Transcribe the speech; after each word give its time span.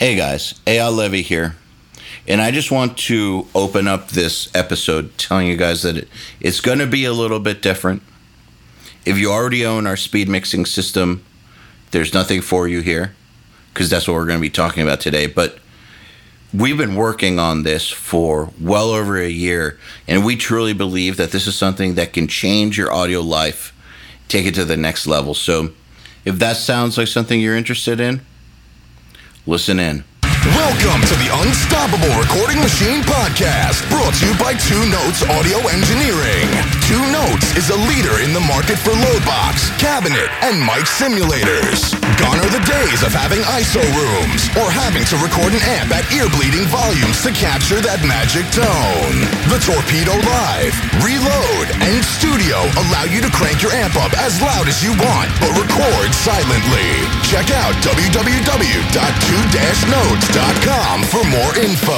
Hey 0.00 0.14
guys, 0.14 0.54
Eyal 0.66 0.96
Levy 0.96 1.20
here. 1.20 1.56
And 2.26 2.40
I 2.40 2.52
just 2.52 2.70
want 2.70 2.96
to 3.00 3.46
open 3.54 3.86
up 3.86 4.08
this 4.08 4.48
episode 4.54 5.18
telling 5.18 5.46
you 5.46 5.58
guys 5.58 5.82
that 5.82 5.98
it, 5.98 6.08
it's 6.40 6.62
going 6.62 6.78
to 6.78 6.86
be 6.86 7.04
a 7.04 7.12
little 7.12 7.38
bit 7.38 7.60
different. 7.60 8.02
If 9.04 9.18
you 9.18 9.30
already 9.30 9.66
own 9.66 9.86
our 9.86 9.98
speed 9.98 10.26
mixing 10.26 10.64
system, 10.64 11.22
there's 11.90 12.14
nothing 12.14 12.40
for 12.40 12.66
you 12.66 12.80
here 12.80 13.14
because 13.74 13.90
that's 13.90 14.08
what 14.08 14.14
we're 14.14 14.24
going 14.24 14.38
to 14.38 14.40
be 14.40 14.48
talking 14.48 14.82
about 14.82 15.00
today. 15.00 15.26
But 15.26 15.58
we've 16.54 16.78
been 16.78 16.94
working 16.94 17.38
on 17.38 17.64
this 17.64 17.90
for 17.90 18.54
well 18.58 18.92
over 18.92 19.18
a 19.18 19.28
year, 19.28 19.78
and 20.08 20.24
we 20.24 20.34
truly 20.34 20.72
believe 20.72 21.18
that 21.18 21.30
this 21.30 21.46
is 21.46 21.56
something 21.56 21.96
that 21.96 22.14
can 22.14 22.26
change 22.26 22.78
your 22.78 22.90
audio 22.90 23.20
life, 23.20 23.74
take 24.28 24.46
it 24.46 24.54
to 24.54 24.64
the 24.64 24.78
next 24.78 25.06
level. 25.06 25.34
So 25.34 25.72
if 26.24 26.38
that 26.38 26.56
sounds 26.56 26.96
like 26.96 27.08
something 27.08 27.38
you're 27.38 27.54
interested 27.54 28.00
in, 28.00 28.22
Listen 29.46 29.78
in. 29.78 30.09
Welcome 30.40 31.04
to 31.04 31.16
the 31.20 31.28
Unstoppable 31.44 32.16
Recording 32.16 32.64
Machine 32.64 33.04
Podcast, 33.04 33.84
brought 33.92 34.16
to 34.16 34.24
you 34.24 34.32
by 34.40 34.56
Two 34.56 34.80
Notes 34.88 35.20
Audio 35.36 35.60
Engineering. 35.68 36.48
Two 36.88 37.04
Notes 37.12 37.52
is 37.60 37.68
a 37.68 37.76
leader 37.76 38.24
in 38.24 38.32
the 38.32 38.40
market 38.40 38.80
for 38.80 38.96
load 38.96 39.20
box, 39.28 39.68
cabinet, 39.76 40.32
and 40.40 40.56
mic 40.64 40.88
simulators. 40.88 41.92
Gone 42.16 42.40
are 42.40 42.48
the 42.56 42.64
days 42.64 43.04
of 43.04 43.12
having 43.12 43.44
ISO 43.52 43.84
rooms 43.92 44.48
or 44.56 44.72
having 44.72 45.04
to 45.12 45.20
record 45.20 45.52
an 45.52 45.60
amp 45.76 45.92
at 45.92 46.08
ear-bleeding 46.08 46.64
volumes 46.72 47.20
to 47.20 47.36
capture 47.36 47.84
that 47.84 48.00
magic 48.08 48.48
tone. 48.48 49.28
The 49.52 49.60
Torpedo 49.60 50.16
Live, 50.24 50.72
Reload, 51.04 51.68
and 51.84 52.00
Studio 52.00 52.64
allow 52.88 53.04
you 53.04 53.20
to 53.20 53.28
crank 53.28 53.60
your 53.60 53.76
amp 53.76 53.92
up 54.00 54.16
as 54.16 54.40
loud 54.40 54.72
as 54.72 54.80
you 54.80 54.96
want, 55.04 55.28
but 55.36 55.52
record 55.52 56.08
silently. 56.16 56.88
Check 57.28 57.52
out 57.52 57.76
www.2-notes.com 60.30 61.02
for 61.04 61.24
more 61.28 61.56
info. 61.58 61.92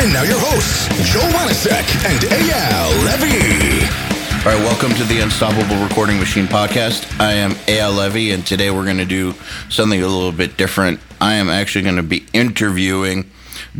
And 0.00 0.12
now 0.12 0.22
your 0.22 0.38
hosts, 0.38 0.86
Joel 1.12 1.30
Wanasek 1.32 2.06
and 2.06 2.20
Eyal 2.20 3.04
Levy. 3.04 3.86
All 4.38 4.54
right, 4.54 4.64
welcome 4.64 4.94
to 4.94 5.04
the 5.04 5.20
Unstoppable 5.20 5.82
Recording 5.82 6.18
Machine 6.18 6.46
podcast. 6.46 7.20
I 7.20 7.32
am 7.32 7.52
Eyal 7.66 7.96
Levy, 7.96 8.30
and 8.30 8.46
today 8.46 8.70
we're 8.70 8.84
going 8.84 8.98
to 8.98 9.04
do 9.04 9.34
something 9.68 10.00
a 10.00 10.06
little 10.06 10.32
bit 10.32 10.56
different. 10.56 11.00
I 11.20 11.34
am 11.34 11.48
actually 11.48 11.82
going 11.82 11.96
to 11.96 12.02
be 12.04 12.26
interviewing 12.32 13.28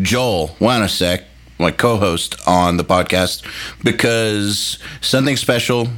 Joel 0.03 0.49
Wanasek, 0.59 1.25
my 1.59 1.71
co-host 1.71 2.37
on 2.47 2.77
the 2.77 2.85
podcast, 2.85 3.45
because 3.85 4.79
something 5.01 5.37
special 5.37 5.89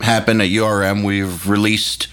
happened 0.00 0.42
at 0.42 0.48
URM. 0.48 1.02
We've 1.04 1.48
released 1.48 2.08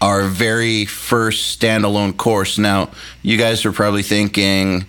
our 0.00 0.28
very 0.28 0.84
first 0.84 1.58
standalone 1.58 2.16
course. 2.16 2.58
Now, 2.58 2.90
you 3.22 3.38
guys 3.38 3.64
are 3.64 3.72
probably 3.72 4.02
thinking, 4.02 4.86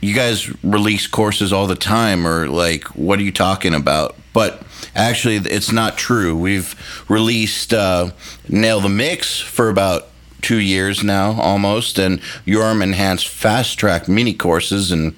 you 0.00 0.14
guys 0.14 0.48
release 0.62 1.06
courses 1.06 1.52
all 1.52 1.66
the 1.66 1.74
time, 1.76 2.26
or 2.26 2.48
like, 2.48 2.84
what 2.96 3.18
are 3.18 3.22
you 3.22 3.32
talking 3.32 3.74
about? 3.74 4.16
But 4.32 4.62
actually, 4.94 5.36
it's 5.36 5.72
not 5.72 5.96
true. 5.96 6.36
We've 6.36 6.74
released 7.08 7.72
uh, 7.72 8.10
Nail 8.48 8.80
the 8.80 8.88
Mix 8.88 9.40
for 9.40 9.68
about 9.68 10.08
two 10.42 10.60
years 10.60 11.02
now, 11.02 11.32
almost, 11.40 11.98
and 11.98 12.20
URM 12.46 12.82
Enhanced 12.82 13.28
Fast 13.28 13.78
Track 13.78 14.08
mini 14.08 14.34
courses 14.34 14.92
and 14.92 15.16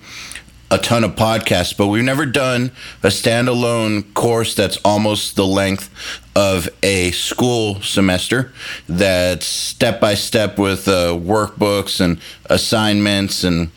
a 0.70 0.78
ton 0.78 1.02
of 1.04 1.14
podcasts, 1.14 1.76
but 1.76 1.86
we've 1.86 2.04
never 2.04 2.26
done 2.26 2.70
a 3.02 3.08
standalone 3.08 4.12
course 4.14 4.54
that's 4.54 4.76
almost 4.84 5.36
the 5.36 5.46
length 5.46 5.90
of 6.36 6.68
a 6.82 7.10
school 7.12 7.80
semester 7.80 8.52
that's 8.88 9.46
step 9.46 10.00
by 10.00 10.14
step 10.14 10.58
with 10.58 10.86
uh, 10.86 11.12
workbooks 11.14 12.00
and 12.00 12.20
assignments 12.46 13.44
and 13.44 13.70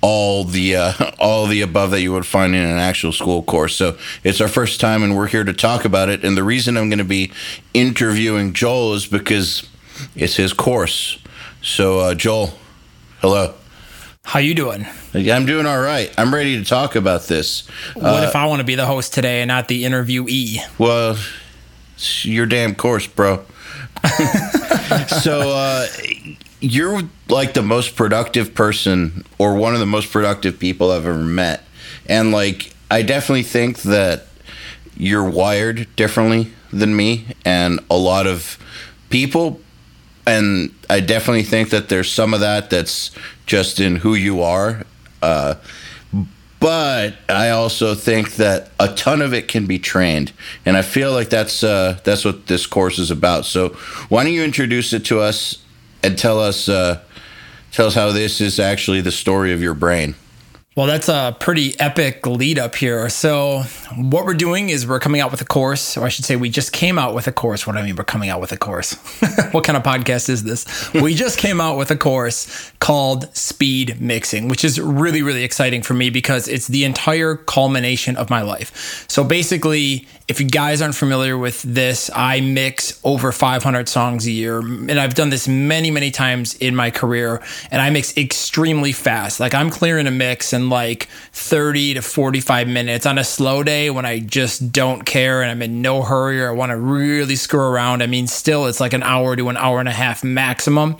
all 0.00 0.44
the 0.44 0.74
uh, 0.74 0.92
all 1.18 1.46
the 1.46 1.60
above 1.60 1.90
that 1.92 2.00
you 2.00 2.12
would 2.12 2.26
find 2.26 2.54
in 2.54 2.62
an 2.62 2.78
actual 2.78 3.12
school 3.12 3.42
course. 3.42 3.76
So 3.76 3.96
it's 4.24 4.40
our 4.40 4.48
first 4.48 4.80
time, 4.80 5.02
and 5.02 5.16
we're 5.16 5.28
here 5.28 5.44
to 5.44 5.52
talk 5.52 5.84
about 5.84 6.08
it. 6.08 6.24
And 6.24 6.36
the 6.36 6.42
reason 6.44 6.76
I'm 6.76 6.88
going 6.88 6.98
to 6.98 7.04
be 7.04 7.30
interviewing 7.74 8.52
Joel 8.52 8.94
is 8.94 9.06
because 9.06 9.68
it's 10.16 10.36
his 10.36 10.52
course. 10.52 11.18
So 11.60 12.00
uh, 12.00 12.14
Joel, 12.14 12.54
hello. 13.20 13.54
How 14.24 14.38
you 14.38 14.54
doing? 14.54 14.86
I'm 15.14 15.44
doing 15.46 15.66
all 15.66 15.80
right. 15.80 16.12
I'm 16.16 16.32
ready 16.32 16.56
to 16.58 16.64
talk 16.64 16.94
about 16.94 17.24
this. 17.24 17.66
What 17.94 18.22
uh, 18.22 18.26
if 18.28 18.36
I 18.36 18.46
want 18.46 18.60
to 18.60 18.64
be 18.64 18.76
the 18.76 18.86
host 18.86 19.12
today 19.12 19.42
and 19.42 19.48
not 19.48 19.68
the 19.68 19.84
interviewee? 19.84 20.58
Well, 20.78 21.18
it's 21.96 22.24
your 22.24 22.46
damn 22.46 22.74
course, 22.74 23.06
bro. 23.06 23.44
so 25.22 25.50
uh, 25.50 25.86
you're 26.60 27.02
like 27.28 27.54
the 27.54 27.62
most 27.62 27.94
productive 27.96 28.54
person, 28.54 29.24
or 29.38 29.54
one 29.56 29.74
of 29.74 29.80
the 29.80 29.86
most 29.86 30.10
productive 30.10 30.58
people 30.58 30.90
I've 30.92 31.04
ever 31.04 31.18
met, 31.18 31.64
and 32.06 32.32
like 32.32 32.72
I 32.90 33.02
definitely 33.02 33.42
think 33.42 33.82
that 33.82 34.26
you're 34.96 35.28
wired 35.28 35.88
differently 35.96 36.52
than 36.72 36.96
me, 36.96 37.26
and 37.44 37.80
a 37.90 37.96
lot 37.96 38.26
of 38.26 38.56
people 39.10 39.60
and 40.26 40.74
I 40.88 41.00
definitely 41.00 41.42
think 41.42 41.70
that 41.70 41.88
there's 41.88 42.10
some 42.10 42.34
of 42.34 42.40
that 42.40 42.70
that's 42.70 43.10
just 43.46 43.80
in 43.80 43.96
who 43.96 44.14
you 44.14 44.42
are. 44.42 44.84
Uh, 45.20 45.56
but 46.60 47.14
I 47.28 47.50
also 47.50 47.96
think 47.96 48.36
that 48.36 48.70
a 48.78 48.94
ton 48.94 49.20
of 49.20 49.34
it 49.34 49.48
can 49.48 49.66
be 49.66 49.80
trained, 49.80 50.32
and 50.64 50.76
I 50.76 50.82
feel 50.82 51.10
like 51.10 51.28
that's 51.28 51.64
uh, 51.64 51.98
that's 52.04 52.24
what 52.24 52.46
this 52.46 52.66
course 52.66 53.00
is 53.00 53.10
about. 53.10 53.46
So 53.46 53.70
why 54.08 54.22
don't 54.22 54.32
you 54.32 54.44
introduce 54.44 54.92
it 54.92 55.04
to 55.06 55.18
us 55.18 55.60
and 56.04 56.16
tell 56.16 56.38
us 56.38 56.68
uh, 56.68 57.00
tell 57.72 57.88
us 57.88 57.96
how 57.96 58.12
this 58.12 58.40
is 58.40 58.60
actually 58.60 59.00
the 59.00 59.10
story 59.10 59.52
of 59.52 59.60
your 59.60 59.74
brain? 59.74 60.14
Well, 60.74 60.86
that's 60.86 61.10
a 61.10 61.36
pretty 61.38 61.78
epic 61.78 62.26
lead 62.26 62.58
up 62.58 62.76
here. 62.76 63.10
So, 63.10 63.64
what 63.94 64.24
we're 64.24 64.32
doing 64.32 64.70
is 64.70 64.86
we're 64.86 65.00
coming 65.00 65.20
out 65.20 65.30
with 65.30 65.42
a 65.42 65.44
course, 65.44 65.98
or 65.98 66.04
I 66.06 66.08
should 66.08 66.24
say, 66.24 66.34
we 66.34 66.48
just 66.48 66.72
came 66.72 66.98
out 66.98 67.14
with 67.14 67.26
a 67.26 67.32
course. 67.32 67.66
What 67.66 67.74
do 67.74 67.80
I 67.80 67.82
mean, 67.82 67.94
we're 67.94 68.04
coming 68.04 68.30
out 68.30 68.40
with 68.40 68.52
a 68.52 68.56
course? 68.56 68.94
what 69.52 69.64
kind 69.64 69.76
of 69.76 69.82
podcast 69.82 70.30
is 70.30 70.44
this? 70.44 70.90
we 70.94 71.14
just 71.14 71.38
came 71.38 71.60
out 71.60 71.76
with 71.76 71.90
a 71.90 71.96
course 71.96 72.72
called 72.78 73.36
Speed 73.36 74.00
Mixing, 74.00 74.48
which 74.48 74.64
is 74.64 74.80
really, 74.80 75.20
really 75.20 75.44
exciting 75.44 75.82
for 75.82 75.92
me 75.92 76.08
because 76.08 76.48
it's 76.48 76.68
the 76.68 76.84
entire 76.84 77.36
culmination 77.36 78.16
of 78.16 78.30
my 78.30 78.40
life. 78.40 79.04
So, 79.08 79.24
basically, 79.24 80.08
if 80.28 80.40
you 80.40 80.46
guys 80.46 80.80
aren't 80.80 80.94
familiar 80.94 81.36
with 81.36 81.62
this, 81.62 82.10
I 82.14 82.40
mix 82.40 83.00
over 83.04 83.32
500 83.32 83.88
songs 83.88 84.26
a 84.26 84.30
year, 84.30 84.58
and 84.58 84.92
I've 84.92 85.14
done 85.14 85.30
this 85.30 85.48
many, 85.48 85.90
many 85.90 86.10
times 86.10 86.54
in 86.54 86.76
my 86.76 86.90
career, 86.90 87.42
and 87.70 87.82
I 87.82 87.90
mix 87.90 88.16
extremely 88.16 88.92
fast. 88.92 89.40
Like, 89.40 89.54
I'm 89.54 89.70
clearing 89.70 90.06
a 90.06 90.10
mix 90.10 90.52
in 90.52 90.68
like 90.70 91.08
30 91.32 91.94
to 91.94 92.02
45 92.02 92.68
minutes 92.68 93.06
on 93.06 93.18
a 93.18 93.24
slow 93.24 93.62
day 93.62 93.90
when 93.90 94.04
I 94.04 94.20
just 94.20 94.72
don't 94.72 95.04
care 95.04 95.42
and 95.42 95.50
I'm 95.50 95.62
in 95.62 95.82
no 95.82 96.02
hurry 96.02 96.40
or 96.40 96.48
I 96.48 96.52
want 96.52 96.70
to 96.70 96.76
really 96.76 97.36
screw 97.36 97.60
around. 97.60 98.02
I 98.02 98.06
mean, 98.06 98.26
still, 98.26 98.66
it's 98.66 98.80
like 98.80 98.92
an 98.92 99.02
hour 99.02 99.36
to 99.36 99.48
an 99.48 99.56
hour 99.56 99.80
and 99.80 99.88
a 99.88 99.92
half 99.92 100.22
maximum. 100.22 100.96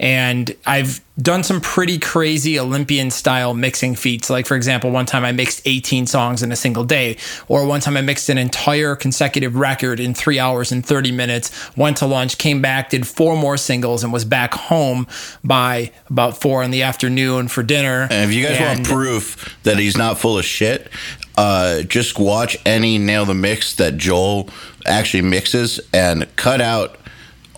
And 0.00 0.54
I've 0.64 1.00
done 1.20 1.42
some 1.42 1.60
pretty 1.60 1.98
crazy 1.98 2.58
Olympian 2.58 3.10
style 3.10 3.52
mixing 3.52 3.96
feats. 3.96 4.30
Like, 4.30 4.46
for 4.46 4.56
example, 4.56 4.90
one 4.90 5.06
time 5.06 5.24
I 5.24 5.32
mixed 5.32 5.62
18 5.64 6.06
songs 6.06 6.42
in 6.42 6.52
a 6.52 6.56
single 6.56 6.84
day, 6.84 7.16
or 7.48 7.66
one 7.66 7.80
time 7.80 7.96
I 7.96 8.02
mixed 8.02 8.28
an 8.28 8.38
entire 8.38 8.94
consecutive 8.94 9.56
record 9.56 9.98
in 9.98 10.14
three 10.14 10.38
hours 10.38 10.70
and 10.70 10.86
30 10.86 11.10
minutes, 11.10 11.76
went 11.76 11.96
to 11.98 12.06
lunch, 12.06 12.38
came 12.38 12.62
back, 12.62 12.90
did 12.90 13.06
four 13.06 13.36
more 13.36 13.56
singles, 13.56 14.04
and 14.04 14.12
was 14.12 14.24
back 14.24 14.54
home 14.54 15.06
by 15.42 15.90
about 16.08 16.40
four 16.40 16.62
in 16.62 16.70
the 16.70 16.82
afternoon 16.82 17.48
for 17.48 17.62
dinner. 17.62 18.06
And 18.10 18.30
if 18.30 18.36
you 18.36 18.44
guys 18.44 18.58
and, 18.58 18.78
want 18.78 18.88
proof 18.88 19.58
that 19.64 19.78
he's 19.78 19.96
not 19.96 20.18
full 20.18 20.38
of 20.38 20.44
shit, 20.44 20.88
uh, 21.36 21.82
just 21.82 22.18
watch 22.18 22.56
any 22.64 22.98
Nail 22.98 23.24
the 23.24 23.34
Mix 23.34 23.74
that 23.76 23.96
Joel 23.96 24.48
actually 24.86 25.22
mixes 25.22 25.80
and 25.92 26.26
cut 26.36 26.60
out 26.60 26.96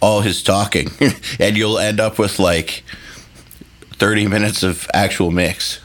all 0.00 0.20
his 0.20 0.42
talking, 0.42 0.90
and 1.38 1.56
you'll 1.56 1.78
end 1.78 2.00
up 2.00 2.18
with 2.18 2.38
like 2.38 2.82
30 3.94 4.28
minutes 4.28 4.62
of 4.62 4.88
actual 4.94 5.30
mix. 5.30 5.80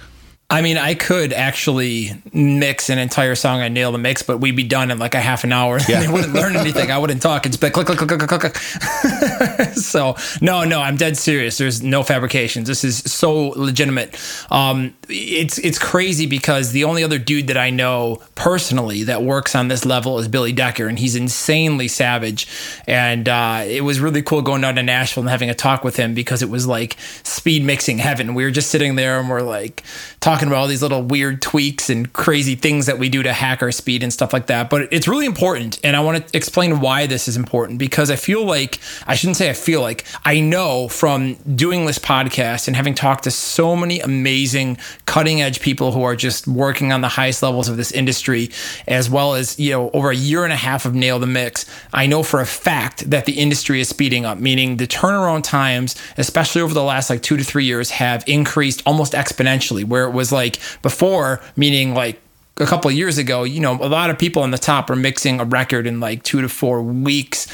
I 0.47 0.61
mean, 0.61 0.77
I 0.77 0.93
could 0.93 1.33
actually 1.33 2.11
mix 2.31 2.91
an 2.91 2.99
entire 2.99 3.33
song 3.33 3.61
and 3.61 3.73
nail 3.73 3.91
the 3.91 3.97
mix, 3.97 4.21
but 4.21 4.37
we'd 4.37 4.55
be 4.55 4.63
done 4.63 4.91
in 4.91 4.99
like 4.99 5.15
a 5.15 5.19
half 5.19 5.43
an 5.43 5.51
hour. 5.51 5.79
Yeah. 5.89 5.99
they 6.05 6.07
wouldn't 6.07 6.33
learn 6.33 6.55
anything. 6.55 6.91
I 6.91 6.99
wouldn't 6.99 7.19
talk. 7.19 7.47
It's 7.47 7.59
like 7.59 7.73
click, 7.73 7.87
click, 7.87 7.97
click, 7.97 8.09
click, 8.09 8.29
click, 8.29 8.41
click. 8.41 8.55
so 9.73 10.15
no, 10.41 10.63
no, 10.63 10.81
I'm 10.81 10.97
dead 10.97 11.17
serious. 11.17 11.57
There's 11.57 11.81
no 11.81 12.03
fabrications. 12.03 12.67
This 12.67 12.83
is 12.83 12.99
so 12.99 13.49
legitimate. 13.55 14.19
Um, 14.51 14.93
it's 15.09 15.57
it's 15.57 15.79
crazy 15.79 16.27
because 16.27 16.73
the 16.73 16.83
only 16.83 17.03
other 17.03 17.17
dude 17.17 17.47
that 17.47 17.57
I 17.57 17.71
know 17.71 18.21
personally 18.35 19.03
that 19.03 19.23
works 19.23 19.55
on 19.55 19.67
this 19.67 19.83
level 19.83 20.19
is 20.19 20.27
Billy 20.27 20.51
Decker, 20.51 20.87
and 20.87 20.99
he's 20.99 21.15
insanely 21.15 21.87
savage. 21.87 22.47
And 22.87 23.27
uh, 23.27 23.63
it 23.65 23.83
was 23.83 23.99
really 23.99 24.21
cool 24.21 24.43
going 24.43 24.61
down 24.61 24.75
to 24.75 24.83
Nashville 24.83 25.23
and 25.23 25.29
having 25.29 25.49
a 25.49 25.55
talk 25.55 25.83
with 25.83 25.95
him 25.95 26.13
because 26.13 26.43
it 26.43 26.49
was 26.51 26.67
like 26.67 26.97
speed 27.23 27.63
mixing 27.63 27.97
heaven. 27.97 28.35
We 28.35 28.43
were 28.43 28.51
just 28.51 28.69
sitting 28.69 28.95
there 28.95 29.19
and 29.19 29.27
we're 29.27 29.41
like 29.41 29.83
talking 30.19 30.34
talking 30.35 30.49
about 30.49 30.57
all 30.57 30.67
these 30.67 30.81
little 30.81 31.01
weird 31.01 31.41
tweaks 31.41 31.89
and 31.89 32.11
crazy 32.11 32.55
things 32.55 32.87
that 32.87 32.99
we 32.99 33.07
do 33.07 33.23
to 33.23 33.31
hack 33.31 33.61
our 33.61 33.71
speed 33.71 34.03
and 34.03 34.11
stuff 34.11 34.33
like 34.33 34.47
that. 34.47 34.69
But 34.69 34.91
it's 34.91 35.07
really 35.07 35.25
important. 35.25 35.79
And 35.81 35.95
I 35.95 36.01
want 36.01 36.27
to 36.27 36.37
explain 36.37 36.81
why 36.81 37.07
this 37.07 37.29
is 37.29 37.37
important 37.37 37.79
because 37.79 38.11
I 38.11 38.17
feel 38.17 38.43
like, 38.43 38.81
I 39.07 39.15
shouldn't 39.15 39.37
say 39.37 39.49
I 39.49 39.53
feel 39.53 39.79
like, 39.79 40.03
I 40.25 40.41
know 40.41 40.89
from 40.89 41.35
doing 41.55 41.85
this 41.85 41.99
podcast 41.99 42.67
and 42.67 42.75
having 42.75 42.95
talked 42.95 43.23
to 43.23 43.31
so 43.31 43.77
many 43.77 44.01
amazing 44.01 44.77
cutting 45.05 45.41
edge 45.41 45.61
people 45.61 45.93
who 45.93 46.03
are 46.03 46.17
just 46.17 46.49
working 46.49 46.91
on 46.91 46.99
the 46.99 47.07
highest 47.07 47.41
levels 47.41 47.69
of 47.69 47.77
this 47.77 47.93
industry, 47.93 48.51
as 48.89 49.09
well 49.09 49.35
as, 49.35 49.57
you 49.57 49.71
know, 49.71 49.89
over 49.91 50.09
a 50.09 50.15
year 50.17 50.43
and 50.43 50.51
a 50.51 50.57
half 50.57 50.85
of 50.85 50.93
Nail 50.93 51.17
the 51.17 51.27
Mix, 51.27 51.65
I 51.93 52.07
know 52.07 52.23
for 52.23 52.41
a 52.41 52.45
fact 52.45 53.09
that 53.09 53.25
the 53.25 53.39
industry 53.39 53.79
is 53.79 53.87
speeding 53.87 54.25
up, 54.25 54.37
meaning 54.37 54.75
the 54.75 54.87
turnaround 54.87 55.43
times, 55.43 55.95
especially 56.17 56.61
over 56.61 56.73
the 56.73 56.83
last 56.83 57.09
like 57.09 57.21
two 57.21 57.37
to 57.37 57.43
three 57.45 57.63
years, 57.63 57.89
have 57.91 58.21
increased 58.27 58.83
almost 58.85 59.13
exponentially, 59.13 59.85
where 59.85 60.03
it 60.03 60.11
was 60.11 60.24
like 60.31 60.59
before, 60.81 61.41
meaning 61.55 61.93
like 61.93 62.21
a 62.57 62.65
couple 62.65 62.89
years 62.91 63.17
ago, 63.17 63.43
you 63.43 63.59
know, 63.59 63.73
a 63.73 63.89
lot 63.89 64.09
of 64.09 64.17
people 64.17 64.41
on 64.41 64.51
the 64.51 64.57
top 64.57 64.89
are 64.89 64.95
mixing 64.95 65.39
a 65.39 65.45
record 65.45 65.85
in 65.85 65.99
like 65.99 66.23
two 66.23 66.41
to 66.41 66.49
four 66.49 66.81
weeks 66.81 67.47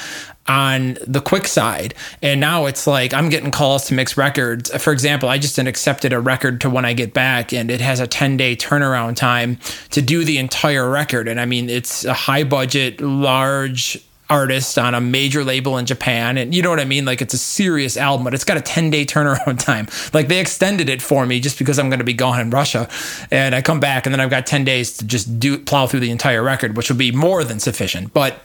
on 0.47 0.97
the 1.07 1.21
quick 1.21 1.47
side. 1.47 1.93
And 2.21 2.39
now 2.39 2.65
it's 2.65 2.85
like 2.85 3.13
I'm 3.13 3.29
getting 3.29 3.51
calls 3.51 3.85
to 3.85 3.93
mix 3.93 4.17
records. 4.17 4.69
For 4.81 4.91
example, 4.93 5.29
I 5.29 5.37
just 5.37 5.57
accepted 5.57 6.13
a 6.13 6.19
record 6.19 6.61
to 6.61 6.69
when 6.69 6.85
I 6.85 6.93
get 6.93 7.13
back, 7.13 7.53
and 7.53 7.71
it 7.71 7.81
has 7.81 7.99
a 7.99 8.07
10 8.07 8.37
day 8.37 8.55
turnaround 8.55 9.15
time 9.15 9.57
to 9.91 10.01
do 10.01 10.23
the 10.23 10.37
entire 10.37 10.89
record. 10.89 11.27
And 11.27 11.39
I 11.39 11.45
mean, 11.45 11.69
it's 11.69 12.05
a 12.05 12.13
high 12.13 12.43
budget, 12.43 13.01
large 13.01 14.03
artist 14.31 14.79
on 14.79 14.95
a 14.95 15.01
major 15.01 15.43
label 15.43 15.77
in 15.77 15.85
Japan. 15.85 16.37
And 16.37 16.55
you 16.55 16.61
know 16.61 16.69
what 16.69 16.79
I 16.79 16.85
mean? 16.85 17.03
Like 17.03 17.21
it's 17.21 17.33
a 17.33 17.37
serious 17.37 17.97
album, 17.97 18.23
but 18.23 18.33
it's 18.33 18.45
got 18.45 18.57
a 18.57 18.61
10 18.61 18.89
day 18.89 19.05
turnaround 19.05 19.59
time. 19.63 19.87
Like 20.13 20.29
they 20.29 20.39
extended 20.39 20.89
it 20.89 21.01
for 21.01 21.25
me 21.25 21.39
just 21.39 21.59
because 21.59 21.77
I'm 21.77 21.89
going 21.89 21.99
to 21.99 22.05
be 22.05 22.13
gone 22.13 22.39
in 22.39 22.49
Russia. 22.49 22.89
And 23.29 23.53
I 23.53 23.61
come 23.61 23.79
back 23.79 24.05
and 24.05 24.13
then 24.13 24.21
I've 24.21 24.29
got 24.29 24.47
10 24.47 24.63
days 24.63 24.97
to 24.97 25.05
just 25.05 25.39
do 25.39 25.59
plow 25.59 25.85
through 25.85 25.99
the 25.99 26.11
entire 26.11 26.41
record, 26.41 26.77
which 26.77 26.89
will 26.89 26.97
be 26.97 27.11
more 27.11 27.43
than 27.43 27.59
sufficient. 27.59 28.13
But 28.13 28.41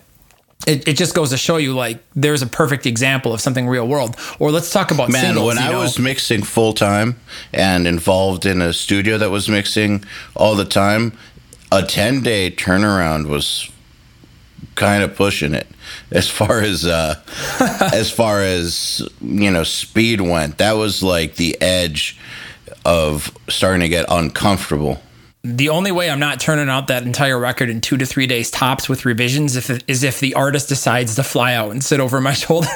it, 0.67 0.89
it 0.89 0.97
just 0.97 1.15
goes 1.15 1.31
to 1.31 1.37
show 1.37 1.59
you 1.59 1.75
like 1.75 2.03
there's 2.15 2.43
a 2.43 2.47
perfect 2.47 2.87
example 2.87 3.33
of 3.33 3.41
something 3.41 3.69
real 3.69 3.87
world. 3.87 4.17
Or 4.41 4.51
let's 4.51 4.73
talk 4.73 4.91
about 4.91 5.11
Man, 5.11 5.23
singles, 5.23 5.47
when 5.47 5.59
I 5.59 5.71
know? 5.71 5.81
was 5.81 5.99
mixing 5.99 6.43
full 6.43 6.73
time 6.73 7.17
and 7.53 7.87
involved 7.87 8.45
in 8.45 8.61
a 8.61 8.73
studio 8.73 9.19
that 9.19 9.31
was 9.31 9.49
mixing 9.49 10.05
all 10.35 10.57
the 10.57 10.65
time, 10.65 11.17
a 11.71 11.83
10 11.83 12.23
day 12.23 12.51
turnaround 12.51 13.29
was 13.29 13.71
kind 14.75 15.03
of 15.03 15.15
pushing 15.15 15.55
it 15.55 15.67
as 16.11 16.29
far 16.29 16.61
as 16.61 16.85
uh 16.85 17.15
as 17.95 18.11
far 18.11 18.43
as 18.43 19.07
you 19.21 19.51
know 19.51 19.63
speed 19.63 20.21
went 20.21 20.59
that 20.59 20.73
was 20.73 21.03
like 21.03 21.37
the 21.37 21.61
edge 21.63 22.19
of 22.85 23.37
starting 23.49 23.81
to 23.81 23.89
get 23.89 24.05
uncomfortable 24.09 25.01
the 25.55 25.69
only 25.69 25.93
way 25.93 26.11
I'm 26.11 26.19
not 26.19 26.41
turning 26.41 26.69
out 26.69 26.89
that 26.89 27.05
entire 27.05 27.39
record 27.39 27.71
in 27.71 27.81
two 27.81 27.97
to 27.99 28.05
three 28.07 28.27
days 28.27 28.51
tops 28.51 28.89
with 28.89 29.05
revisions 29.05 29.55
if, 29.55 29.71
is 29.89 30.03
if 30.03 30.19
the 30.19 30.35
artist 30.35 30.69
decides 30.69 31.15
to 31.15 31.23
fly 31.23 31.55
out 31.55 31.71
and 31.71 31.85
sit 31.85 32.01
over 32.01 32.21
my 32.21 32.33
shoulder. 32.33 32.67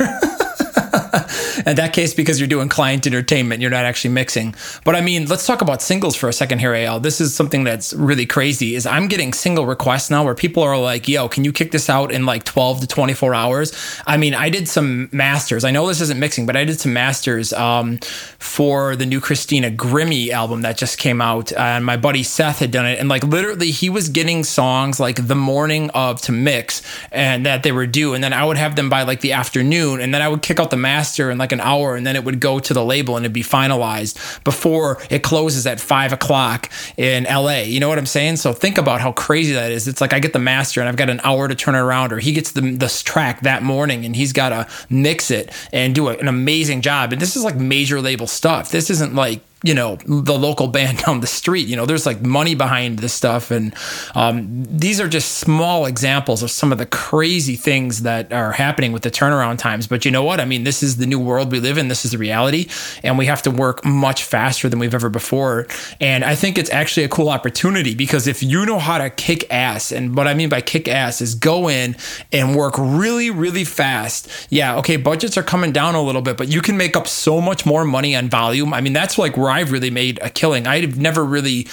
in 1.66 1.76
that 1.76 1.92
case, 1.92 2.14
because 2.14 2.38
you're 2.38 2.48
doing 2.48 2.68
client 2.68 3.06
entertainment, 3.06 3.60
you're 3.60 3.70
not 3.70 3.84
actually 3.84 4.12
mixing. 4.12 4.54
But 4.84 4.96
I 4.96 5.00
mean, 5.00 5.26
let's 5.26 5.46
talk 5.46 5.60
about 5.60 5.82
singles 5.82 6.16
for 6.16 6.28
a 6.28 6.32
second 6.32 6.58
here, 6.60 6.74
Al. 6.74 7.00
This 7.00 7.20
is 7.20 7.34
something 7.34 7.64
that's 7.64 7.92
really 7.94 8.26
crazy. 8.26 8.74
Is 8.74 8.86
I'm 8.86 9.08
getting 9.08 9.32
single 9.32 9.66
requests 9.66 10.10
now 10.10 10.24
where 10.24 10.34
people 10.34 10.62
are 10.62 10.78
like, 10.78 11.08
"Yo, 11.08 11.28
can 11.28 11.44
you 11.44 11.52
kick 11.52 11.72
this 11.72 11.90
out 11.90 12.12
in 12.12 12.26
like 12.26 12.44
12 12.44 12.80
to 12.82 12.86
24 12.86 13.34
hours?" 13.34 13.72
I 14.06 14.16
mean, 14.16 14.34
I 14.34 14.50
did 14.50 14.68
some 14.68 15.08
masters. 15.12 15.64
I 15.64 15.70
know 15.70 15.86
this 15.86 16.00
isn't 16.00 16.20
mixing, 16.20 16.46
but 16.46 16.56
I 16.56 16.64
did 16.64 16.80
some 16.80 16.92
masters 16.92 17.52
um, 17.52 17.98
for 18.38 18.96
the 18.96 19.06
new 19.06 19.20
Christina 19.20 19.70
Grimmie 19.70 20.30
album 20.30 20.62
that 20.62 20.76
just 20.76 20.98
came 20.98 21.20
out, 21.20 21.52
and 21.52 21.84
my 21.84 21.96
buddy 21.96 22.22
Seth 22.22 22.60
had 22.60 22.70
done 22.70 22.86
it, 22.86 22.98
and 22.98 23.08
like 23.08 23.24
literally, 23.24 23.70
he 23.70 23.90
was 23.90 24.08
getting 24.08 24.44
songs 24.44 25.00
like 25.00 25.26
the 25.26 25.34
morning 25.34 25.90
of 25.90 26.20
to 26.22 26.32
mix, 26.32 26.82
and 27.10 27.44
that 27.46 27.62
they 27.62 27.72
were 27.72 27.86
due, 27.86 28.14
and 28.14 28.22
then 28.22 28.32
I 28.32 28.44
would 28.44 28.56
have 28.56 28.76
them 28.76 28.88
by 28.88 29.02
like 29.02 29.20
the 29.20 29.32
afternoon, 29.32 30.00
and 30.00 30.14
then 30.14 30.22
I 30.22 30.28
would 30.28 30.42
kick 30.42 30.60
out 30.60 30.70
the 30.70 30.76
master 30.76 30.99
in 31.30 31.38
like 31.38 31.52
an 31.52 31.60
hour, 31.60 31.96
and 31.96 32.06
then 32.06 32.16
it 32.16 32.24
would 32.24 32.40
go 32.40 32.58
to 32.58 32.74
the 32.74 32.84
label 32.84 33.16
and 33.16 33.24
it'd 33.24 33.32
be 33.32 33.42
finalized 33.42 34.42
before 34.44 35.02
it 35.10 35.22
closes 35.22 35.66
at 35.66 35.80
five 35.80 36.12
o'clock 36.12 36.70
in 36.96 37.24
LA. 37.24 37.60
You 37.60 37.80
know 37.80 37.88
what 37.88 37.98
I'm 37.98 38.06
saying? 38.06 38.36
So 38.36 38.52
think 38.52 38.78
about 38.78 39.00
how 39.00 39.12
crazy 39.12 39.52
that 39.54 39.70
is. 39.72 39.88
It's 39.88 40.00
like 40.00 40.12
I 40.12 40.18
get 40.18 40.32
the 40.32 40.38
master 40.38 40.80
and 40.80 40.88
I've 40.88 40.96
got 40.96 41.10
an 41.10 41.20
hour 41.24 41.48
to 41.48 41.54
turn 41.54 41.74
it 41.74 41.78
around, 41.78 42.12
or 42.12 42.18
he 42.18 42.32
gets 42.32 42.52
the 42.52 43.02
track 43.04 43.40
that 43.42 43.62
morning 43.62 44.04
and 44.04 44.14
he's 44.14 44.32
got 44.32 44.50
to 44.50 44.68
mix 44.88 45.30
it 45.30 45.52
and 45.72 45.94
do 45.94 46.08
an 46.08 46.28
amazing 46.28 46.82
job. 46.82 47.12
And 47.12 47.20
this 47.20 47.36
is 47.36 47.44
like 47.44 47.56
major 47.56 48.00
label 48.00 48.26
stuff. 48.26 48.70
This 48.70 48.90
isn't 48.90 49.14
like 49.14 49.40
you 49.62 49.74
know 49.74 49.96
the 50.06 50.38
local 50.38 50.68
band 50.80 50.98
down 50.98 51.20
the 51.20 51.26
street 51.26 51.66
you 51.66 51.76
know 51.76 51.86
there's 51.86 52.06
like 52.06 52.22
money 52.22 52.54
behind 52.54 53.00
this 53.00 53.12
stuff. 53.12 53.50
And 53.50 53.74
um, 54.14 54.64
these 54.64 55.00
are 55.00 55.08
just 55.08 55.38
small 55.38 55.86
examples 55.86 56.42
of 56.42 56.50
some 56.50 56.72
of 56.72 56.78
the 56.78 56.86
crazy 56.86 57.56
things 57.56 58.02
that 58.02 58.32
are 58.32 58.52
happening 58.52 58.92
with 58.92 59.02
the 59.02 59.10
turnaround 59.10 59.58
times. 59.58 59.86
But 59.86 60.04
you 60.04 60.10
know 60.10 60.22
what? 60.22 60.40
I 60.40 60.44
mean 60.44 60.64
this 60.64 60.82
is 60.82 60.96
the 60.96 61.06
new 61.06 61.18
world 61.18 61.52
we 61.52 61.60
live 61.60 61.78
in. 61.78 61.88
This 61.88 62.04
is 62.04 62.12
the 62.12 62.18
reality. 62.18 62.68
And 63.02 63.18
we 63.18 63.26
have 63.26 63.42
to 63.42 63.50
work 63.50 63.84
much 63.84 64.24
faster 64.24 64.68
than 64.68 64.78
we've 64.78 64.94
ever 64.94 65.08
before. 65.08 65.66
And 66.00 66.24
i 66.24 66.34
think 66.34 66.58
it's 66.58 66.70
actually 66.70 67.04
a 67.04 67.08
cool 67.08 67.28
opportunity 67.28 67.94
because 67.94 68.26
if 68.26 68.42
you 68.42 68.64
know 68.64 68.78
how 68.78 68.98
to 68.98 69.10
kick 69.10 69.50
ass 69.52 69.92
and 69.92 70.16
what 70.16 70.26
i 70.26 70.34
mean 70.34 70.48
by 70.48 70.60
kick 70.60 70.88
ass 70.88 71.20
is 71.20 71.34
go 71.34 71.68
in 71.68 71.96
and 72.32 72.54
work 72.54 72.74
really 72.78 73.30
really 73.30 73.64
fast. 73.64 74.28
Yeah 74.50 74.78
okay 74.78 74.96
budgets 74.96 75.36
are 75.36 75.42
coming 75.42 75.72
down 75.72 75.94
a 75.94 76.02
little 76.02 76.22
bit 76.22 76.36
but 76.36 76.48
you 76.48 76.60
can 76.60 76.76
make 76.76 76.96
up 76.96 77.06
so 77.06 77.40
much 77.40 77.66
more 77.66 77.84
money 77.84 78.14
on 78.14 78.28
volume. 78.28 78.72
I 78.72 78.80
mean 78.80 78.92
that's 78.92 79.18
like 79.18 79.36
where 79.36 79.49
I've 79.50 79.72
really 79.72 79.90
made 79.90 80.18
a 80.22 80.30
killing. 80.30 80.66
I've 80.66 80.98
never 80.98 81.24
really 81.24 81.66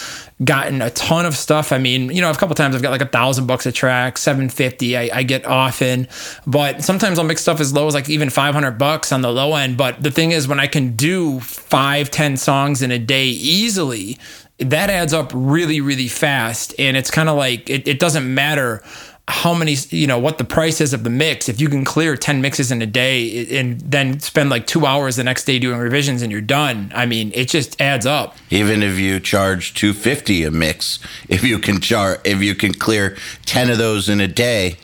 gotten 0.43 0.81
a 0.81 0.89
ton 0.91 1.25
of 1.25 1.35
stuff. 1.35 1.71
I 1.71 1.77
mean, 1.77 2.09
you 2.11 2.21
know, 2.21 2.29
a 2.29 2.35
couple 2.35 2.53
times 2.55 2.75
I've 2.75 2.81
got 2.81 2.91
like 2.91 3.01
a 3.01 3.07
thousand 3.07 3.47
bucks 3.47 3.65
a 3.65 3.71
track, 3.71 4.17
seven 4.17 4.49
fifty. 4.49 4.97
I, 4.97 5.09
I 5.13 5.23
get 5.23 5.45
often, 5.45 6.07
but 6.45 6.83
sometimes 6.83 7.17
I'll 7.17 7.25
make 7.25 7.39
stuff 7.39 7.59
as 7.59 7.73
low 7.73 7.87
as 7.87 7.93
like 7.93 8.09
even 8.09 8.29
five 8.29 8.53
hundred 8.53 8.77
bucks 8.77 9.11
on 9.11 9.21
the 9.21 9.31
low 9.31 9.55
end. 9.55 9.77
But 9.77 10.03
the 10.03 10.11
thing 10.11 10.31
is, 10.31 10.47
when 10.47 10.59
I 10.59 10.67
can 10.67 10.95
do 10.95 11.39
five, 11.39 12.11
ten 12.11 12.37
songs 12.37 12.81
in 12.81 12.91
a 12.91 12.99
day 12.99 13.27
easily, 13.27 14.17
that 14.59 14.89
adds 14.89 15.13
up 15.13 15.31
really, 15.33 15.81
really 15.81 16.07
fast. 16.07 16.73
And 16.79 16.97
it's 16.97 17.11
kind 17.11 17.29
of 17.29 17.37
like 17.37 17.69
it, 17.69 17.87
it 17.87 17.99
doesn't 17.99 18.33
matter 18.33 18.83
how 19.29 19.53
many 19.53 19.75
you 19.89 20.07
know 20.07 20.17
what 20.17 20.37
the 20.37 20.43
price 20.45 20.79
is 20.79 20.93
of 20.93 21.03
the 21.03 21.09
mix. 21.09 21.49
If 21.49 21.59
you 21.59 21.67
can 21.67 21.83
clear 21.83 22.15
10 22.15 22.41
mixes 22.41 22.71
in 22.71 22.81
a 22.81 22.85
day 22.85 23.59
and 23.59 23.79
then 23.81 24.21
spend 24.21 24.49
like 24.49 24.65
two 24.65 24.85
hours 24.85 25.17
the 25.17 25.23
next 25.23 25.43
day 25.43 25.59
doing 25.59 25.79
revisions 25.79 26.21
and 26.21 26.31
you're 26.31 26.39
done 26.39 26.91
i 26.95 27.05
mean 27.05 27.31
it 27.35 27.49
just 27.49 27.79
adds 27.81 28.05
up. 28.05 28.37
Even 28.49 28.81
if 28.81 28.97
you 28.97 29.19
charge 29.19 29.73
250 29.73 30.43
a 30.45 30.51
mix 30.51 30.99
if 31.27 31.43
you 31.43 31.59
can 31.59 31.81
char 31.81 32.19
if 32.23 32.41
you 32.41 32.55
can 32.55 32.73
clear 32.73 33.17
10 33.45 33.69
of 33.69 33.77
those 33.77 34.07
in 34.07 34.21
a 34.21 34.27
day 34.29 34.77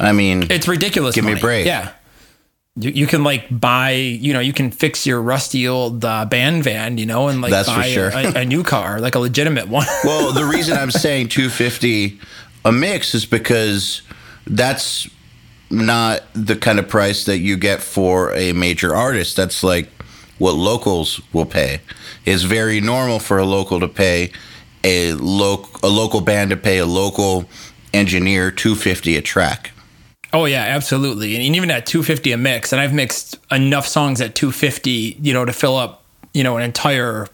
i 0.00 0.12
mean 0.12 0.46
it's 0.50 0.66
ridiculous 0.66 1.14
give 1.14 1.24
money. 1.24 1.34
me 1.34 1.40
a 1.40 1.42
break. 1.42 1.66
Yeah. 1.66 1.92
You, 2.76 2.90
you 2.90 3.06
can 3.06 3.22
like 3.24 3.46
buy 3.50 3.90
you 3.90 4.32
know 4.32 4.40
you 4.40 4.52
can 4.54 4.70
fix 4.70 5.06
your 5.06 5.20
rusty 5.20 5.68
old 5.68 6.04
uh, 6.04 6.24
band 6.24 6.64
van 6.64 6.96
you 6.96 7.04
know 7.06 7.28
and 7.28 7.42
like 7.42 7.50
That's 7.50 7.68
for 7.68 7.76
buy 7.76 7.88
sure. 7.88 8.08
a, 8.14 8.40
a 8.40 8.44
new 8.46 8.62
car 8.62 8.98
like 8.98 9.14
a 9.14 9.18
legitimate 9.18 9.68
one. 9.68 9.86
Well 10.04 10.32
the 10.32 10.44
reason 10.54 10.78
i'm 10.78 10.90
saying 10.90 11.28
250 11.28 12.18
a 12.64 12.72
mix 12.72 13.14
is 13.14 13.24
because 13.24 14.02
that's 14.46 15.08
not 15.70 16.22
the 16.34 16.56
kind 16.56 16.78
of 16.78 16.88
price 16.88 17.24
that 17.26 17.38
you 17.38 17.56
get 17.56 17.82
for 17.82 18.32
a 18.34 18.52
major 18.52 18.94
artist. 18.94 19.36
That's 19.36 19.62
like 19.62 19.88
what 20.38 20.52
locals 20.54 21.20
will 21.32 21.46
pay. 21.46 21.80
It's 22.24 22.42
very 22.42 22.80
normal 22.80 23.18
for 23.18 23.38
a 23.38 23.44
local 23.44 23.80
to 23.80 23.88
pay 23.88 24.32
a 24.84 25.12
loc 25.14 25.82
a 25.82 25.88
local 25.88 26.20
band 26.20 26.50
to 26.50 26.56
pay 26.56 26.78
a 26.78 26.86
local 26.86 27.48
engineer 27.92 28.50
250 28.50 29.16
a 29.16 29.22
track. 29.22 29.72
Oh 30.32 30.44
yeah, 30.44 30.62
absolutely. 30.62 31.34
And 31.34 31.56
even 31.56 31.70
at 31.70 31.86
250 31.86 32.32
a 32.32 32.36
mix, 32.36 32.72
and 32.72 32.80
I've 32.80 32.92
mixed 32.92 33.38
enough 33.50 33.86
songs 33.86 34.20
at 34.20 34.34
250, 34.34 35.18
you 35.20 35.32
know, 35.32 35.44
to 35.44 35.52
fill 35.52 35.76
up, 35.76 36.04
you 36.34 36.44
know, 36.44 36.56
an 36.56 36.62
entire 36.62 37.28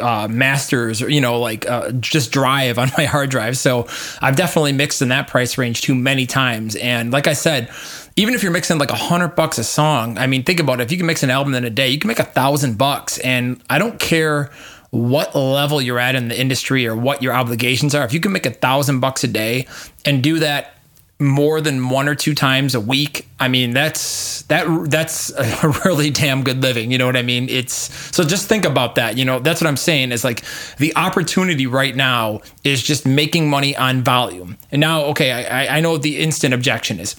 uh, 0.00 0.28
masters 0.28 1.02
or 1.02 1.10
you 1.10 1.20
know 1.20 1.40
like 1.40 1.68
uh, 1.68 1.90
just 1.92 2.32
drive 2.32 2.78
on 2.78 2.90
my 2.98 3.04
hard 3.04 3.30
drive. 3.30 3.56
So 3.56 3.86
i've 4.20 4.36
definitely 4.36 4.72
mixed 4.72 5.02
in 5.02 5.08
that 5.08 5.28
price 5.28 5.58
range 5.58 5.82
too 5.82 5.94
many 5.94 6.26
times. 6.26 6.76
And 6.76 7.12
like 7.12 7.26
i 7.26 7.32
said 7.32 7.70
even 8.16 8.34
if 8.34 8.42
you're 8.42 8.52
mixing 8.52 8.78
like 8.78 8.90
a 8.90 8.96
hundred 8.96 9.34
bucks 9.34 9.58
a 9.58 9.64
song 9.64 10.18
i 10.18 10.26
mean 10.26 10.42
think 10.44 10.60
about 10.60 10.80
it. 10.80 10.84
If 10.84 10.92
you 10.92 10.98
can 10.98 11.06
mix 11.06 11.22
an 11.22 11.30
album 11.30 11.54
in 11.54 11.64
a 11.64 11.70
day 11.70 11.88
you 11.88 11.98
can 11.98 12.08
make 12.08 12.20
a 12.20 12.24
thousand 12.24 12.78
bucks. 12.78 13.18
And 13.18 13.62
i 13.70 13.78
don't 13.78 13.98
care 13.98 14.50
what 14.90 15.34
level 15.34 15.82
you're 15.82 15.98
at 15.98 16.14
in 16.14 16.28
the 16.28 16.40
industry 16.40 16.86
or 16.86 16.94
what 16.94 17.20
your 17.20 17.32
obligations 17.32 17.96
are 17.96 18.04
if 18.04 18.12
you 18.12 18.20
can 18.20 18.30
make 18.30 18.46
a 18.46 18.50
thousand 18.50 19.00
bucks 19.00 19.24
a 19.24 19.28
day 19.28 19.66
and 20.04 20.22
do 20.22 20.38
that 20.38 20.74
more 21.18 21.60
than 21.60 21.88
one 21.88 22.08
or 22.08 22.14
two 22.14 22.34
times 22.34 22.74
a 22.74 22.80
week 22.80 23.26
i 23.44 23.48
mean 23.48 23.72
that's 23.72 24.42
that 24.42 24.66
that's 24.90 25.30
a 25.64 25.68
really 25.84 26.10
damn 26.10 26.42
good 26.42 26.62
living 26.62 26.90
you 26.90 26.98
know 26.98 27.06
what 27.06 27.16
i 27.16 27.22
mean? 27.22 27.48
It's 27.48 27.74
so 28.14 28.24
just 28.24 28.48
think 28.48 28.64
about 28.64 28.94
that 28.94 29.18
you 29.18 29.24
know 29.24 29.38
that's 29.38 29.60
what 29.60 29.68
i'm 29.68 29.76
saying 29.76 30.12
is 30.12 30.24
like 30.24 30.42
the 30.78 30.96
opportunity 30.96 31.66
right 31.66 31.94
now 31.94 32.40
is 32.64 32.82
just 32.82 33.06
making 33.06 33.50
money 33.50 33.76
on 33.76 34.02
volume. 34.02 34.56
And 34.72 34.80
now 34.80 35.04
okay 35.12 35.30
i 35.32 35.76
i 35.76 35.80
know 35.80 35.98
the 35.98 36.18
instant 36.18 36.54
objection 36.54 37.00
is. 37.00 37.16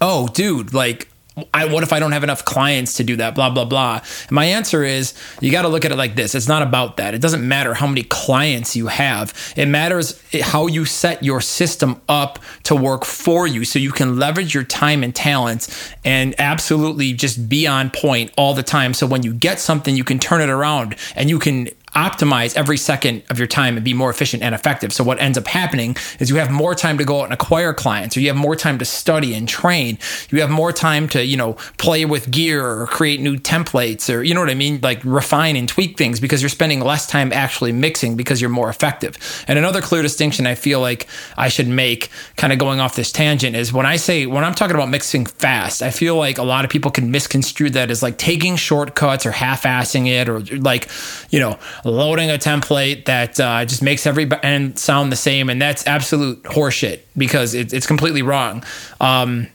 Oh 0.00 0.28
dude 0.28 0.74
like 0.74 1.08
I, 1.52 1.64
what 1.64 1.82
if 1.82 1.92
I 1.92 1.98
don't 1.98 2.12
have 2.12 2.22
enough 2.22 2.44
clients 2.44 2.94
to 2.94 3.04
do 3.04 3.16
that? 3.16 3.34
Blah, 3.34 3.50
blah, 3.50 3.64
blah. 3.64 4.00
And 4.28 4.32
my 4.32 4.44
answer 4.44 4.84
is 4.84 5.14
you 5.40 5.50
got 5.50 5.62
to 5.62 5.68
look 5.68 5.84
at 5.84 5.90
it 5.90 5.96
like 5.96 6.14
this. 6.14 6.34
It's 6.34 6.46
not 6.46 6.62
about 6.62 6.96
that. 6.98 7.12
It 7.12 7.20
doesn't 7.20 7.46
matter 7.46 7.74
how 7.74 7.88
many 7.88 8.04
clients 8.04 8.76
you 8.76 8.86
have. 8.86 9.34
It 9.56 9.66
matters 9.66 10.22
how 10.42 10.68
you 10.68 10.84
set 10.84 11.24
your 11.24 11.40
system 11.40 12.00
up 12.08 12.38
to 12.64 12.76
work 12.76 13.04
for 13.04 13.48
you 13.48 13.64
so 13.64 13.80
you 13.80 13.90
can 13.90 14.16
leverage 14.16 14.54
your 14.54 14.62
time 14.62 15.02
and 15.02 15.14
talents 15.14 15.92
and 16.04 16.36
absolutely 16.38 17.12
just 17.12 17.48
be 17.48 17.66
on 17.66 17.90
point 17.90 18.30
all 18.36 18.54
the 18.54 18.62
time. 18.62 18.94
So 18.94 19.04
when 19.04 19.24
you 19.24 19.34
get 19.34 19.58
something, 19.58 19.96
you 19.96 20.04
can 20.04 20.20
turn 20.20 20.40
it 20.40 20.50
around 20.50 20.94
and 21.16 21.28
you 21.28 21.40
can 21.40 21.68
optimize 21.94 22.56
every 22.56 22.76
second 22.76 23.22
of 23.30 23.38
your 23.38 23.46
time 23.46 23.76
and 23.76 23.84
be 23.84 23.94
more 23.94 24.10
efficient 24.10 24.42
and 24.42 24.54
effective. 24.54 24.92
So 24.92 25.04
what 25.04 25.20
ends 25.20 25.38
up 25.38 25.46
happening 25.46 25.96
is 26.18 26.30
you 26.30 26.36
have 26.36 26.50
more 26.50 26.74
time 26.74 26.98
to 26.98 27.04
go 27.04 27.20
out 27.20 27.24
and 27.24 27.32
acquire 27.32 27.72
clients, 27.72 28.16
or 28.16 28.20
you 28.20 28.28
have 28.28 28.36
more 28.36 28.56
time 28.56 28.78
to 28.78 28.84
study 28.84 29.34
and 29.34 29.48
train. 29.48 29.98
You 30.30 30.40
have 30.40 30.50
more 30.50 30.72
time 30.72 31.08
to, 31.10 31.24
you 31.24 31.36
know, 31.36 31.54
play 31.78 32.04
with 32.04 32.30
gear 32.30 32.66
or 32.66 32.86
create 32.86 33.20
new 33.20 33.36
templates 33.36 34.12
or 34.12 34.22
you 34.22 34.34
know 34.34 34.40
what 34.40 34.50
I 34.50 34.54
mean, 34.54 34.80
like 34.82 35.00
refine 35.04 35.56
and 35.56 35.68
tweak 35.68 35.96
things 35.96 36.20
because 36.20 36.42
you're 36.42 36.48
spending 36.48 36.80
less 36.80 37.06
time 37.06 37.32
actually 37.32 37.72
mixing 37.72 38.16
because 38.16 38.40
you're 38.40 38.50
more 38.50 38.68
effective. 38.68 39.44
And 39.46 39.58
another 39.58 39.80
clear 39.80 40.02
distinction 40.02 40.46
I 40.46 40.54
feel 40.54 40.80
like 40.80 41.06
I 41.36 41.48
should 41.48 41.68
make 41.68 42.10
kind 42.36 42.52
of 42.52 42.58
going 42.58 42.80
off 42.80 42.96
this 42.96 43.12
tangent 43.12 43.56
is 43.56 43.72
when 43.72 43.86
I 43.86 43.96
say 43.96 44.26
when 44.26 44.44
I'm 44.44 44.54
talking 44.54 44.74
about 44.74 44.88
mixing 44.88 45.26
fast, 45.26 45.82
I 45.82 45.90
feel 45.90 46.16
like 46.16 46.38
a 46.38 46.42
lot 46.42 46.64
of 46.64 46.70
people 46.70 46.90
can 46.90 47.10
misconstrue 47.10 47.70
that 47.70 47.90
as 47.90 48.02
like 48.02 48.18
taking 48.18 48.56
shortcuts 48.56 49.26
or 49.26 49.30
half-assing 49.30 50.08
it 50.08 50.28
or 50.28 50.40
like, 50.58 50.88
you 51.30 51.40
know, 51.40 51.58
loading 51.84 52.30
a 52.30 52.34
template 52.34 53.04
that 53.06 53.38
uh, 53.38 53.64
just 53.64 53.82
makes 53.82 54.06
every 54.06 54.28
end 54.42 54.78
sound 54.78 55.12
the 55.12 55.16
same, 55.16 55.50
and 55.50 55.60
that's 55.60 55.86
absolute 55.86 56.42
horseshit 56.44 57.00
because 57.16 57.54
it, 57.54 57.72
it's 57.72 57.86
completely 57.86 58.22
wrong. 58.22 58.64
Um, 59.00 59.48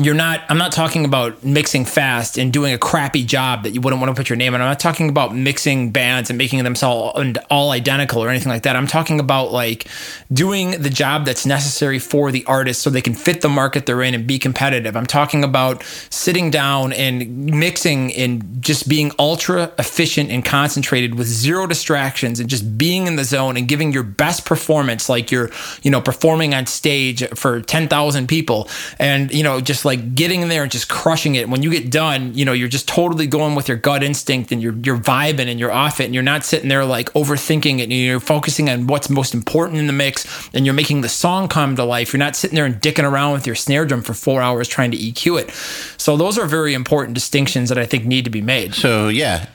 you're 0.00 0.14
not 0.14 0.42
i'm 0.48 0.58
not 0.58 0.72
talking 0.72 1.04
about 1.04 1.42
mixing 1.44 1.84
fast 1.84 2.38
and 2.38 2.52
doing 2.52 2.72
a 2.72 2.78
crappy 2.78 3.24
job 3.24 3.62
that 3.62 3.70
you 3.70 3.80
wouldn't 3.80 4.00
want 4.00 4.14
to 4.14 4.18
put 4.18 4.28
your 4.28 4.36
name 4.36 4.54
on. 4.54 4.60
I'm 4.60 4.68
not 4.68 4.80
talking 4.80 5.08
about 5.08 5.34
mixing 5.34 5.90
bands 5.90 6.30
and 6.30 6.36
making 6.38 6.62
them 6.64 6.74
all, 6.82 7.20
all 7.50 7.70
identical 7.70 8.22
or 8.22 8.28
anything 8.28 8.50
like 8.50 8.62
that. 8.62 8.76
I'm 8.76 8.86
talking 8.86 9.20
about 9.20 9.52
like 9.52 9.86
doing 10.32 10.82
the 10.82 10.90
job 10.90 11.24
that's 11.24 11.46
necessary 11.46 11.98
for 11.98 12.30
the 12.30 12.44
artist 12.46 12.82
so 12.82 12.90
they 12.90 13.00
can 13.00 13.14
fit 13.14 13.40
the 13.40 13.48
market 13.48 13.86
they're 13.86 14.02
in 14.02 14.14
and 14.14 14.26
be 14.26 14.38
competitive. 14.38 14.96
I'm 14.96 15.06
talking 15.06 15.44
about 15.44 15.82
sitting 16.10 16.50
down 16.50 16.92
and 16.92 17.46
mixing 17.46 18.12
and 18.14 18.62
just 18.62 18.88
being 18.88 19.12
ultra 19.18 19.72
efficient 19.78 20.30
and 20.30 20.44
concentrated 20.44 21.14
with 21.14 21.26
zero 21.26 21.66
distractions 21.66 22.40
and 22.40 22.48
just 22.48 22.76
being 22.76 23.06
in 23.06 23.16
the 23.16 23.24
zone 23.24 23.56
and 23.56 23.68
giving 23.68 23.92
your 23.92 24.02
best 24.02 24.44
performance 24.44 25.08
like 25.08 25.30
you're 25.30 25.50
you 25.82 25.90
know 25.90 26.00
performing 26.00 26.54
on 26.54 26.66
stage 26.66 27.26
for 27.30 27.60
10,000 27.60 28.26
people. 28.26 28.68
And 28.98 29.32
you 29.32 29.42
know 29.42 29.60
just 29.60 29.84
like 29.86 30.14
getting 30.14 30.42
in 30.42 30.48
there 30.48 30.64
and 30.64 30.70
just 30.70 30.88
crushing 30.88 31.36
it. 31.36 31.48
When 31.48 31.62
you 31.62 31.70
get 31.70 31.90
done, 31.90 32.34
you 32.34 32.44
know, 32.44 32.52
you're 32.52 32.68
just 32.68 32.86
totally 32.86 33.26
going 33.26 33.54
with 33.54 33.68
your 33.68 33.78
gut 33.78 34.02
instinct 34.02 34.52
and 34.52 34.60
you're 34.60 34.74
you're 34.74 34.98
vibing 34.98 35.48
and 35.48 35.58
you're 35.58 35.72
off 35.72 36.00
it 36.00 36.04
and 36.04 36.14
you're 36.14 36.22
not 36.22 36.44
sitting 36.44 36.68
there 36.68 36.84
like 36.84 37.10
overthinking 37.12 37.78
it 37.78 37.84
and 37.84 37.92
you're 37.92 38.20
focusing 38.20 38.68
on 38.68 38.86
what's 38.86 39.08
most 39.08 39.32
important 39.32 39.78
in 39.78 39.86
the 39.86 39.92
mix 39.92 40.50
and 40.52 40.66
you're 40.66 40.74
making 40.74 41.00
the 41.00 41.08
song 41.08 41.48
come 41.48 41.76
to 41.76 41.84
life. 41.84 42.12
You're 42.12 42.18
not 42.18 42.36
sitting 42.36 42.56
there 42.56 42.66
and 42.66 42.74
dicking 42.76 43.10
around 43.10 43.32
with 43.32 43.46
your 43.46 43.56
snare 43.56 43.86
drum 43.86 44.02
for 44.02 44.12
four 44.12 44.42
hours 44.42 44.68
trying 44.68 44.90
to 44.90 44.98
EQ 44.98 45.40
it. 45.40 45.50
So 45.98 46.16
those 46.16 46.36
are 46.36 46.46
very 46.46 46.74
important 46.74 47.14
distinctions 47.14 47.70
that 47.70 47.78
I 47.78 47.86
think 47.86 48.04
need 48.04 48.24
to 48.24 48.30
be 48.30 48.42
made. 48.42 48.74
So 48.74 49.08
yeah, 49.08 49.46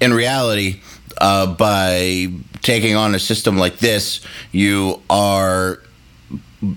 in 0.00 0.14
reality, 0.14 0.80
uh, 1.18 1.54
by 1.54 2.28
taking 2.62 2.96
on 2.96 3.14
a 3.14 3.18
system 3.18 3.58
like 3.58 3.78
this, 3.78 4.20
you 4.52 5.02
are 5.10 5.80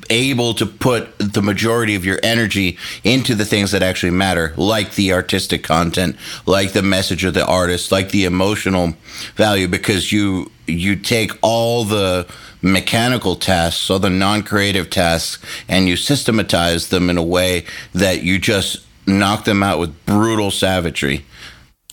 able 0.10 0.54
to 0.56 0.66
put 0.66 1.18
the 1.20 1.42
majority 1.42 1.96
of 1.96 2.06
your 2.06 2.20
energy 2.24 2.78
into 3.04 3.36
the 3.36 3.46
things 3.46 3.72
that 3.72 3.84
actually 3.84 4.12
matter, 4.12 4.54
like 4.58 4.96
the 4.96 5.14
artistic 5.14 5.64
content, 5.64 6.16
like 6.46 6.74
the 6.74 6.82
message 6.82 7.24
of 7.24 7.34
the 7.34 7.46
artist, 7.46 7.92
like 7.92 8.10
the 8.10 8.26
emotional 8.26 8.94
value, 9.36 9.68
because 9.68 10.12
you 10.12 10.52
you 10.68 10.96
take 10.96 11.32
all 11.42 11.84
the 11.84 12.28
mechanical 12.62 13.36
tasks 13.36 13.90
or 13.92 14.00
the 14.00 14.10
non-creative 14.10 14.90
tasks 14.90 15.44
and 15.68 15.88
you 15.88 15.96
systematize 15.96 16.90
them 16.90 17.10
in 17.10 17.18
a 17.18 17.24
way 17.24 17.64
that 17.94 18.24
you 18.24 18.40
just 18.40 18.84
knock 19.06 19.46
them 19.46 19.62
out 19.62 19.78
with 19.78 20.06
brutal 20.08 20.50
savagery 20.50 21.24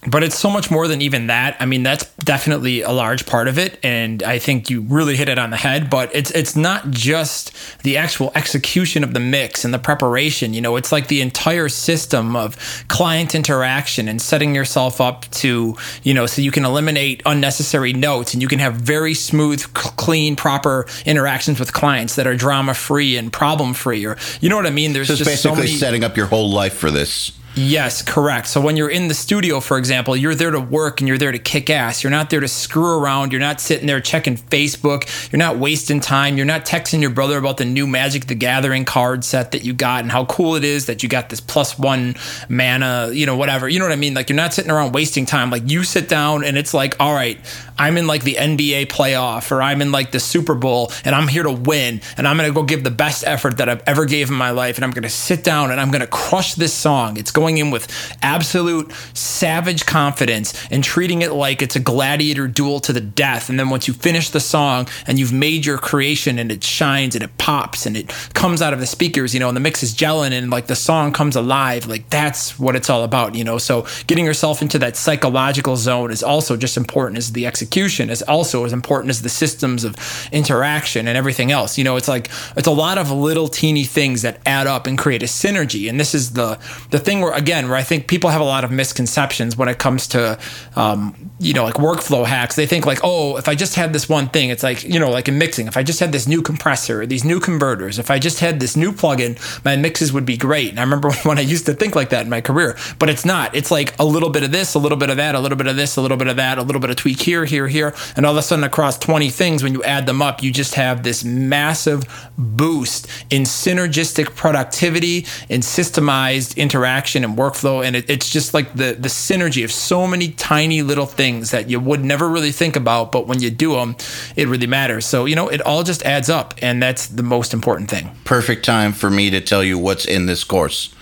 but 0.07 0.25
it's 0.25 0.37
so 0.37 0.51
much 0.51 0.69
more 0.69 0.89
than 0.89 1.01
even 1.01 1.29
that. 1.29 1.57
I 1.61 1.67
mean, 1.67 1.85
that's 1.85 2.05
definitely 2.17 2.83
a 2.83 2.91
large 2.91 3.25
part 3.25 3.47
of 3.47 3.57
it, 3.57 3.79
and 3.85 4.23
I 4.23 4.41
think 4.41 4.69
you 4.69 4.83
really 4.83 5.15
hit 5.15 5.29
it 5.29 5.39
on 5.39 5.51
the 5.51 5.57
head. 5.57 5.89
But 5.91 6.13
it's 6.15 6.33
it's 6.33 6.57
not 6.57 6.91
just 6.91 7.53
the 7.85 7.97
actual 7.97 8.33
execution 8.35 9.05
of 9.05 9.15
the 9.15 9.21
mix 9.21 9.65
and 9.65 9.73
the 9.73 9.79
preparation. 9.79 10.55
You 10.55 10.61
know, 10.61 10.75
it's 10.75 10.91
like 10.91 11.07
the 11.07 11.21
entire 11.21 11.69
system 11.69 12.35
of 12.35 12.85
client 12.89 13.35
interaction 13.35 14.09
and 14.09 14.21
setting 14.21 14.57
yourself 14.57 15.01
up 15.01 15.31
to 15.31 15.77
you 16.03 16.15
know 16.15 16.27
so 16.27 16.43
you 16.43 16.51
can 16.51 16.65
eliminate 16.65 17.23
unnecessary 17.25 17.93
notes 17.93 18.33
and 18.33 18.43
you 18.43 18.49
can 18.49 18.59
have 18.59 18.75
very 18.75 19.15
smooth, 19.15 19.63
clean, 19.73 20.35
proper 20.35 20.87
interactions 21.07 21.61
with 21.61 21.73
clients 21.73 22.17
that 22.17 22.27
are 22.27 22.35
drama 22.35 22.75
free 22.75 23.17
and 23.17 23.33
problem 23.33 23.73
free. 23.73 24.05
Or 24.05 24.17
you 24.41 24.49
know 24.49 24.57
what 24.57 24.67
I 24.67 24.71
mean? 24.71 24.95
There's 24.95 25.07
so 25.07 25.15
just 25.15 25.31
basically 25.31 25.57
so 25.57 25.63
many, 25.63 25.77
setting 25.77 26.03
up 26.03 26.17
your 26.17 26.27
whole 26.27 26.51
life 26.51 26.75
for 26.75 26.91
this. 26.91 27.39
Yes, 27.55 28.01
correct. 28.01 28.47
So 28.47 28.63
when 28.63 28.79
you're 28.79 28.89
in 28.89 29.09
the 29.09 29.15
studio, 29.15 29.61
for 29.61 29.77
example, 29.77 30.17
you're 30.17 30.35
there 30.35 30.51
to 30.51 30.61
work 30.61 31.03
and 31.03 31.09
you're 31.09 31.19
there 31.19 31.33
to 31.33 31.39
kick 31.39 31.69
ass. 31.69 32.03
You're 32.03 32.11
not 32.11 32.31
there 32.31 32.41
to 32.41 32.49
screw 32.49 32.99
around. 32.99 33.31
You're 33.31 33.43
not 33.43 33.61
sitting 33.61 33.87
there 33.87 34.01
checking 34.01 34.39
Facebook. 34.39 35.31
You're 35.31 35.39
not 35.39 35.59
wasting 35.59 36.01
time. 36.01 36.39
You're 36.39 36.47
not 36.47 36.65
texting 36.65 37.03
your 37.03 37.11
brother 37.11 37.37
about 37.37 37.59
the 37.59 37.67
new 37.67 37.87
Magic 37.87 38.27
the 38.27 38.35
Gathering 38.35 38.87
card 38.87 39.23
set 39.23 39.53
that 39.53 39.65
you 39.65 39.75
got 39.75 40.01
and 40.01 40.11
how 40.11 40.25
cool 40.25 40.55
it 40.55 40.65
is 40.65 40.87
that 40.87 41.03
you 41.03 41.11
got 41.11 41.29
this 41.29 41.43
plus 41.43 41.79
one 41.79 42.15
mana, 42.49 43.11
you 43.13 43.27
know, 43.27 43.37
whatever. 43.37 43.69
You 43.69 43.81
know 43.81 43.85
what 43.85 43.93
I 43.93 43.97
mean? 43.97 44.15
Like 44.15 44.31
you're 44.31 44.37
not 44.37 44.55
sitting 44.55 44.71
around 44.71 44.93
wasting 44.93 45.27
time. 45.27 45.51
Like 45.51 45.69
you 45.69 45.85
sit 45.85 46.09
down 46.09 46.45
and 46.45 46.57
it's 46.57 46.73
like, 46.73 46.99
all 47.01 47.13
right, 47.13 47.39
I'm 47.79 47.99
in 47.99 48.07
like 48.07 48.23
the 48.23 48.37
NBA 48.37 48.87
playoff 48.87 49.51
or 49.51 49.61
I'm 49.61 49.83
in 49.83 49.93
like 49.93 50.11
the 50.13 50.21
Super 50.21 50.55
Bowl 50.55 50.91
and 51.05 51.15
I'm 51.15 51.29
here 51.29 51.43
to 51.43 51.53
win 51.53 52.01
and 52.17 52.27
I'm 52.27 52.39
going 52.39 52.49
to 52.49 52.55
go 52.55 52.63
give 52.63 52.83
the 52.85 52.91
best 52.91 53.25
effort 53.27 53.59
that 53.59 53.69
I've 53.69 53.83
ever 53.87 54.07
gave 54.07 54.31
in 54.31 54.37
my 54.37 54.51
life 54.51 54.77
and 54.77 54.85
I'm 54.85 54.93
going 54.93 55.03
to 55.03 55.11
sit 55.11 55.45
down 55.45 55.71
and 55.71 55.79
I'm 55.81 55.91
going 55.91 56.01
to 56.01 56.07
crush 56.07 56.55
this 56.55 56.73
song. 56.73 57.19
It's 57.19 57.31
going 57.31 57.42
going 57.43 57.59
in 57.59 57.73
with 57.73 57.89
absolute 58.23 58.93
savage 59.15 59.85
confidence 59.85 60.55
and 60.71 60.85
treating 60.85 61.23
it 61.23 61.33
like 61.33 61.61
it's 61.61 61.75
a 61.75 61.81
gladiator 61.81 62.47
duel 62.47 62.79
to 62.79 62.93
the 62.93 63.01
death. 63.01 63.51
And 63.51 63.59
then 63.59 63.69
once 63.69 63.89
you 63.89 63.95
finish 63.95 64.31
the 64.31 64.39
song 64.39 64.87
and 65.09 65.19
you've 65.19 65.33
made 65.33 65.67
your 65.67 65.77
creation 65.77 66.39
and 66.39 66.53
it 66.53 66.63
shines 66.63 67.17
and 67.17 67.25
it 67.25 67.37
pops 67.39 67.85
and 67.85 67.97
it 67.97 68.09
comes 68.35 68.63
out 68.63 68.73
of 68.73 68.79
the 68.79 68.87
speakers, 68.87 69.35
you 69.35 69.41
know, 69.41 69.49
and 69.49 69.57
the 69.57 69.61
mix 69.61 69.83
is 69.83 69.93
gelling 69.93 70.31
and 70.31 70.51
like 70.51 70.69
the 70.69 70.77
song 70.77 71.13
comes 71.13 71.35
alive, 71.35 71.87
like 71.87 72.09
that's 72.11 72.61
what 72.61 72.77
it's 72.77 72.89
all 72.89 73.03
about, 73.03 73.35
you 73.35 73.43
know. 73.43 73.59
So 73.59 73.87
getting 74.07 74.25
yourself 74.25 74.63
into 74.63 74.79
that 74.79 74.97
psychological 74.97 75.75
zone 75.75 76.13
is 76.13 76.23
also 76.23 76.57
just 76.57 76.77
important 76.77 77.19
as 77.19 77.33
the 77.33 77.45
execution, 77.45 78.09
is 78.09 78.23
also 78.23 78.65
as 78.65 78.73
important 78.73 79.11
as 79.11 79.23
the 79.23 79.29
systems 79.29 79.83
of 79.83 79.97
interaction 80.31 81.09
and 81.09 81.19
everything 81.19 81.51
else. 81.51 81.77
You 81.77 81.83
know, 81.83 81.97
it's 81.97 82.09
like 82.09 82.31
it's 82.57 82.69
a 82.69 82.73
lot 82.73 82.99
of 82.99 83.11
little 83.11 83.49
teeny 83.49 83.83
things 83.83 84.23
that 84.23 84.39
add 84.47 84.69
up 84.69 84.87
and 84.87 84.97
create 84.97 85.25
a 85.25 85.27
synergy. 85.27 85.89
And 85.89 85.99
this 85.99 86.15
is 86.15 86.35
the 86.35 86.61
the 86.91 87.01
thing 87.01 87.21
where 87.21 87.32
again, 87.33 87.69
where 87.69 87.77
I 87.77 87.83
think 87.83 88.07
people 88.07 88.31
have 88.31 88.41
a 88.41 88.45
lot 88.45 88.65
of 88.65 88.71
misconceptions 88.71 89.57
when 89.57 89.69
it 89.69 89.79
comes 89.79 90.07
to, 90.09 90.39
um, 90.77 91.31
you 91.39 91.53
know, 91.53 91.65
like 91.65 91.75
workflow 91.75 92.27
hacks. 92.27 92.57
They 92.57 92.67
think 92.67 92.87
like, 92.87 93.01
oh, 93.03 93.37
if 93.37 93.49
I 93.49 93.55
just 93.55 93.75
had 93.75 93.93
this 93.93 94.09
one 94.09 94.29
thing, 94.29 94.51
it's 94.51 94.63
like, 94.63 94.85
you 94.85 94.99
know, 94.99 95.11
like 95.11 95.29
in 95.29 95.39
mixing, 95.39 95.67
if 95.67 95.77
I 95.77 95.83
just 95.83 96.01
had 96.01 96.13
this 96.13 96.27
new 96.27 96.43
compressor, 96.43 97.07
these 97.07 97.25
new 97.25 97.41
converters, 97.41 97.99
if 97.99 98.11
I 98.11 98.19
just 98.19 98.41
had 98.41 98.61
this 98.61 98.77
new 98.77 98.93
plugin, 98.93 99.39
my 99.65 99.77
mixes 99.77 100.13
would 100.13 100.27
be 100.27 100.37
great. 100.37 100.71
And 100.71 100.81
I 100.81 100.83
remember 100.83 101.11
when 101.23 101.39
I 101.39 101.43
used 101.43 101.67
to 101.67 101.75
think 101.75 101.97
like 101.97 102.11
that 102.11 102.23
in 102.23 102.31
my 102.31 102.41
career, 102.41 102.77
but 102.99 103.09
it's 103.09 103.25
not. 103.25 103.55
It's 103.55 103.71
like 103.71 103.99
a 103.99 104.05
little 104.05 104.31
bit 104.31 104.43
of 104.43 104.53
this, 104.53 104.75
a 104.75 104.79
little 104.79 104.99
bit 104.99 105.11
of 105.11 105.17
that, 105.17 105.35
a 105.35 105.41
little 105.41 105.59
bit 105.59 105.67
of 105.67 105.77
this, 105.77 105.97
a 105.97 106.01
little 106.01 106.17
bit 106.17 106.29
of 106.29 106.37
that, 106.37 106.59
a 106.59 106.63
little 106.63 106.81
bit 106.81 106.91
of 106.91 106.97
tweak 106.97 107.21
here, 107.21 107.45
here, 107.45 107.69
here. 107.69 107.95
And 108.17 108.27
all 108.27 108.33
of 108.33 108.39
a 108.39 108.43
sudden, 108.43 108.65
across 108.65 108.99
20 108.99 109.31
things, 109.31 109.63
when 109.63 109.73
you 109.73 109.83
add 109.85 110.07
them 110.07 110.23
up, 110.23 110.43
you 110.43 110.53
just 110.53 110.75
have 110.75 111.03
this 111.03 111.25
massive 111.25 112.31
boost 112.37 113.07
in 113.31 113.43
synergistic 113.43 114.35
productivity, 114.35 115.27
in 115.49 115.61
systemized 115.61 116.57
interaction 116.57 117.22
and 117.25 117.37
workflow. 117.37 117.85
And 117.85 117.97
it, 117.97 118.09
it's 118.09 118.29
just 118.29 118.55
like 118.55 118.73
the, 118.75 118.97
the 118.99 119.09
synergy 119.09 119.65
of 119.65 119.73
so 119.73 120.07
many 120.07 120.31
tiny 120.31 120.83
little 120.83 121.07
things 121.07 121.51
that 121.51 121.69
you 121.69 121.81
would 121.81 122.05
never 122.05 122.29
really 122.29 122.53
think 122.53 122.77
about. 122.77 123.13
But 123.13 123.27
when 123.27 123.41
you 123.41 123.51
do 123.51 123.75
them, 123.75 123.97
it 124.37 124.49
really 124.49 124.67
matters. 124.67 125.07
So, 125.07 125.25
you 125.25 125.37
know, 125.37 125.49
it 125.49 125.61
all 125.63 125.83
just 125.83 126.03
adds 126.05 126.29
up. 126.29 126.55
And 126.63 126.83
that's 126.83 127.07
the 127.07 127.23
most 127.23 127.55
important 127.55 127.91
thing. 127.91 128.11
Perfect 128.25 128.65
time 128.65 128.93
for 128.93 129.11
me 129.11 129.31
to 129.31 129.41
tell 129.41 129.63
you 129.65 129.79
what's 129.79 130.05
in 130.05 130.27
this 130.27 130.45
course. 130.45 130.95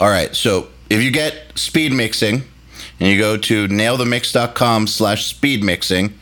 All 0.00 0.08
right. 0.08 0.34
So 0.34 0.68
if 0.88 1.02
you 1.02 1.10
get 1.10 1.58
speed 1.58 1.92
mixing 1.92 2.42
and 2.98 3.08
you 3.08 3.18
go 3.18 3.36
to 3.36 3.68
nailthemix.com 3.68 4.86
slash 4.86 5.26
speed 5.26 5.62
mixing, 5.62 6.18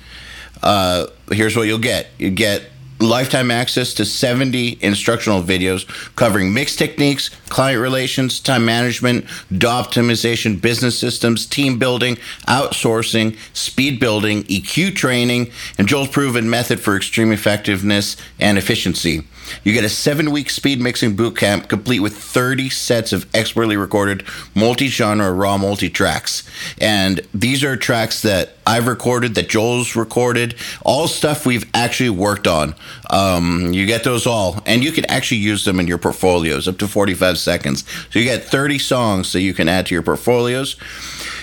uh, 0.62 1.06
here's 1.30 1.56
what 1.56 1.66
you'll 1.66 1.78
get. 1.78 2.08
You 2.18 2.30
get 2.30 2.64
lifetime 3.00 3.50
access 3.50 3.94
to 3.94 4.04
70 4.04 4.78
instructional 4.80 5.42
videos 5.42 5.86
covering 6.16 6.52
mix 6.52 6.76
techniques, 6.76 7.30
client 7.48 7.80
relations, 7.80 8.40
time 8.40 8.64
management, 8.64 9.24
DAW 9.56 9.82
optimization, 9.82 10.60
business 10.60 10.98
systems, 10.98 11.46
team 11.46 11.78
building, 11.78 12.16
outsourcing, 12.46 13.36
speed 13.54 14.00
building, 14.00 14.42
EQ 14.44 14.94
training, 14.96 15.50
and 15.78 15.86
Joel's 15.86 16.08
proven 16.08 16.50
method 16.50 16.80
for 16.80 16.96
extreme 16.96 17.32
effectiveness 17.32 18.16
and 18.40 18.58
efficiency. 18.58 19.22
You 19.64 19.72
get 19.72 19.84
a 19.84 19.88
seven 19.88 20.30
week 20.30 20.50
speed 20.50 20.80
mixing 20.80 21.16
boot 21.16 21.36
camp 21.36 21.68
complete 21.68 22.00
with 22.00 22.16
30 22.16 22.70
sets 22.70 23.12
of 23.12 23.26
expertly 23.34 23.76
recorded 23.76 24.24
multi 24.54 24.88
genre 24.88 25.32
raw 25.32 25.58
multi 25.58 25.88
tracks. 25.88 26.48
And 26.80 27.20
these 27.34 27.64
are 27.64 27.76
tracks 27.76 28.22
that 28.22 28.54
I've 28.66 28.86
recorded, 28.86 29.34
that 29.36 29.48
Joel's 29.48 29.96
recorded, 29.96 30.54
all 30.84 31.08
stuff 31.08 31.46
we've 31.46 31.64
actually 31.72 32.10
worked 32.10 32.46
on. 32.46 32.74
Um, 33.08 33.72
you 33.72 33.86
get 33.86 34.04
those 34.04 34.26
all, 34.26 34.62
and 34.66 34.84
you 34.84 34.92
can 34.92 35.06
actually 35.06 35.38
use 35.38 35.64
them 35.64 35.80
in 35.80 35.86
your 35.86 35.98
portfolios 35.98 36.68
up 36.68 36.76
to 36.78 36.86
45 36.86 37.38
seconds. 37.38 37.84
So 38.10 38.18
you 38.18 38.26
get 38.26 38.44
30 38.44 38.78
songs 38.78 39.32
that 39.32 39.40
you 39.40 39.54
can 39.54 39.68
add 39.68 39.86
to 39.86 39.94
your 39.94 40.02
portfolios. 40.02 40.76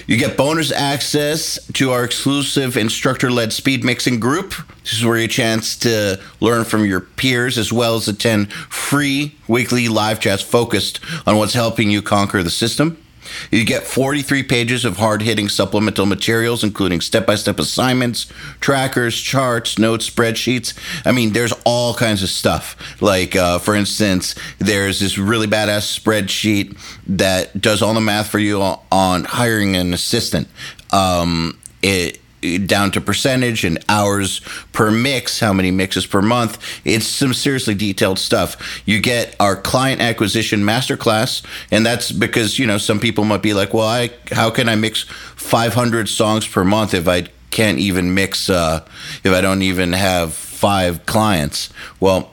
You 0.08 0.18
get 0.18 0.38
bonus 0.38 0.72
access 0.72 1.60
to 1.74 1.92
our 1.92 2.04
exclusive 2.04 2.78
instructor 2.78 3.32
led 3.32 3.52
speed 3.52 3.84
mixing 3.84 4.20
group. 4.20 4.54
This 4.84 4.94
is 4.94 5.04
where 5.04 5.18
you 5.18 5.28
chance 5.28 5.76
to 5.78 6.22
learn 6.40 6.64
from 6.64 6.86
your 6.86 7.02
peers 7.02 7.58
as 7.58 7.74
well 7.74 7.96
as 7.96 8.08
attend 8.08 8.54
free 8.54 9.36
weekly 9.48 9.88
live 9.88 10.20
chats 10.20 10.44
focused 10.44 11.00
on 11.26 11.38
what's 11.38 11.54
helping 11.54 11.90
you 11.90 12.04
conquer 12.04 12.44
the 12.44 12.52
system. 12.52 13.04
You 13.52 13.66
get 13.66 13.84
43 13.84 14.44
pages 14.44 14.86
of 14.86 14.98
hard 14.98 15.22
hitting 15.22 15.50
supplemental 15.50 16.06
materials, 16.06 16.64
including 16.64 17.02
step 17.02 17.26
by 17.26 17.36
step 17.36 17.60
assignments, 17.60 18.28
trackers, 18.60 19.20
charts, 19.20 19.78
notes, 19.78 20.10
spreadsheets. 20.10 20.74
I 21.06 21.12
mean, 21.12 21.34
there's 21.34 21.54
all 21.64 21.94
kinds 21.94 22.24
of 22.24 22.30
stuff. 22.30 22.76
Like, 23.02 23.36
uh, 23.36 23.60
for 23.60 23.76
instance, 23.76 24.36
there's 24.60 25.00
this 25.00 25.18
really 25.18 25.48
badass 25.48 26.00
spreadsheet 26.00 26.78
that 27.08 27.60
does 27.60 27.82
all 27.82 27.94
the 27.94 28.02
math 28.02 28.30
for 28.30 28.40
you 28.40 28.62
on 28.62 29.24
hiring 29.24 29.76
an 29.76 29.94
assistant. 29.94 30.48
Um, 30.92 31.60
it 31.82 32.20
down 32.66 32.92
to 32.92 33.02
percentage 33.02 33.64
and 33.64 33.84
hours 33.90 34.42
per 34.74 34.92
mix, 34.92 35.40
how 35.40 35.54
many 35.54 35.72
mixes 35.72 36.06
per 36.06 36.22
month. 36.22 36.58
It's 36.84 37.08
some 37.08 37.34
seriously 37.34 37.76
detailed 37.76 38.20
stuff. 38.20 38.82
You 38.86 39.00
get 39.02 39.36
our 39.40 39.56
client 39.56 40.02
acquisition 40.02 40.62
masterclass, 40.62 41.44
and 41.72 41.86
that's 41.86 42.12
because 42.12 42.60
you 42.60 42.66
know 42.68 42.78
some 42.78 43.00
people 43.00 43.24
might 43.26 43.42
be 43.42 43.54
like, 43.54 43.74
"Well, 43.74 43.88
I 43.88 44.12
how 44.32 44.50
can 44.50 44.70
I 44.70 44.76
mix 44.76 45.04
500 45.36 46.10
songs 46.10 46.48
per 46.48 46.64
month 46.64 46.94
if 46.94 47.08
I 47.08 47.28
can't 47.52 47.80
even 47.80 48.14
mix 48.14 48.50
uh, 48.50 48.86
if 49.24 49.34
I 49.34 49.42
don't 49.42 49.62
even 49.62 49.94
have 49.94 50.34
five 50.34 51.06
clients?" 51.06 51.70
Well, 52.00 52.32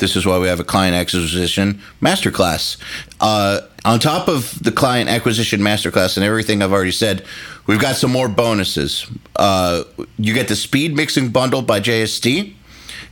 this 0.00 0.16
is 0.16 0.26
why 0.26 0.38
we 0.38 0.48
have 0.48 0.58
a 0.58 0.64
client 0.64 0.96
acquisition 0.96 1.80
masterclass. 2.02 2.76
Uh, 3.20 3.60
on 3.84 4.00
top 4.00 4.28
of 4.28 4.62
the 4.62 4.72
client 4.72 5.08
acquisition 5.08 5.60
masterclass 5.60 6.16
and 6.16 6.24
everything 6.24 6.62
I've 6.62 6.72
already 6.72 6.90
said, 6.90 7.24
we've 7.66 7.80
got 7.80 7.96
some 7.96 8.10
more 8.10 8.28
bonuses. 8.28 9.06
Uh, 9.40 9.84
you 10.18 10.34
get 10.34 10.48
the 10.48 10.54
speed 10.54 10.94
mixing 10.94 11.30
bundle 11.30 11.62
by 11.62 11.80
JST. 11.80 12.52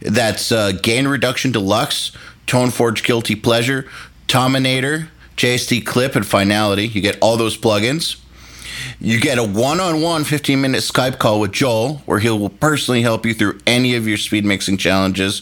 That's 0.01 0.53
uh, 0.53 0.73
gain 0.73 1.09
reduction 1.09 1.53
deluxe, 1.53 2.13
tone 2.47 2.71
forge 2.71 3.03
guilty 3.03 3.35
pleasure, 3.35 3.89
Tominator, 4.27 5.09
JST 5.39 5.87
clip, 5.87 6.15
and 6.15 6.27
finality. 6.27 6.87
You 6.87 7.01
get 7.01 7.19
all 7.23 7.39
those 7.39 7.57
plugins. 7.57 8.21
You 9.01 9.19
get 9.19 9.39
a 9.39 9.43
one 9.43 9.81
on 9.81 10.03
one 10.03 10.23
15 10.25 10.61
minute 10.61 10.83
Skype 10.83 11.19
call 11.19 11.41
with 11.41 11.53
Joel, 11.53 12.03
where 12.05 12.19
he 12.19 12.29
will 12.29 12.51
personally 12.51 13.01
help 13.01 13.25
you 13.25 13.33
through 13.33 13.59
any 13.67 13.97
of 13.97 14.07
your 14.07 14.19
speed 14.19 14.45
mixing 14.45 14.77
challenges. 14.77 15.41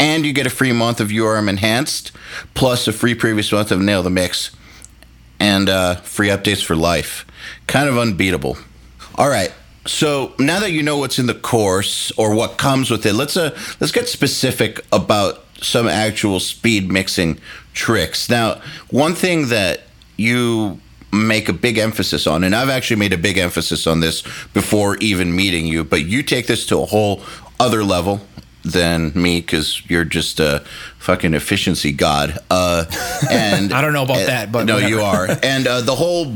And 0.00 0.24
you 0.24 0.32
get 0.32 0.46
a 0.46 0.50
free 0.50 0.72
month 0.72 0.98
of 0.98 1.08
URM 1.08 1.48
Enhanced, 1.48 2.10
plus 2.54 2.88
a 2.88 2.92
free 2.92 3.14
previous 3.14 3.52
month 3.52 3.70
of 3.70 3.80
Nail 3.80 4.02
the 4.02 4.10
Mix 4.10 4.50
and 5.38 5.68
uh, 5.68 5.96
free 5.96 6.28
updates 6.28 6.64
for 6.64 6.74
life. 6.74 7.26
Kind 7.66 7.90
of 7.90 7.98
unbeatable. 7.98 8.56
All 9.16 9.28
right. 9.28 9.52
So 9.86 10.34
now 10.38 10.60
that 10.60 10.70
you 10.70 10.82
know 10.82 10.98
what's 10.98 11.18
in 11.18 11.26
the 11.26 11.34
course 11.34 12.12
or 12.16 12.34
what 12.34 12.56
comes 12.56 12.90
with 12.90 13.04
it, 13.04 13.14
let's 13.14 13.36
uh, 13.36 13.50
let's 13.80 13.92
get 13.92 14.08
specific 14.08 14.84
about 14.92 15.44
some 15.60 15.88
actual 15.88 16.40
speed 16.40 16.90
mixing 16.90 17.38
tricks. 17.72 18.28
Now, 18.28 18.60
one 18.90 19.14
thing 19.14 19.48
that 19.48 19.82
you 20.16 20.80
make 21.12 21.48
a 21.48 21.52
big 21.52 21.78
emphasis 21.78 22.26
on, 22.26 22.44
and 22.44 22.54
I've 22.54 22.68
actually 22.68 22.96
made 22.96 23.12
a 23.12 23.18
big 23.18 23.38
emphasis 23.38 23.86
on 23.86 24.00
this 24.00 24.22
before 24.54 24.96
even 24.98 25.34
meeting 25.34 25.66
you, 25.66 25.84
but 25.84 26.04
you 26.04 26.22
take 26.22 26.46
this 26.46 26.66
to 26.66 26.78
a 26.78 26.86
whole 26.86 27.22
other 27.58 27.84
level 27.84 28.20
than 28.64 29.12
me 29.14 29.40
because 29.40 29.82
you're 29.90 30.04
just 30.04 30.38
a 30.40 30.60
fucking 30.98 31.34
efficiency 31.34 31.92
god. 31.92 32.38
Uh, 32.50 32.84
and 33.30 33.72
I 33.72 33.80
don't 33.80 33.92
know 33.92 34.04
about 34.04 34.26
that, 34.26 34.52
but 34.52 34.64
no, 34.64 34.74
whatever. 34.74 34.90
you 34.90 35.00
are. 35.00 35.28
And 35.42 35.66
uh, 35.66 35.80
the 35.80 35.94
whole 35.94 36.34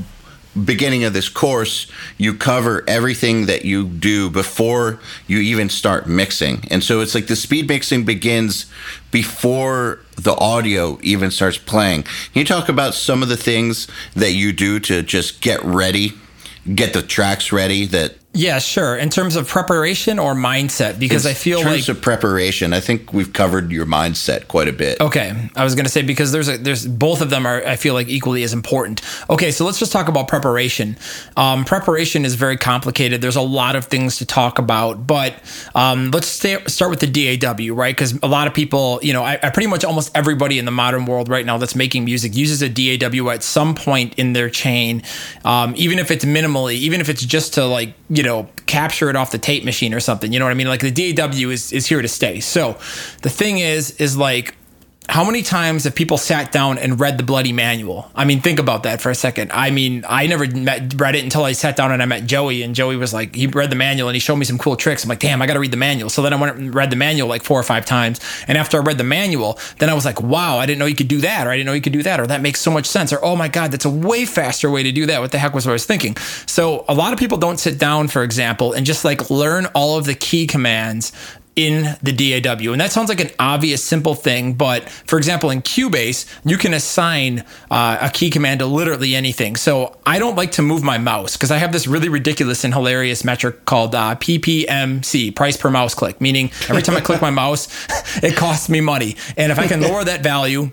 beginning 0.64 1.04
of 1.04 1.12
this 1.12 1.28
course, 1.28 1.86
you 2.16 2.34
cover 2.34 2.84
everything 2.88 3.46
that 3.46 3.64
you 3.64 3.86
do 3.86 4.30
before 4.30 4.98
you 5.26 5.38
even 5.38 5.68
start 5.68 6.08
mixing. 6.08 6.64
And 6.70 6.82
so 6.82 7.00
it's 7.00 7.14
like 7.14 7.26
the 7.26 7.36
speed 7.36 7.68
mixing 7.68 8.04
begins 8.04 8.66
before 9.10 10.00
the 10.16 10.34
audio 10.34 10.98
even 11.02 11.30
starts 11.30 11.58
playing. 11.58 12.02
Can 12.02 12.12
you 12.34 12.44
talk 12.44 12.68
about 12.68 12.94
some 12.94 13.22
of 13.22 13.28
the 13.28 13.36
things 13.36 13.86
that 14.14 14.32
you 14.32 14.52
do 14.52 14.80
to 14.80 15.02
just 15.02 15.40
get 15.40 15.62
ready, 15.64 16.14
get 16.74 16.92
the 16.92 17.02
tracks 17.02 17.52
ready 17.52 17.84
that 17.86 18.16
Yeah, 18.36 18.58
sure. 18.58 18.96
In 18.98 19.08
terms 19.08 19.34
of 19.34 19.48
preparation 19.48 20.18
or 20.18 20.34
mindset, 20.34 20.98
because 20.98 21.24
I 21.24 21.32
feel 21.32 21.58
in 21.60 21.64
terms 21.64 21.88
like 21.88 21.96
of 21.96 22.02
preparation, 22.02 22.74
I 22.74 22.80
think 22.80 23.14
we've 23.14 23.32
covered 23.32 23.72
your 23.72 23.86
mindset 23.86 24.46
quite 24.46 24.68
a 24.68 24.74
bit. 24.74 25.00
Okay, 25.00 25.34
I 25.56 25.64
was 25.64 25.74
gonna 25.74 25.88
say 25.88 26.02
because 26.02 26.32
there's 26.32 26.48
a, 26.48 26.58
there's 26.58 26.86
both 26.86 27.22
of 27.22 27.30
them 27.30 27.46
are 27.46 27.64
I 27.66 27.76
feel 27.76 27.94
like 27.94 28.08
equally 28.08 28.42
as 28.42 28.52
important. 28.52 29.00
Okay, 29.30 29.50
so 29.50 29.64
let's 29.64 29.78
just 29.78 29.90
talk 29.90 30.08
about 30.08 30.28
preparation. 30.28 30.98
Um, 31.38 31.64
preparation 31.64 32.26
is 32.26 32.34
very 32.34 32.58
complicated. 32.58 33.22
There's 33.22 33.36
a 33.36 33.40
lot 33.40 33.74
of 33.74 33.86
things 33.86 34.18
to 34.18 34.26
talk 34.26 34.58
about, 34.58 35.06
but 35.06 35.34
um, 35.74 36.10
let's 36.10 36.26
stay, 36.26 36.62
start 36.66 36.90
with 36.90 37.00
the 37.00 37.38
DAW, 37.38 37.74
right? 37.74 37.96
Because 37.96 38.18
a 38.22 38.26
lot 38.26 38.46
of 38.46 38.52
people, 38.52 39.00
you 39.02 39.14
know, 39.14 39.24
I, 39.24 39.38
I 39.42 39.48
pretty 39.48 39.68
much 39.68 39.82
almost 39.82 40.10
everybody 40.14 40.58
in 40.58 40.66
the 40.66 40.70
modern 40.70 41.06
world 41.06 41.30
right 41.30 41.46
now 41.46 41.56
that's 41.56 41.74
making 41.74 42.04
music 42.04 42.36
uses 42.36 42.60
a 42.60 42.68
DAW 42.68 43.30
at 43.30 43.42
some 43.42 43.74
point 43.74 44.12
in 44.18 44.34
their 44.34 44.50
chain, 44.50 45.02
um, 45.46 45.72
even 45.78 45.98
if 45.98 46.10
it's 46.10 46.26
minimally, 46.26 46.74
even 46.74 47.00
if 47.00 47.08
it's 47.08 47.24
just 47.24 47.54
to 47.54 47.64
like 47.64 47.94
you 48.10 48.22
know 48.22 48.25
capture 48.66 49.10
it 49.10 49.16
off 49.16 49.30
the 49.30 49.38
tape 49.38 49.64
machine 49.64 49.94
or 49.94 50.00
something. 50.00 50.32
You 50.32 50.38
know 50.38 50.44
what 50.44 50.50
I 50.50 50.54
mean? 50.54 50.68
Like 50.68 50.80
the 50.80 51.12
DAW 51.12 51.50
is 51.50 51.72
is 51.72 51.86
here 51.86 52.02
to 52.02 52.08
stay. 52.08 52.40
So 52.40 52.78
the 53.22 53.30
thing 53.30 53.58
is, 53.58 53.92
is 53.92 54.16
like 54.16 54.54
how 55.08 55.24
many 55.24 55.42
times 55.42 55.84
have 55.84 55.94
people 55.94 56.18
sat 56.18 56.52
down 56.52 56.78
and 56.78 56.98
read 56.98 57.16
the 57.16 57.22
bloody 57.22 57.52
manual? 57.52 58.10
I 58.14 58.24
mean, 58.24 58.40
think 58.40 58.58
about 58.58 58.82
that 58.82 59.00
for 59.00 59.10
a 59.10 59.14
second. 59.14 59.52
I 59.52 59.70
mean, 59.70 60.04
I 60.08 60.26
never 60.26 60.46
met, 60.46 61.00
read 61.00 61.14
it 61.14 61.22
until 61.22 61.44
I 61.44 61.52
sat 61.52 61.76
down 61.76 61.92
and 61.92 62.02
I 62.02 62.06
met 62.06 62.26
Joey, 62.26 62.62
and 62.62 62.74
Joey 62.74 62.96
was 62.96 63.14
like, 63.14 63.34
he 63.34 63.46
read 63.46 63.70
the 63.70 63.76
manual 63.76 64.08
and 64.08 64.16
he 64.16 64.20
showed 64.20 64.36
me 64.36 64.44
some 64.44 64.58
cool 64.58 64.76
tricks. 64.76 65.04
I'm 65.04 65.08
like, 65.08 65.20
damn, 65.20 65.40
I 65.40 65.46
got 65.46 65.54
to 65.54 65.60
read 65.60 65.70
the 65.70 65.76
manual. 65.76 66.10
So 66.10 66.22
then 66.22 66.32
I 66.32 66.36
went 66.36 66.56
and 66.56 66.74
read 66.74 66.90
the 66.90 66.96
manual 66.96 67.28
like 67.28 67.44
four 67.44 67.58
or 67.58 67.62
five 67.62 67.86
times. 67.86 68.20
And 68.48 68.58
after 68.58 68.78
I 68.78 68.80
read 68.80 68.98
the 68.98 69.04
manual, 69.04 69.58
then 69.78 69.88
I 69.88 69.94
was 69.94 70.04
like, 70.04 70.20
wow, 70.20 70.58
I 70.58 70.66
didn't 70.66 70.78
know 70.80 70.86
you 70.86 70.96
could 70.96 71.08
do 71.08 71.20
that, 71.20 71.46
or 71.46 71.50
I 71.50 71.56
didn't 71.56 71.66
know 71.66 71.72
you 71.72 71.80
could 71.80 71.92
do 71.92 72.02
that, 72.02 72.20
or 72.20 72.26
that 72.26 72.42
makes 72.42 72.60
so 72.60 72.70
much 72.70 72.86
sense, 72.86 73.12
or 73.12 73.24
oh 73.24 73.36
my 73.36 73.48
God, 73.48 73.72
that's 73.72 73.84
a 73.84 73.90
way 73.90 74.24
faster 74.24 74.70
way 74.70 74.82
to 74.82 74.92
do 74.92 75.06
that. 75.06 75.20
What 75.20 75.32
the 75.32 75.38
heck 75.38 75.54
was 75.54 75.66
what 75.66 75.72
I 75.72 75.74
was 75.74 75.86
thinking? 75.86 76.16
So 76.46 76.84
a 76.88 76.94
lot 76.94 77.12
of 77.12 77.18
people 77.18 77.38
don't 77.38 77.58
sit 77.58 77.78
down, 77.78 78.08
for 78.08 78.22
example, 78.22 78.72
and 78.72 78.84
just 78.84 79.04
like 79.04 79.30
learn 79.30 79.66
all 79.66 79.98
of 79.98 80.04
the 80.04 80.14
key 80.14 80.46
commands 80.46 81.12
in 81.56 81.96
the 82.02 82.12
DAW. 82.12 82.72
And 82.72 82.80
that 82.80 82.92
sounds 82.92 83.08
like 83.08 83.20
an 83.20 83.30
obvious, 83.40 83.82
simple 83.82 84.14
thing, 84.14 84.52
but 84.52 84.88
for 84.88 85.16
example, 85.16 85.50
in 85.50 85.62
Cubase, 85.62 86.26
you 86.44 86.58
can 86.58 86.74
assign 86.74 87.44
uh, 87.70 87.98
a 88.00 88.10
key 88.10 88.28
command 88.28 88.60
to 88.60 88.66
literally 88.66 89.16
anything. 89.16 89.56
So 89.56 89.98
I 90.04 90.18
don't 90.18 90.36
like 90.36 90.52
to 90.52 90.62
move 90.62 90.82
my 90.82 90.98
mouse 90.98 91.34
because 91.34 91.50
I 91.50 91.56
have 91.56 91.72
this 91.72 91.86
really 91.86 92.10
ridiculous 92.10 92.62
and 92.62 92.74
hilarious 92.74 93.24
metric 93.24 93.64
called 93.64 93.94
uh, 93.94 94.16
PPMC, 94.16 95.34
price 95.34 95.56
per 95.56 95.70
mouse 95.70 95.94
click, 95.94 96.20
meaning 96.20 96.50
every 96.68 96.82
time 96.82 96.96
I 96.96 97.00
click 97.00 97.22
my 97.22 97.30
mouse, 97.30 97.68
it 98.22 98.36
costs 98.36 98.68
me 98.68 98.82
money. 98.82 99.16
And 99.38 99.50
if 99.50 99.58
I 99.58 99.66
can 99.66 99.80
lower 99.80 100.04
that 100.04 100.22
value, 100.22 100.70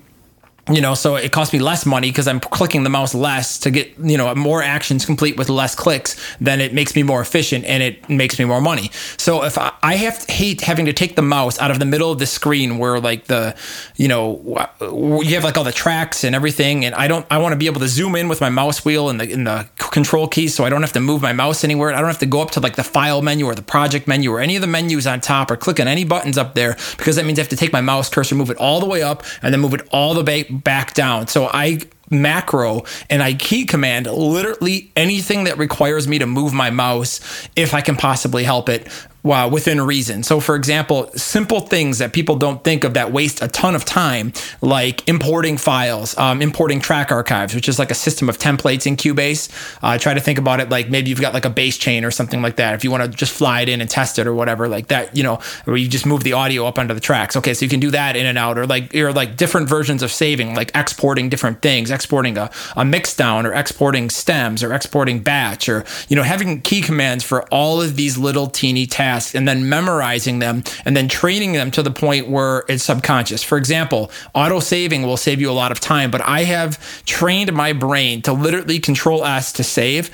you 0.72 0.80
know 0.80 0.94
so 0.94 1.16
it 1.18 1.34
costs 1.34 1.52
me 1.52 1.60
less 1.60 1.86
money 1.86 2.10
because 2.10 2.26
i'm 2.26 2.40
clicking 2.40 2.84
the 2.84 2.90
mouse 2.90 3.14
less 3.14 3.60
to 3.60 3.70
get 3.70 3.92
you 4.00 4.18
know 4.18 4.34
more 4.34 4.64
actions 4.64 5.06
complete 5.06 5.36
with 5.36 5.50
less 5.50 5.76
clicks 5.76 6.16
then 6.40 6.62
it 6.62 6.74
makes 6.74 6.96
me 6.96 7.04
more 7.04 7.20
efficient 7.20 7.66
and 7.66 7.84
it 7.84 8.08
makes 8.10 8.40
me 8.40 8.46
more 8.46 8.62
money. 8.62 8.90
So 9.18 9.44
if 9.44 9.58
i, 9.58 9.74
I 9.84 9.96
have 9.96 10.24
hate 10.30 10.62
having 10.62 10.86
to 10.86 10.94
take 10.94 11.18
the 11.18 11.22
mouse 11.22 11.60
out 11.60 11.70
of 11.70 11.80
the 11.80 11.86
middle 11.86 12.12
of 12.12 12.20
the 12.20 12.26
screen 12.26 12.78
where 12.78 13.00
like 13.02 13.26
the 13.26 13.56
you 13.98 14.08
know 14.08 14.40
you 14.80 15.36
have 15.36 15.44
like 15.44 15.58
all 15.58 15.66
the 15.66 15.74
tracks 15.74 16.24
and 16.24 16.34
everything 16.34 16.86
and 16.86 16.96
i 16.96 17.10
don't 17.10 17.26
i 17.30 17.38
want 17.38 17.52
to 17.52 17.58
be 17.58 17.66
able 17.66 17.82
to 17.82 17.88
zoom 17.90 18.16
in 18.16 18.30
with 18.30 18.40
my 18.40 18.50
mouse 18.50 18.86
wheel 18.86 19.10
and 19.10 19.20
the, 19.20 19.26
the 19.26 19.68
control 19.78 20.30
keys 20.30 20.56
so 20.56 20.64
i 20.64 20.70
don't 20.70 20.82
have 20.82 20.94
to 20.94 21.02
move 21.02 21.22
my 21.22 21.34
mouse 21.34 21.64
anywhere. 21.64 21.94
I 21.94 22.00
don't 22.00 22.08
have 22.08 22.20
to 22.20 22.26
go 22.26 22.42
up 22.42 22.52
to 22.52 22.62
like 22.62 22.76
the 22.78 22.84
file 22.84 23.22
menu 23.22 23.46
or 23.46 23.56
the 23.56 23.62
project 23.62 24.08
menu 24.08 24.32
or 24.32 24.40
any 24.40 24.56
of 24.56 24.62
the 24.62 24.68
menus 24.68 25.06
on 25.06 25.20
top 25.20 25.52
or 25.52 25.58
click 25.58 25.80
on 25.80 25.88
any 25.88 26.06
buttons 26.06 26.38
up 26.38 26.56
there 26.56 26.78
because 26.98 27.18
that 27.18 27.26
means 27.26 27.38
i 27.38 27.42
have 27.42 27.50
to 27.50 27.56
take 27.56 27.74
my 27.74 27.82
mouse 27.82 28.10
cursor 28.10 28.36
move 28.36 28.50
it 28.50 28.58
all 28.58 28.80
the 28.80 28.86
way 28.86 29.02
up 29.02 29.24
and 29.42 29.54
then 29.54 29.60
move 29.60 29.74
it 29.74 29.88
all 29.92 30.14
the 30.14 30.24
way 30.24 30.44
back 30.54 30.94
down. 30.94 31.28
So 31.28 31.48
I 31.52 31.80
macro 32.10 32.84
and 33.10 33.24
I 33.24 33.34
key 33.34 33.66
command 33.66 34.08
literally 34.08 34.92
anything 34.96 35.46
that 35.46 35.58
requires 35.58 36.08
me 36.08 36.20
to 36.20 36.28
move 36.28 36.54
my 36.54 36.70
mouse 36.70 37.48
if 37.56 37.74
I 37.74 37.82
can 37.82 37.96
possibly 37.96 38.44
help 38.44 38.70
it 38.70 38.88
while 39.24 39.50
within 39.50 39.82
reason. 39.82 40.22
So, 40.22 40.40
for 40.40 40.56
example, 40.56 41.10
simple 41.16 41.62
things 41.62 41.98
that 41.98 42.14
people 42.14 42.36
don't 42.36 42.64
think 42.64 42.84
of 42.84 42.94
that 42.94 43.12
waste 43.12 43.42
a 43.42 43.48
ton 43.48 43.74
of 43.74 43.86
time, 43.86 44.34
like 44.62 45.08
importing 45.08 45.58
files, 45.58 46.16
um, 46.18 46.42
importing 46.42 46.80
track 46.80 47.12
archives, 47.12 47.56
which 47.56 47.68
is 47.68 47.80
like 47.80 47.90
a 47.90 47.96
system 47.96 48.30
of 48.30 48.38
templates 48.38 48.86
in 48.86 48.96
Cubase. 48.98 49.50
Uh, 49.82 49.98
try 49.98 50.14
to 50.14 50.20
think 50.20 50.38
about 50.38 50.60
it 50.60 50.70
like 50.70 50.90
maybe 50.90 51.10
you've 51.10 51.22
got 51.22 51.34
like 51.34 51.46
a 51.46 51.50
base 51.50 51.78
chain 51.78 52.06
or 52.06 52.12
something 52.12 52.42
like 52.42 52.58
that. 52.58 52.76
If 52.76 52.84
you 52.84 52.92
want 52.92 53.04
to 53.04 53.10
just 53.10 53.34
fly 53.34 53.62
it 53.62 53.70
in 53.70 53.82
and 53.82 53.90
test 53.90 54.20
it 54.20 54.28
or 54.28 54.34
whatever, 54.34 54.68
like 54.68 54.88
that, 54.90 55.16
you 55.16 55.24
know, 55.24 55.40
where 55.64 55.78
you 55.78 55.88
just 55.88 56.06
move 56.06 56.24
the 56.24 56.34
audio 56.34 56.66
up 56.66 56.78
onto 56.78 56.94
the 56.94 57.00
tracks. 57.00 57.36
Okay, 57.38 57.54
so 57.54 57.64
you 57.64 57.70
can 57.70 57.80
do 57.80 57.92
that 57.92 58.16
in 58.16 58.26
and 58.26 58.38
out, 58.38 58.58
or 58.58 58.68
like 58.68 58.94
or 58.94 59.14
like 59.14 59.38
different 59.38 59.70
versions 59.70 60.04
of 60.04 60.12
saving, 60.12 60.54
like 60.54 60.72
exporting 60.76 61.30
different 61.30 61.62
things, 61.62 61.92
exporting 61.92 62.38
a, 62.38 62.52
a 62.76 62.84
mix 62.84 63.16
down, 63.16 63.46
or 63.46 63.54
exporting 63.54 64.10
stems, 64.10 64.64
or 64.64 64.74
exporting 64.74 65.22
batch, 65.22 65.70
or 65.70 65.86
you 66.10 66.16
know, 66.18 66.24
having 66.24 66.62
key 66.62 66.82
commands 66.82 67.24
for 67.24 67.44
all 67.54 67.82
of 67.82 67.96
these 67.96 68.18
little 68.18 68.48
teeny 68.48 68.86
tasks, 69.14 69.36
and 69.36 69.48
then 69.48 69.70
memorizing 69.70 70.40
them, 70.40 70.64
and 70.86 70.96
then 70.96 71.08
training 71.08 71.54
them 71.54 71.72
to 71.72 71.84
the 71.84 71.92
point 71.92 72.28
where 72.28 72.64
it's 72.68 72.84
subconscious. 72.84 73.44
For 73.44 73.58
example, 73.58 74.12
auto 74.34 74.60
saving 74.60 75.04
will 75.04 75.18
save 75.18 75.40
you 75.42 75.50
a 75.50 75.54
lot 75.54 75.72
of 75.72 75.80
time, 75.80 76.12
but 76.12 76.22
I 76.22 76.44
have 76.44 76.80
trained 77.06 77.54
my 77.54 77.74
brain 77.74 78.22
to 78.24 78.34
literally 78.34 78.80
control 78.80 79.24
S 79.24 79.54
to 79.54 79.64
save 79.64 80.10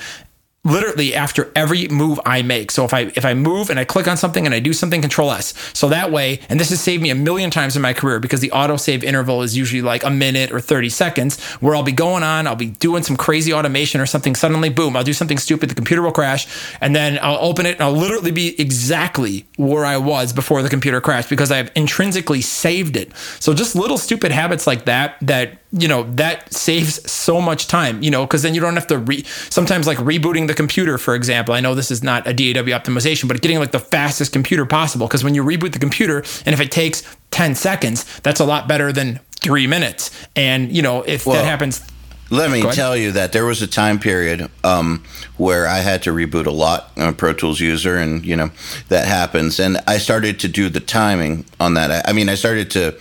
literally 0.65 1.15
after 1.15 1.51
every 1.55 1.87
move 1.87 2.19
I 2.25 2.41
make. 2.41 2.71
So 2.71 2.83
if 2.83 2.93
I 2.93 3.11
if 3.15 3.25
I 3.25 3.33
move 3.33 3.69
and 3.69 3.79
I 3.79 3.85
click 3.85 4.07
on 4.07 4.17
something 4.17 4.45
and 4.45 4.53
I 4.53 4.59
do 4.59 4.73
something, 4.73 5.01
control 5.01 5.31
S. 5.31 5.53
So 5.73 5.89
that 5.89 6.11
way, 6.11 6.41
and 6.49 6.59
this 6.59 6.69
has 6.69 6.81
saved 6.81 7.01
me 7.01 7.09
a 7.09 7.15
million 7.15 7.49
times 7.49 7.75
in 7.75 7.81
my 7.81 7.93
career 7.93 8.19
because 8.19 8.41
the 8.41 8.49
autosave 8.49 9.03
interval 9.03 9.41
is 9.41 9.55
usually 9.55 9.81
like 9.81 10.03
a 10.03 10.09
minute 10.09 10.51
or 10.51 10.59
30 10.59 10.89
seconds 10.89 11.41
where 11.55 11.75
I'll 11.75 11.83
be 11.83 11.91
going 11.91 12.23
on, 12.23 12.45
I'll 12.45 12.55
be 12.55 12.67
doing 12.67 13.03
some 13.03 13.15
crazy 13.15 13.53
automation 13.53 14.01
or 14.01 14.05
something, 14.05 14.35
suddenly 14.35 14.69
boom, 14.69 14.97
I'll 14.97 15.03
do 15.03 15.13
something 15.13 15.37
stupid, 15.37 15.69
the 15.69 15.75
computer 15.75 16.01
will 16.01 16.11
crash, 16.11 16.47
and 16.81 16.95
then 16.95 17.19
I'll 17.21 17.39
open 17.39 17.65
it 17.65 17.75
and 17.75 17.81
I'll 17.81 17.93
literally 17.93 18.31
be 18.31 18.59
exactly 18.59 19.45
where 19.57 19.85
I 19.85 19.97
was 19.97 20.33
before 20.33 20.61
the 20.61 20.69
computer 20.69 20.99
crashed 20.99 21.29
because 21.29 21.51
I've 21.51 21.71
intrinsically 21.75 22.41
saved 22.41 22.97
it. 22.97 23.15
So 23.39 23.53
just 23.53 23.75
little 23.75 23.97
stupid 23.97 24.31
habits 24.31 24.67
like 24.67 24.85
that 24.85 25.17
that 25.21 25.59
you 25.71 25.87
know 25.87 26.03
that 26.13 26.51
saves 26.51 27.09
so 27.09 27.39
much 27.39 27.67
time 27.67 28.01
you 28.01 28.09
know 28.09 28.25
because 28.25 28.41
then 28.41 28.55
you 28.55 28.61
don't 28.61 28.73
have 28.73 28.87
to 28.87 28.97
re 28.97 29.23
sometimes 29.49 29.85
like 29.85 29.97
rebooting 29.99 30.47
the 30.47 30.53
computer 30.53 30.97
for 30.97 31.13
example 31.13 31.53
i 31.53 31.59
know 31.59 31.75
this 31.75 31.91
is 31.91 32.03
not 32.03 32.25
a 32.27 32.33
daw 32.33 32.63
optimization 32.63 33.27
but 33.27 33.39
getting 33.41 33.59
like 33.59 33.71
the 33.71 33.79
fastest 33.79 34.33
computer 34.33 34.65
possible 34.65 35.07
because 35.07 35.23
when 35.23 35.35
you 35.35 35.43
reboot 35.43 35.71
the 35.71 35.79
computer 35.79 36.19
and 36.45 36.53
if 36.53 36.59
it 36.59 36.71
takes 36.71 37.03
10 37.31 37.53
seconds 37.53 38.19
that's 38.21 38.39
a 38.39 38.45
lot 38.45 38.67
better 38.67 38.91
than 38.91 39.19
three 39.31 39.67
minutes 39.67 40.09
and 40.35 40.71
you 40.75 40.81
know 40.81 41.03
if 41.03 41.25
well, 41.25 41.35
that 41.35 41.45
happens 41.45 41.85
let 42.31 42.51
me 42.51 42.61
tell 42.61 42.95
you 42.95 43.11
that 43.13 43.31
there 43.31 43.45
was 43.45 43.61
a 43.63 43.67
time 43.67 43.97
period 43.97 44.51
um, 44.63 45.03
where 45.37 45.67
I 45.67 45.79
had 45.79 46.03
to 46.03 46.11
reboot 46.11 46.45
a 46.45 46.51
lot. 46.51 46.91
I'm 46.95 47.09
a 47.09 47.13
Pro 47.13 47.33
Tools 47.33 47.59
user, 47.59 47.97
and 47.97 48.23
you 48.23 48.35
know 48.35 48.51
that 48.89 49.07
happens. 49.07 49.59
And 49.59 49.79
I 49.87 49.97
started 49.97 50.39
to 50.41 50.47
do 50.47 50.69
the 50.69 50.79
timing 50.79 51.45
on 51.59 51.73
that. 51.73 52.07
I 52.07 52.13
mean, 52.13 52.29
I 52.29 52.35
started 52.35 52.69
to 52.71 52.95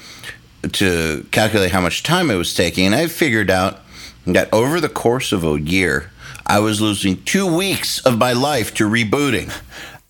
to 0.71 1.27
calculate 1.31 1.71
how 1.71 1.81
much 1.81 2.03
time 2.03 2.31
it 2.31 2.37
was 2.37 2.55
taking, 2.55 2.87
and 2.87 2.95
I 2.95 3.07
figured 3.07 3.51
out 3.51 3.81
that 4.27 4.53
over 4.53 4.81
the 4.81 4.89
course 4.89 5.33
of 5.33 5.45
a 5.45 5.61
year, 5.61 6.11
I 6.47 6.61
was 6.61 6.81
losing 6.81 7.23
two 7.25 7.47
weeks 7.47 8.05
of 8.07 8.19
my 8.19 8.33
life 8.33 8.75
to 8.75 8.89
rebooting. 8.89 9.53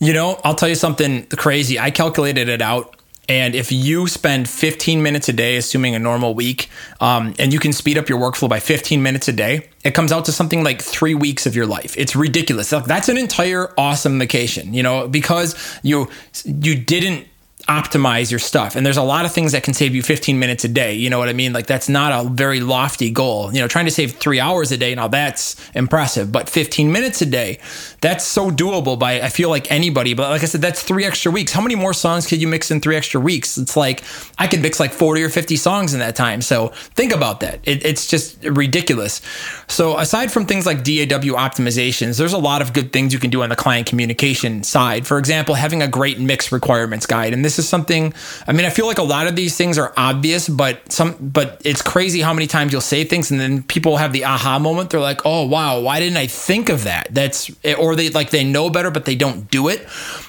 You 0.01 0.13
know, 0.13 0.41
I'll 0.45 0.55
tell 0.55 0.69
you 0.69 0.77
something 0.77 1.27
crazy. 1.27 1.79
I 1.79 1.91
calculated 1.91 2.49
it 2.49 2.63
out. 2.63 2.95
And 3.29 3.55
if 3.55 3.71
you 3.71 4.07
spend 4.07 4.49
15 4.49 5.03
minutes 5.03 5.29
a 5.29 5.35
day, 5.35 5.57
assuming 5.57 5.95
a 5.95 5.99
normal 5.99 6.35
week, 6.35 6.71
um, 7.01 7.35
and 7.39 7.53
you 7.53 7.59
can 7.59 7.75
speed 7.75 7.99
up 7.99 8.09
your 8.09 8.19
workflow 8.19 8.49
by 8.49 8.59
15 8.59 9.03
minutes 9.03 9.29
a 9.29 9.33
day, 9.35 9.69
it 9.85 9.91
comes 9.91 10.13
out 10.13 10.25
to 10.27 10.33
something 10.33 10.65
like 10.65 10.81
three 10.81 11.15
weeks 11.15 11.45
of 11.45 11.55
your 11.55 11.67
life. 11.67 11.95
It's 11.99 12.17
ridiculous. 12.17 12.71
That's 12.71 13.09
an 13.11 13.19
entire 13.19 13.75
awesome 13.77 14.19
vacation, 14.19 14.73
you 14.73 14.83
know, 14.83 15.09
because 15.09 15.79
you 15.83 16.09
you 16.45 16.75
didn't 16.75 17.27
optimize 17.69 18.31
your 18.31 18.41
stuff. 18.41 18.77
And 18.77 18.87
there's 18.87 18.97
a 18.97 19.03
lot 19.03 19.27
of 19.27 19.33
things 19.33 19.53
that 19.53 19.63
can 19.63 19.75
save 19.75 19.95
you 19.95 20.03
15 20.03 20.39
minutes 20.39 20.65
a 20.65 20.69
day. 20.69 20.95
You 20.95 21.11
know 21.11 21.19
what 21.19 21.29
I 21.29 21.35
mean? 21.35 21.53
Like 21.53 21.67
that's 21.67 21.89
not 21.89 22.27
a 22.27 22.29
very 22.29 22.61
lofty 22.61 23.11
goal. 23.11 23.53
You 23.53 23.61
know, 23.61 23.69
trying 23.69 23.85
to 23.85 23.91
save 23.91 24.13
three 24.13 24.41
hours 24.41 24.73
a 24.73 24.79
day, 24.79 24.95
now 24.95 25.09
that's 25.09 25.55
impressive, 25.75 26.33
but 26.33 26.49
15 26.49 26.91
minutes 26.91 27.21
a 27.21 27.27
day, 27.27 27.59
that's 28.01 28.25
so 28.25 28.51
doable 28.51 28.99
by, 28.99 29.21
I 29.21 29.29
feel 29.29 29.51
like 29.51 29.71
anybody. 29.71 30.15
But 30.15 30.31
like 30.31 30.43
I 30.43 30.47
said, 30.47 30.63
that's 30.63 30.83
three 30.83 31.05
extra 31.05 31.31
weeks. 31.31 31.53
How 31.53 31.61
many 31.61 31.75
more 31.75 31.93
songs 31.93 32.27
could 32.27 32.41
you 32.41 32.49
mix 32.49 32.71
in 32.71 32.81
three 32.81 32.97
extra 32.97 33.21
weeks? 33.21 33.59
It's 33.59 33.77
like 33.77 34.03
I 34.39 34.47
could 34.47 34.63
mix 34.63 34.81
like 34.81 34.93
40 34.93 35.23
or 35.23 35.29
50 35.29 35.57
songs 35.57 35.93
in 35.93 36.01
that 36.01 36.17
time. 36.17 36.41
So 36.41 36.69
think 36.95 37.13
about 37.13 37.41
that. 37.41 37.61
It, 37.65 37.85
it's 37.85 38.07
just 38.07 38.43
ridiculous. 38.45 39.21
So 39.67 39.99
aside 39.99 40.33
from 40.33 40.47
things 40.47 40.65
like 40.65 40.79
DAW 40.79 41.37
optimizations, 41.37 42.17
there's 42.17 42.33
a 42.33 42.39
lot 42.39 42.63
of 42.63 42.73
good 42.73 42.95
things 42.95 43.13
you 43.13 43.19
can 43.19 43.29
do 43.29 43.43
on 43.43 43.51
the 43.51 43.57
client 43.57 43.87
communication 43.87 44.63
side. 44.63 45.07
For 45.07 45.19
example, 45.19 45.55
having 45.55 45.83
a 45.83 45.89
great 45.89 46.19
mix 46.19 46.51
requirements 46.51 47.05
guide. 47.05 47.35
And 47.35 47.45
this 47.45 47.58
is 47.59 47.69
something. 47.69 48.13
I 48.47 48.53
mean, 48.53 48.65
I 48.65 48.71
feel 48.71 48.87
like 48.87 48.99
a 48.99 49.03
lot 49.03 49.27
of 49.27 49.37
these 49.37 49.57
things 49.57 49.79
are 49.79 49.93
obvious, 49.97 50.49
but 50.49 50.91
some, 50.93 51.17
but 51.21 51.61
it's 51.65 51.83
crazy 51.83 52.21
how 52.21 52.33
many 52.33 52.47
times 52.47 52.73
you'll 52.73 52.81
say 52.81 53.05
things 53.05 53.31
and 53.31 53.41
then 53.41 53.63
people 53.63 53.97
have 53.97 54.13
the 54.13 54.25
aha 54.25 54.59
moment. 54.59 54.91
They're 54.91 55.01
like, 55.01 55.25
"Oh 55.25 55.47
wow, 55.47 55.81
why 55.81 56.01
didn't 56.01 56.17
I 56.17 56.27
think 56.27 56.69
of 56.69 56.85
that?" 56.85 57.09
That's 57.11 57.51
or 57.79 57.97
they 57.97 58.11
like 58.11 58.31
they 58.31 58.45
know 58.45 58.71
better, 58.71 58.91
but 58.91 59.05
they 59.05 59.15
don't 59.15 59.51
do 59.51 59.69
it. 59.69 59.87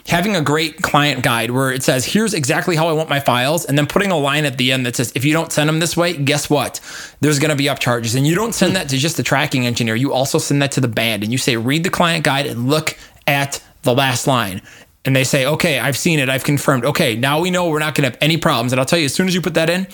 Having 0.07 0.35
a 0.35 0.41
great 0.41 0.81
client 0.81 1.23
guide 1.23 1.51
where 1.51 1.71
it 1.71 1.83
says, 1.83 2.05
"Here's 2.05 2.33
exactly 2.33 2.75
how 2.75 2.87
I 2.87 2.93
want 2.93 3.09
my 3.09 3.19
files," 3.19 3.65
and 3.65 3.77
then 3.77 3.87
putting 3.87 4.11
a 4.11 4.17
line 4.17 4.45
at 4.45 4.57
the 4.57 4.71
end 4.71 4.85
that 4.85 4.95
says, 4.95 5.11
"If 5.15 5.25
you 5.25 5.33
don't 5.33 5.51
send 5.51 5.69
them 5.69 5.79
this 5.79 5.95
way, 5.95 6.13
guess 6.13 6.49
what? 6.49 6.79
There's 7.21 7.39
going 7.39 7.49
to 7.49 7.55
be 7.55 7.65
upcharges." 7.65 8.15
And 8.15 8.25
you 8.25 8.35
don't 8.35 8.53
send 8.53 8.75
that 8.75 8.89
to 8.89 8.97
just 8.97 9.17
the 9.17 9.23
tracking 9.23 9.65
engineer. 9.65 9.95
You 9.95 10.13
also 10.13 10.37
send 10.37 10.61
that 10.61 10.71
to 10.73 10.81
the 10.81 10.87
band, 10.87 11.23
and 11.23 11.31
you 11.31 11.37
say, 11.37 11.57
"Read 11.57 11.83
the 11.83 11.89
client 11.89 12.23
guide 12.23 12.45
and 12.45 12.69
look 12.69 12.97
at." 13.27 13.61
the 13.83 13.93
last 13.93 14.27
line 14.27 14.61
and 15.09 15.15
they 15.15 15.23
say, 15.23 15.47
okay, 15.47 15.79
I've 15.79 15.97
seen 15.97 16.19
it, 16.19 16.29
I've 16.29 16.43
confirmed. 16.43 16.85
Okay, 16.85 17.15
now 17.15 17.41
we 17.41 17.49
know 17.49 17.67
we're 17.67 17.79
not 17.79 17.95
going 17.95 18.03
to 18.03 18.11
have 18.11 18.21
any 18.21 18.37
problems. 18.37 18.71
And 18.71 18.79
I'll 18.79 18.85
tell 18.85 18.99
you, 18.99 19.05
as 19.05 19.13
soon 19.15 19.27
as 19.27 19.33
you 19.33 19.41
put 19.41 19.55
that 19.55 19.67
in, 19.67 19.87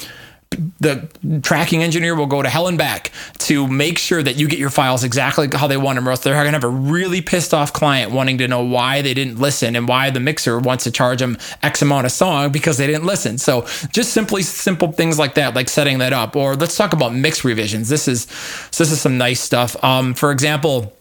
the 0.82 1.08
tracking 1.42 1.82
engineer 1.82 2.16
will 2.16 2.26
go 2.26 2.42
to 2.42 2.50
hell 2.50 2.68
and 2.68 2.78
back 2.78 3.14
to 3.38 3.66
make 3.66 3.98
sure 3.98 4.22
that 4.22 4.36
you 4.36 4.50
get 4.50 4.60
your 4.60 4.70
files 4.70 5.06
exactly 5.06 5.48
how 5.54 5.68
they 5.68 5.78
want 5.78 5.96
them, 5.96 6.06
or 6.06 6.12
else 6.12 6.20
they're 6.20 6.34
going 6.34 6.48
to 6.48 6.52
have 6.52 6.66
a 6.66 6.68
really 6.68 7.22
pissed 7.22 7.54
off 7.54 7.72
client 7.72 8.12
wanting 8.12 8.38
to 8.40 8.48
know 8.50 8.62
why 8.62 9.02
they 9.02 9.14
didn't 9.14 9.40
listen 9.40 9.78
and 9.78 9.88
why 9.88 10.10
the 10.10 10.20
mixer 10.20 10.60
wants 10.60 10.84
to 10.84 10.92
charge 10.92 11.20
them 11.20 11.38
X 11.64 11.82
amount 11.82 12.06
of 12.06 12.12
song 12.12 12.52
because 12.52 12.76
they 12.78 12.86
didn't 12.86 13.06
listen. 13.06 13.38
So 13.38 13.62
just 13.94 14.12
simply 14.12 14.42
simple 14.44 14.92
things 14.92 15.18
like 15.18 15.36
that, 15.36 15.56
like 15.56 15.70
setting 15.70 16.00
that 16.00 16.12
up. 16.12 16.36
Or 16.36 16.56
let's 16.56 16.76
talk 16.76 16.92
about 16.92 17.16
mix 17.16 17.46
revisions. 17.46 17.88
This 17.88 18.10
is 18.10 18.26
this 18.78 18.92
is 18.92 19.00
some 19.00 19.18
nice 19.18 19.40
stuff. 19.40 19.82
Um, 19.82 20.14
for 20.14 20.32
example 20.32 20.92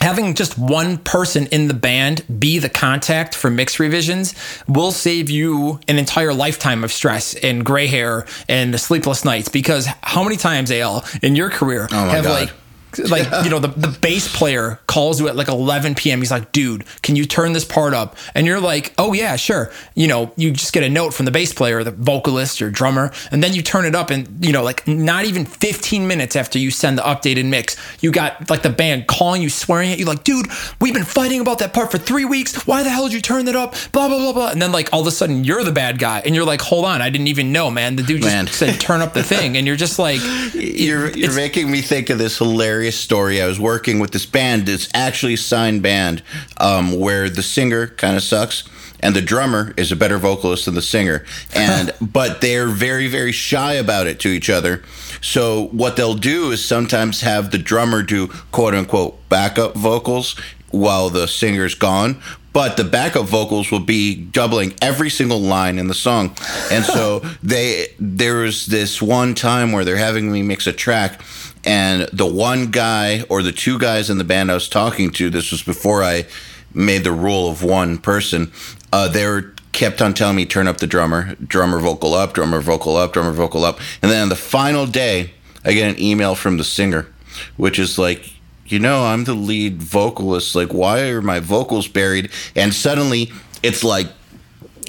having 0.00 0.34
just 0.34 0.58
one 0.58 0.98
person 0.98 1.46
in 1.46 1.68
the 1.68 1.74
band 1.74 2.24
be 2.38 2.58
the 2.58 2.68
contact 2.68 3.34
for 3.34 3.50
mix 3.50 3.80
revisions 3.80 4.34
will 4.68 4.92
save 4.92 5.30
you 5.30 5.80
an 5.88 5.98
entire 5.98 6.34
lifetime 6.34 6.84
of 6.84 6.92
stress 6.92 7.34
and 7.36 7.64
gray 7.64 7.86
hair 7.86 8.26
and 8.48 8.78
sleepless 8.78 9.24
nights 9.24 9.48
because 9.48 9.86
how 10.02 10.22
many 10.22 10.36
times 10.36 10.70
al 10.70 11.04
in 11.22 11.34
your 11.36 11.48
career 11.50 11.88
oh 11.90 12.08
have 12.08 12.24
God. 12.24 12.40
like 12.48 12.52
like 13.10 13.44
you 13.44 13.50
know 13.50 13.58
the, 13.58 13.68
the 13.68 13.96
bass 14.00 14.34
player 14.34 14.80
calls 14.86 15.20
you 15.20 15.28
at 15.28 15.36
like 15.36 15.48
11 15.48 15.94
p.m 15.94 16.20
he's 16.20 16.30
like 16.30 16.52
dude 16.52 16.84
can 17.02 17.16
you 17.16 17.24
turn 17.24 17.52
this 17.52 17.64
part 17.64 17.94
up? 17.94 18.16
And 18.34 18.46
you're 18.46 18.60
like 18.60 18.94
oh 18.98 19.12
yeah 19.12 19.36
sure. 19.36 19.70
You 19.94 20.08
know 20.08 20.32
you 20.36 20.52
just 20.52 20.72
get 20.72 20.82
a 20.82 20.88
note 20.88 21.14
from 21.14 21.26
the 21.26 21.30
bass 21.30 21.52
player 21.52 21.82
the 21.84 21.90
vocalist 21.90 22.60
or 22.62 22.70
drummer 22.70 23.12
and 23.30 23.42
then 23.42 23.54
you 23.54 23.62
turn 23.62 23.84
it 23.84 23.94
up 23.94 24.10
and 24.10 24.44
you 24.44 24.52
know 24.52 24.62
like 24.62 24.86
not 24.86 25.24
even 25.24 25.44
15 25.44 26.06
minutes 26.06 26.36
after 26.36 26.58
you 26.58 26.70
send 26.70 26.98
the 26.98 27.02
updated 27.02 27.46
mix 27.46 27.76
you 28.02 28.10
got 28.12 28.50
like 28.50 28.62
the 28.62 28.70
band 28.70 29.06
calling 29.06 29.42
you 29.42 29.50
swearing 29.50 29.92
at 29.92 29.98
you 29.98 30.04
like 30.04 30.24
dude 30.24 30.46
we've 30.80 30.94
been 30.94 31.04
fighting 31.04 31.40
about 31.40 31.58
that 31.58 31.72
part 31.72 31.90
for 31.90 31.98
three 31.98 32.24
weeks. 32.24 32.66
Why 32.66 32.82
the 32.82 32.90
hell 32.90 33.04
did 33.04 33.14
you 33.14 33.20
turn 33.20 33.44
that 33.46 33.56
up? 33.56 33.74
Blah 33.92 34.08
blah 34.08 34.18
blah 34.18 34.32
blah. 34.32 34.48
And 34.48 34.60
then 34.60 34.72
like 34.72 34.92
all 34.92 35.00
of 35.00 35.06
a 35.06 35.10
sudden 35.10 35.44
you're 35.44 35.64
the 35.64 35.72
bad 35.72 35.98
guy 35.98 36.22
and 36.24 36.34
you're 36.34 36.44
like 36.44 36.60
hold 36.60 36.84
on 36.84 37.02
i 37.02 37.10
didn't 37.10 37.28
even 37.28 37.52
know 37.52 37.70
man. 37.70 37.96
The 37.96 38.02
dude 38.02 38.22
just 38.22 38.34
Man. 38.34 38.46
said 38.46 38.80
turn 38.80 39.00
up 39.00 39.14
the 39.14 39.22
thing. 39.22 39.56
And 39.56 39.66
you're 39.66 39.76
just 39.76 39.98
like 39.98 40.20
You're, 40.54 41.10
you're 41.10 41.34
making 41.34 41.70
me 41.70 41.80
think 41.80 42.10
of 42.10 42.18
this 42.18 42.38
hilarious 42.38 42.83
story. 42.92 43.40
I 43.40 43.46
was 43.46 43.60
working 43.60 43.98
with 43.98 44.12
this 44.12 44.26
band, 44.26 44.68
it's 44.68 44.88
actually 44.94 45.34
a 45.34 45.38
signed 45.38 45.82
band, 45.82 46.22
um, 46.58 46.98
where 46.98 47.28
the 47.28 47.42
singer 47.42 47.88
kind 47.88 48.16
of 48.16 48.22
sucks 48.22 48.64
and 49.04 49.14
the 49.14 49.20
drummer 49.20 49.74
is 49.76 49.92
a 49.92 49.96
better 49.96 50.16
vocalist 50.16 50.64
than 50.64 50.74
the 50.74 50.82
singer. 50.82 51.24
And 51.54 51.92
but 52.00 52.40
they're 52.40 52.68
very, 52.68 53.06
very 53.06 53.32
shy 53.32 53.74
about 53.74 54.06
it 54.06 54.18
to 54.20 54.28
each 54.28 54.48
other. 54.48 54.82
So 55.20 55.66
what 55.68 55.96
they'll 55.96 56.14
do 56.14 56.50
is 56.50 56.64
sometimes 56.64 57.20
have 57.20 57.50
the 57.50 57.58
drummer 57.58 58.02
do 58.02 58.28
quote 58.50 58.74
unquote 58.74 59.28
backup 59.28 59.74
vocals 59.74 60.36
while 60.70 61.10
the 61.10 61.28
singer's 61.28 61.74
gone. 61.74 62.20
But 62.54 62.76
the 62.76 62.84
backup 62.84 63.26
vocals 63.26 63.70
will 63.70 63.80
be 63.80 64.14
doubling 64.14 64.74
every 64.80 65.10
single 65.10 65.40
line 65.40 65.78
in 65.78 65.88
the 65.88 65.94
song. 65.94 66.36
And 66.70 66.84
so 66.84 67.18
they 67.42 67.88
there 68.00 68.36
was 68.36 68.66
this 68.66 69.02
one 69.02 69.34
time 69.34 69.72
where 69.72 69.84
they're 69.84 69.96
having 69.96 70.32
me 70.32 70.42
mix 70.42 70.66
a 70.66 70.72
track 70.72 71.20
and 71.64 72.02
the 72.12 72.26
one 72.26 72.70
guy 72.70 73.22
or 73.28 73.42
the 73.42 73.52
two 73.52 73.78
guys 73.78 74.10
in 74.10 74.18
the 74.18 74.24
band 74.24 74.50
I 74.50 74.54
was 74.54 74.68
talking 74.68 75.10
to, 75.12 75.30
this 75.30 75.50
was 75.50 75.62
before 75.62 76.02
I 76.02 76.26
made 76.74 77.04
the 77.04 77.12
rule 77.12 77.48
of 77.48 77.62
one 77.62 77.98
person, 77.98 78.52
uh, 78.92 79.08
they 79.08 79.26
were 79.26 79.54
kept 79.72 80.00
on 80.00 80.14
telling 80.14 80.36
me 80.36 80.46
turn 80.46 80.68
up 80.68 80.78
the 80.78 80.86
drummer, 80.86 81.34
drummer 81.36 81.78
vocal 81.80 82.14
up, 82.14 82.32
drummer 82.32 82.60
vocal 82.60 82.96
up, 82.96 83.12
drummer 83.12 83.32
vocal 83.32 83.64
up. 83.64 83.80
And 84.02 84.10
then 84.10 84.22
on 84.22 84.28
the 84.28 84.36
final 84.36 84.86
day, 84.86 85.32
I 85.64 85.72
get 85.72 85.94
an 85.94 86.00
email 86.00 86.34
from 86.34 86.58
the 86.58 86.64
singer, 86.64 87.06
which 87.56 87.78
is 87.78 87.98
like, 87.98 88.32
you 88.66 88.78
know, 88.78 89.04
I'm 89.04 89.24
the 89.24 89.34
lead 89.34 89.82
vocalist. 89.82 90.54
Like, 90.54 90.72
why 90.72 91.08
are 91.08 91.22
my 91.22 91.40
vocals 91.40 91.88
buried? 91.88 92.30
And 92.54 92.72
suddenly 92.72 93.32
it's 93.62 93.82
like 93.82 94.08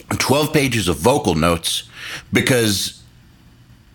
12 0.09 0.53
pages 0.53 0.87
of 0.87 0.97
vocal 0.97 1.35
notes 1.35 1.89
because 2.31 3.01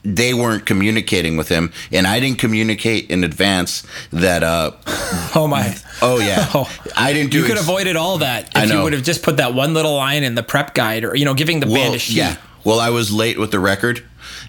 they 0.04 0.32
weren't 0.32 0.64
communicating 0.66 1.36
with 1.36 1.48
him 1.48 1.72
and 1.92 2.06
i 2.06 2.18
didn't 2.20 2.38
communicate 2.38 3.10
in 3.10 3.22
advance 3.24 3.86
that 4.10 4.42
uh 4.42 4.70
Oh 5.34 5.46
my! 5.46 5.76
oh 6.02 6.18
yeah 6.18 6.48
Oh. 6.54 6.68
i 6.96 7.12
didn't 7.12 7.30
do 7.32 7.38
You 7.38 7.44
could 7.44 7.52
ex- 7.52 7.60
have 7.60 7.68
avoided 7.68 7.96
all 7.96 8.18
that 8.18 8.48
if 8.48 8.56
I 8.56 8.62
you 8.64 8.68
know. 8.72 8.82
would 8.84 8.92
have 8.94 9.02
just 9.02 9.22
put 9.22 9.36
that 9.36 9.52
one 9.54 9.74
little 9.74 9.94
line 9.96 10.22
in 10.24 10.34
the 10.34 10.42
prep 10.42 10.74
guide, 10.74 11.04
or 11.04 11.14
you 11.14 11.24
know, 11.24 11.34
giving 11.34 11.60
the 11.60 11.66
band 11.66 11.94
a 11.94 11.98
sheet. 11.98 12.16
yeah 12.16 12.36
well 12.64 12.80
i 12.80 12.90
was 12.90 13.12
late 13.12 13.38
with 13.38 13.50
the 13.50 13.60
record 13.60 14.02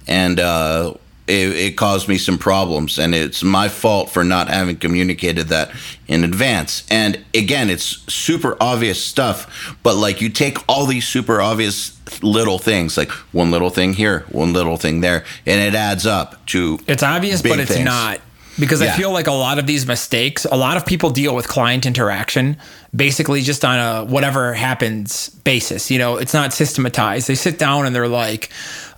and 0.08 0.40
uh 0.40 0.94
it, 1.28 1.56
it 1.56 1.78
caused 1.78 2.08
me 2.08 2.18
some 2.18 2.38
problems 2.38 2.98
and 3.00 3.14
it's 3.16 3.44
my 3.44 3.70
fault 3.70 4.10
for 4.10 4.24
not 4.24 4.48
having 4.50 4.76
communicated 4.76 5.48
that 5.48 5.72
in 6.08 6.24
advance 6.24 6.86
and 6.90 7.24
again 7.34 7.70
it's 7.70 8.04
super 8.12 8.58
obvious 8.60 9.04
stuff 9.04 9.76
but 9.84 9.96
like 9.96 10.20
you 10.20 10.30
take 10.30 10.58
all 10.68 10.86
these 10.86 11.08
super 11.08 11.40
obvious 11.42 11.98
little 12.24 12.60
things 12.60 12.98
like 12.98 13.12
one 13.32 13.52
little 13.52 13.70
thing 13.70 13.94
here 13.94 14.26
one 14.30 14.52
little 14.52 14.78
thing 14.78 15.02
there 15.02 15.24
and 15.46 15.62
it 15.62 15.76
adds 15.76 16.06
up 16.06 16.46
to 16.48 16.80
It's 16.88 17.04
obvious, 17.04 17.42
but 17.42 17.60
it's 17.60 17.72
things. 17.72 17.86
not. 17.86 18.20
Because 18.60 18.82
I 18.82 18.90
feel 18.92 19.12
like 19.12 19.28
a 19.28 19.32
lot 19.32 19.60
of 19.60 19.66
these 19.66 19.88
mistakes, 19.88 20.46
a 20.46 20.58
lot 20.58 20.76
of 20.76 20.86
people 20.86 21.10
deal 21.10 21.34
with 21.34 21.48
client 21.48 21.86
interaction 21.86 22.58
basically 22.94 23.42
just 23.42 23.64
on 23.64 23.80
a 23.80 24.06
whatever 24.06 24.54
happens 24.54 25.30
basis. 25.30 25.90
You 25.90 25.98
know, 25.98 26.18
it's 26.18 26.34
not 26.34 26.52
systematized. 26.54 27.28
They 27.28 27.36
sit 27.36 27.58
down 27.58 27.86
and 27.86 27.96
they're 27.96 28.10
like, 28.10 28.50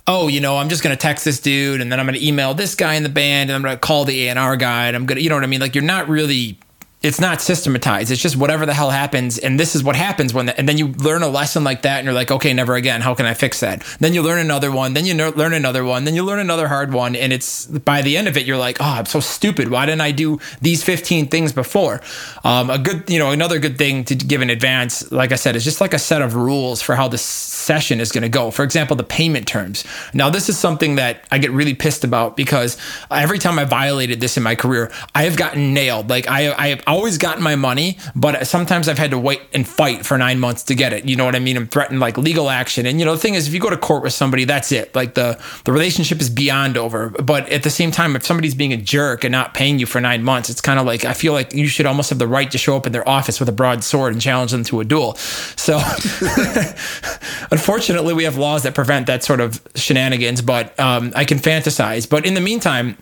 oh, 0.06 0.28
you 0.28 0.40
know, 0.40 0.58
I'm 0.58 0.68
just 0.68 0.82
going 0.82 0.94
to 0.94 1.00
text 1.00 1.24
this 1.24 1.40
dude 1.40 1.80
and 1.80 1.90
then 1.90 1.98
I'm 1.98 2.06
going 2.06 2.18
to 2.18 2.26
email 2.26 2.54
this 2.54 2.74
guy 2.74 2.94
in 2.94 3.02
the 3.02 3.08
band 3.08 3.50
and 3.50 3.56
I'm 3.56 3.62
going 3.62 3.74
to 3.74 3.80
call 3.80 4.04
the 4.04 4.28
A&R 4.28 4.56
guy 4.56 4.86
and 4.86 4.96
I'm 4.96 5.06
going 5.06 5.16
to, 5.16 5.22
you 5.22 5.30
know 5.30 5.36
what 5.36 5.44
I 5.44 5.46
mean? 5.46 5.60
Like, 5.60 5.74
you're 5.74 5.84
not 5.84 6.08
really. 6.08 6.58
It's 7.04 7.20
not 7.20 7.42
systematized. 7.42 8.10
It's 8.10 8.22
just 8.22 8.36
whatever 8.36 8.64
the 8.64 8.72
hell 8.72 8.90
happens, 8.90 9.38
and 9.38 9.60
this 9.60 9.76
is 9.76 9.84
what 9.84 9.94
happens 9.94 10.32
when. 10.32 10.46
The, 10.46 10.58
and 10.58 10.68
then 10.68 10.78
you 10.78 10.88
learn 10.88 11.22
a 11.22 11.28
lesson 11.28 11.62
like 11.62 11.82
that, 11.82 11.98
and 11.98 12.06
you're 12.06 12.14
like, 12.14 12.30
okay, 12.30 12.52
never 12.54 12.74
again. 12.74 13.02
How 13.02 13.14
can 13.14 13.26
I 13.26 13.34
fix 13.34 13.60
that? 13.60 13.82
Then 14.00 14.14
you 14.14 14.22
learn 14.22 14.38
another 14.38 14.72
one. 14.72 14.94
Then 14.94 15.04
you 15.04 15.14
learn 15.14 15.52
another 15.52 15.84
one. 15.84 16.04
Then 16.04 16.14
you 16.14 16.24
learn 16.24 16.38
another 16.38 16.66
hard 16.66 16.94
one, 16.94 17.14
and 17.14 17.32
it's 17.32 17.66
by 17.66 18.00
the 18.00 18.16
end 18.16 18.26
of 18.26 18.36
it, 18.38 18.46
you're 18.46 18.56
like, 18.56 18.80
oh, 18.80 18.84
I'm 18.84 19.06
so 19.06 19.20
stupid. 19.20 19.68
Why 19.68 19.84
didn't 19.84 20.00
I 20.00 20.12
do 20.12 20.40
these 20.62 20.82
15 20.82 21.28
things 21.28 21.52
before? 21.52 22.00
Um, 22.42 22.70
a 22.70 22.78
good, 22.78 23.08
you 23.10 23.18
know, 23.18 23.30
another 23.30 23.58
good 23.58 23.76
thing 23.76 24.04
to 24.04 24.14
give 24.14 24.40
in 24.40 24.48
advance, 24.48 25.12
like 25.12 25.30
I 25.30 25.36
said, 25.36 25.56
is 25.56 25.64
just 25.64 25.82
like 25.82 25.92
a 25.92 25.98
set 25.98 26.22
of 26.22 26.34
rules 26.34 26.80
for 26.80 26.94
how 26.94 27.08
the 27.08 27.18
session 27.18 28.00
is 28.00 28.12
going 28.12 28.22
to 28.22 28.28
go. 28.28 28.50
For 28.50 28.62
example, 28.62 28.96
the 28.96 29.04
payment 29.04 29.46
terms. 29.46 29.84
Now, 30.14 30.30
this 30.30 30.48
is 30.48 30.58
something 30.58 30.94
that 30.94 31.26
I 31.30 31.38
get 31.38 31.50
really 31.50 31.74
pissed 31.74 32.04
about 32.04 32.36
because 32.36 32.78
every 33.10 33.38
time 33.38 33.58
I 33.58 33.64
violated 33.64 34.20
this 34.20 34.36
in 34.36 34.42
my 34.42 34.54
career, 34.54 34.90
I 35.14 35.24
have 35.24 35.36
gotten 35.36 35.74
nailed. 35.74 36.08
Like 36.08 36.28
I, 36.28 36.52
I 36.52 36.68
have 36.68 36.82
always 36.94 37.18
gotten 37.18 37.42
my 37.42 37.56
money, 37.56 37.98
but 38.14 38.46
sometimes 38.46 38.88
I've 38.88 38.98
had 38.98 39.10
to 39.10 39.18
wait 39.18 39.42
and 39.52 39.66
fight 39.66 40.06
for 40.06 40.16
nine 40.16 40.38
months 40.38 40.62
to 40.64 40.74
get 40.74 40.92
it. 40.92 41.04
You 41.04 41.16
know 41.16 41.24
what 41.24 41.34
I 41.34 41.40
mean? 41.40 41.56
I'm 41.56 41.66
threatened 41.66 41.98
like 41.98 42.16
legal 42.16 42.48
action. 42.48 42.86
And 42.86 43.00
you 43.00 43.04
know, 43.04 43.14
the 43.14 43.20
thing 43.20 43.34
is, 43.34 43.48
if 43.48 43.54
you 43.54 43.60
go 43.60 43.68
to 43.68 43.76
court 43.76 44.04
with 44.04 44.12
somebody, 44.12 44.44
that's 44.44 44.70
it. 44.70 44.94
Like 44.94 45.14
the 45.14 45.40
the 45.64 45.72
relationship 45.72 46.20
is 46.20 46.30
beyond 46.30 46.76
over. 46.76 47.10
But 47.10 47.48
at 47.48 47.64
the 47.64 47.70
same 47.70 47.90
time, 47.90 48.14
if 48.14 48.24
somebody's 48.24 48.54
being 48.54 48.72
a 48.72 48.76
jerk 48.76 49.24
and 49.24 49.32
not 49.32 49.54
paying 49.54 49.78
you 49.78 49.86
for 49.86 50.00
nine 50.00 50.22
months, 50.22 50.48
it's 50.50 50.60
kind 50.60 50.78
of 50.78 50.86
like 50.86 51.04
I 51.04 51.14
feel 51.14 51.32
like 51.32 51.52
you 51.52 51.66
should 51.66 51.86
almost 51.86 52.10
have 52.10 52.18
the 52.20 52.28
right 52.28 52.50
to 52.52 52.58
show 52.58 52.76
up 52.76 52.86
in 52.86 52.92
their 52.92 53.06
office 53.08 53.40
with 53.40 53.48
a 53.48 53.52
broadsword 53.52 54.12
and 54.12 54.22
challenge 54.22 54.52
them 54.52 54.62
to 54.64 54.80
a 54.80 54.84
duel. 54.84 55.14
So 55.16 55.76
unfortunately, 57.50 58.14
we 58.14 58.24
have 58.24 58.36
laws 58.38 58.62
that 58.62 58.74
prevent 58.74 59.08
that 59.08 59.24
sort 59.24 59.40
of 59.40 59.60
shenanigans. 59.74 60.42
But 60.42 60.78
um, 60.78 61.12
I 61.16 61.24
can 61.24 61.38
fantasize. 61.38 62.08
But 62.08 62.24
in 62.24 62.34
the 62.34 62.40
meantime, 62.40 62.96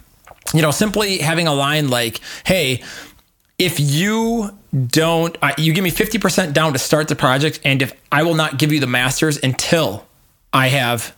you 0.55 0.63
know, 0.63 0.71
simply 0.71 1.19
having 1.19 1.47
a 1.47 1.55
line 1.55 1.89
like, 1.89 2.21
"Hey." 2.45 2.83
If 3.59 3.79
you 3.79 4.51
don't 4.87 5.37
you 5.59 5.73
give 5.73 5.85
me 5.85 5.91
50% 5.91 6.53
down 6.53 6.73
to 6.73 6.79
start 6.79 7.09
the 7.09 7.15
project 7.15 7.61
and 7.65 7.83
if 7.83 7.93
i 8.11 8.23
will 8.23 8.35
not 8.35 8.59
give 8.59 8.73
you 8.73 8.81
the 8.81 8.87
masters 8.87 9.39
until 9.43 10.07
i 10.53 10.69
have 10.69 11.15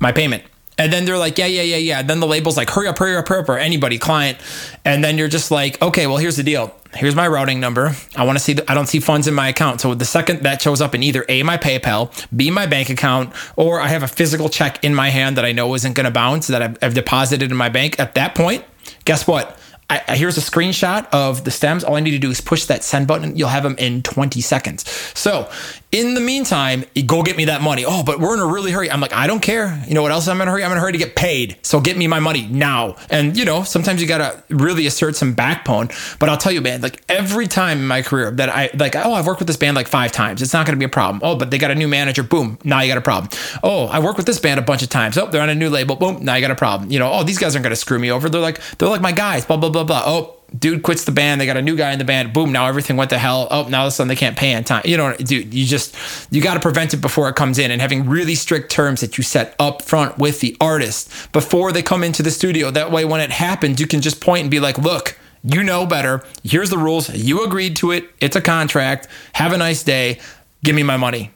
my 0.00 0.12
payment. 0.12 0.44
And 0.80 0.92
then 0.92 1.04
they're 1.04 1.18
like 1.18 1.38
yeah 1.38 1.46
yeah 1.46 1.62
yeah 1.62 1.76
yeah. 1.76 2.02
Then 2.02 2.20
the 2.20 2.26
label's 2.26 2.56
like 2.56 2.70
hurry 2.70 2.86
up 2.86 2.98
hurry 2.98 3.16
up 3.16 3.26
hurry 3.26 3.40
up 3.40 3.48
or 3.48 3.58
anybody 3.58 3.98
client. 3.98 4.38
And 4.84 5.02
then 5.02 5.18
you're 5.18 5.28
just 5.28 5.50
like 5.50 5.80
okay 5.82 6.06
well 6.06 6.18
here's 6.18 6.36
the 6.36 6.44
deal. 6.44 6.74
Here's 6.94 7.14
my 7.14 7.26
routing 7.28 7.60
number. 7.60 7.94
I 8.16 8.24
want 8.24 8.38
to 8.38 8.44
see 8.44 8.54
the, 8.54 8.70
i 8.70 8.74
don't 8.74 8.86
see 8.86 9.00
funds 9.00 9.26
in 9.26 9.34
my 9.34 9.48
account. 9.48 9.80
So 9.80 9.94
the 9.94 10.04
second 10.04 10.42
that 10.42 10.62
shows 10.62 10.80
up 10.80 10.94
in 10.94 11.02
either 11.02 11.24
a 11.28 11.42
my 11.42 11.56
paypal 11.58 12.12
b 12.36 12.50
my 12.50 12.66
bank 12.66 12.90
account 12.90 13.34
or 13.56 13.80
i 13.80 13.88
have 13.88 14.04
a 14.04 14.08
physical 14.08 14.48
check 14.48 14.82
in 14.84 14.94
my 14.94 15.10
hand 15.10 15.36
that 15.36 15.44
i 15.44 15.50
know 15.52 15.74
isn't 15.74 15.94
going 15.94 16.04
to 16.04 16.12
bounce 16.12 16.46
that 16.46 16.62
I've, 16.62 16.78
I've 16.80 16.94
deposited 16.94 17.50
in 17.50 17.56
my 17.56 17.68
bank 17.68 17.98
at 17.98 18.14
that 18.14 18.34
point 18.34 18.64
guess 19.04 19.26
what 19.26 19.58
I, 19.90 20.02
I- 20.08 20.16
here's 20.16 20.36
a 20.36 20.40
screenshot 20.40 21.06
of 21.12 21.44
the 21.44 21.50
stems. 21.50 21.84
All 21.84 21.96
I 21.96 22.00
need 22.00 22.10
to 22.12 22.18
do 22.18 22.30
is 22.30 22.40
push 22.40 22.64
that 22.66 22.84
send 22.84 23.06
button. 23.06 23.36
You'll 23.36 23.48
have 23.48 23.62
them 23.62 23.76
in 23.78 24.02
20 24.02 24.40
seconds. 24.40 24.88
So, 25.18 25.50
in 25.90 26.12
the 26.12 26.20
meantime, 26.20 26.84
go 27.06 27.22
get 27.22 27.36
me 27.38 27.46
that 27.46 27.62
money. 27.62 27.84
Oh, 27.86 28.02
but 28.02 28.20
we're 28.20 28.34
in 28.34 28.40
a 28.40 28.46
really 28.46 28.72
hurry. 28.72 28.90
I'm 28.90 29.00
like, 29.00 29.14
I 29.14 29.26
don't 29.26 29.40
care. 29.40 29.82
You 29.86 29.94
know 29.94 30.02
what 30.02 30.12
else 30.12 30.28
I'm 30.28 30.38
in 30.40 30.46
a 30.46 30.50
hurry? 30.50 30.62
I'm 30.62 30.70
in 30.70 30.76
a 30.76 30.80
hurry 30.80 30.92
to 30.92 30.98
get 30.98 31.16
paid. 31.16 31.56
So 31.62 31.80
get 31.80 31.96
me 31.96 32.06
my 32.06 32.20
money 32.20 32.46
now. 32.46 32.96
And 33.08 33.36
you 33.36 33.46
know, 33.46 33.62
sometimes 33.62 34.02
you 34.02 34.06
gotta 34.06 34.42
really 34.50 34.86
assert 34.86 35.16
some 35.16 35.32
backbone. 35.32 35.88
But 36.18 36.28
I'll 36.28 36.36
tell 36.36 36.52
you, 36.52 36.60
man, 36.60 36.82
like 36.82 37.02
every 37.08 37.46
time 37.46 37.78
in 37.78 37.86
my 37.86 38.02
career 38.02 38.30
that 38.32 38.50
I 38.50 38.70
like, 38.74 38.96
oh, 38.96 39.14
I've 39.14 39.26
worked 39.26 39.40
with 39.40 39.48
this 39.48 39.56
band 39.56 39.76
like 39.76 39.88
five 39.88 40.12
times. 40.12 40.42
It's 40.42 40.52
not 40.52 40.66
gonna 40.66 40.76
be 40.76 40.84
a 40.84 40.90
problem. 40.90 41.22
Oh, 41.24 41.36
but 41.36 41.50
they 41.50 41.56
got 41.56 41.70
a 41.70 41.74
new 41.74 41.88
manager. 41.88 42.22
Boom. 42.22 42.58
Now 42.64 42.80
you 42.80 42.88
got 42.88 42.98
a 42.98 43.02
problem. 43.02 43.30
Oh, 43.62 43.86
I 43.86 43.98
worked 44.00 44.18
with 44.18 44.26
this 44.26 44.38
band 44.38 44.60
a 44.60 44.62
bunch 44.62 44.82
of 44.82 44.90
times. 44.90 45.16
Oh, 45.16 45.26
they're 45.26 45.42
on 45.42 45.48
a 45.48 45.54
new 45.54 45.70
label. 45.70 45.96
Boom. 45.96 46.22
Now 46.22 46.34
you 46.34 46.42
got 46.42 46.50
a 46.50 46.56
problem. 46.56 46.90
You 46.90 46.98
know, 46.98 47.10
oh, 47.10 47.22
these 47.24 47.38
guys 47.38 47.54
aren't 47.54 47.62
gonna 47.62 47.76
screw 47.76 47.98
me 47.98 48.10
over. 48.10 48.28
They're 48.28 48.42
like, 48.42 48.60
they're 48.76 48.88
like 48.90 49.00
my 49.00 49.12
guys. 49.12 49.46
Blah 49.46 49.56
blah 49.56 49.70
blah 49.70 49.84
blah. 49.84 50.02
Oh, 50.04 50.37
dude 50.56 50.82
quits 50.82 51.04
the 51.04 51.12
band. 51.12 51.40
They 51.40 51.46
got 51.46 51.56
a 51.56 51.62
new 51.62 51.76
guy 51.76 51.92
in 51.92 51.98
the 51.98 52.04
band. 52.04 52.32
Boom. 52.32 52.52
Now 52.52 52.66
everything 52.66 52.96
went 52.96 53.10
to 53.10 53.18
hell. 53.18 53.48
Oh, 53.50 53.68
now 53.68 53.80
all 53.80 53.86
of 53.86 53.88
a 53.88 53.90
sudden 53.92 54.08
they 54.08 54.16
can't 54.16 54.36
pay 54.36 54.54
on 54.54 54.64
time. 54.64 54.82
You 54.84 54.96
know, 54.96 55.14
dude, 55.16 55.52
you 55.52 55.66
just, 55.66 55.96
you 56.30 56.42
got 56.42 56.54
to 56.54 56.60
prevent 56.60 56.94
it 56.94 56.98
before 56.98 57.28
it 57.28 57.36
comes 57.36 57.58
in 57.58 57.70
and 57.70 57.80
having 57.80 58.08
really 58.08 58.34
strict 58.34 58.70
terms 58.70 59.00
that 59.00 59.18
you 59.18 59.24
set 59.24 59.54
up 59.58 59.82
front 59.82 60.18
with 60.18 60.40
the 60.40 60.56
artist 60.60 61.32
before 61.32 61.72
they 61.72 61.82
come 61.82 62.02
into 62.02 62.22
the 62.22 62.30
studio. 62.30 62.70
That 62.70 62.90
way, 62.90 63.04
when 63.04 63.20
it 63.20 63.30
happens, 63.30 63.80
you 63.80 63.86
can 63.86 64.00
just 64.00 64.20
point 64.20 64.42
and 64.42 64.50
be 64.50 64.60
like, 64.60 64.78
look, 64.78 65.18
you 65.44 65.62
know 65.62 65.86
better. 65.86 66.24
Here's 66.42 66.70
the 66.70 66.78
rules. 66.78 67.08
You 67.10 67.44
agreed 67.44 67.76
to 67.76 67.92
it. 67.92 68.10
It's 68.20 68.36
a 68.36 68.40
contract. 68.40 69.08
Have 69.34 69.52
a 69.52 69.58
nice 69.58 69.82
day. 69.82 70.20
Give 70.64 70.74
me 70.74 70.82
my 70.82 70.96
money. 70.96 71.30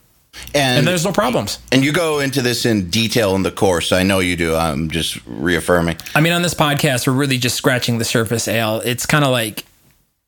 And, 0.54 0.78
And 0.78 0.86
there's 0.86 1.04
no 1.04 1.12
problems. 1.12 1.58
and 1.70 1.84
you 1.84 1.92
go 1.92 2.20
into 2.20 2.42
this 2.42 2.64
in 2.64 2.88
detail 2.90 3.34
in 3.34 3.42
the 3.42 3.50
course 3.50 3.92
i 3.92 4.02
know 4.02 4.18
you 4.20 4.36
do 4.36 4.56
i'm 4.56 4.90
just 4.90 5.18
reaffirming 5.26 5.96
I 6.14 6.20
mean, 6.20 6.32
on 6.32 6.42
this 6.42 6.54
podcast, 6.54 7.06
we're 7.06 7.12
really 7.14 7.38
just 7.38 7.56
scratching 7.56 7.98
the 7.98 8.04
surface, 8.04 8.48
Al. 8.48 8.80
It's 8.80 9.06
kind 9.06 9.24
of 9.24 9.30
like 9.30 9.64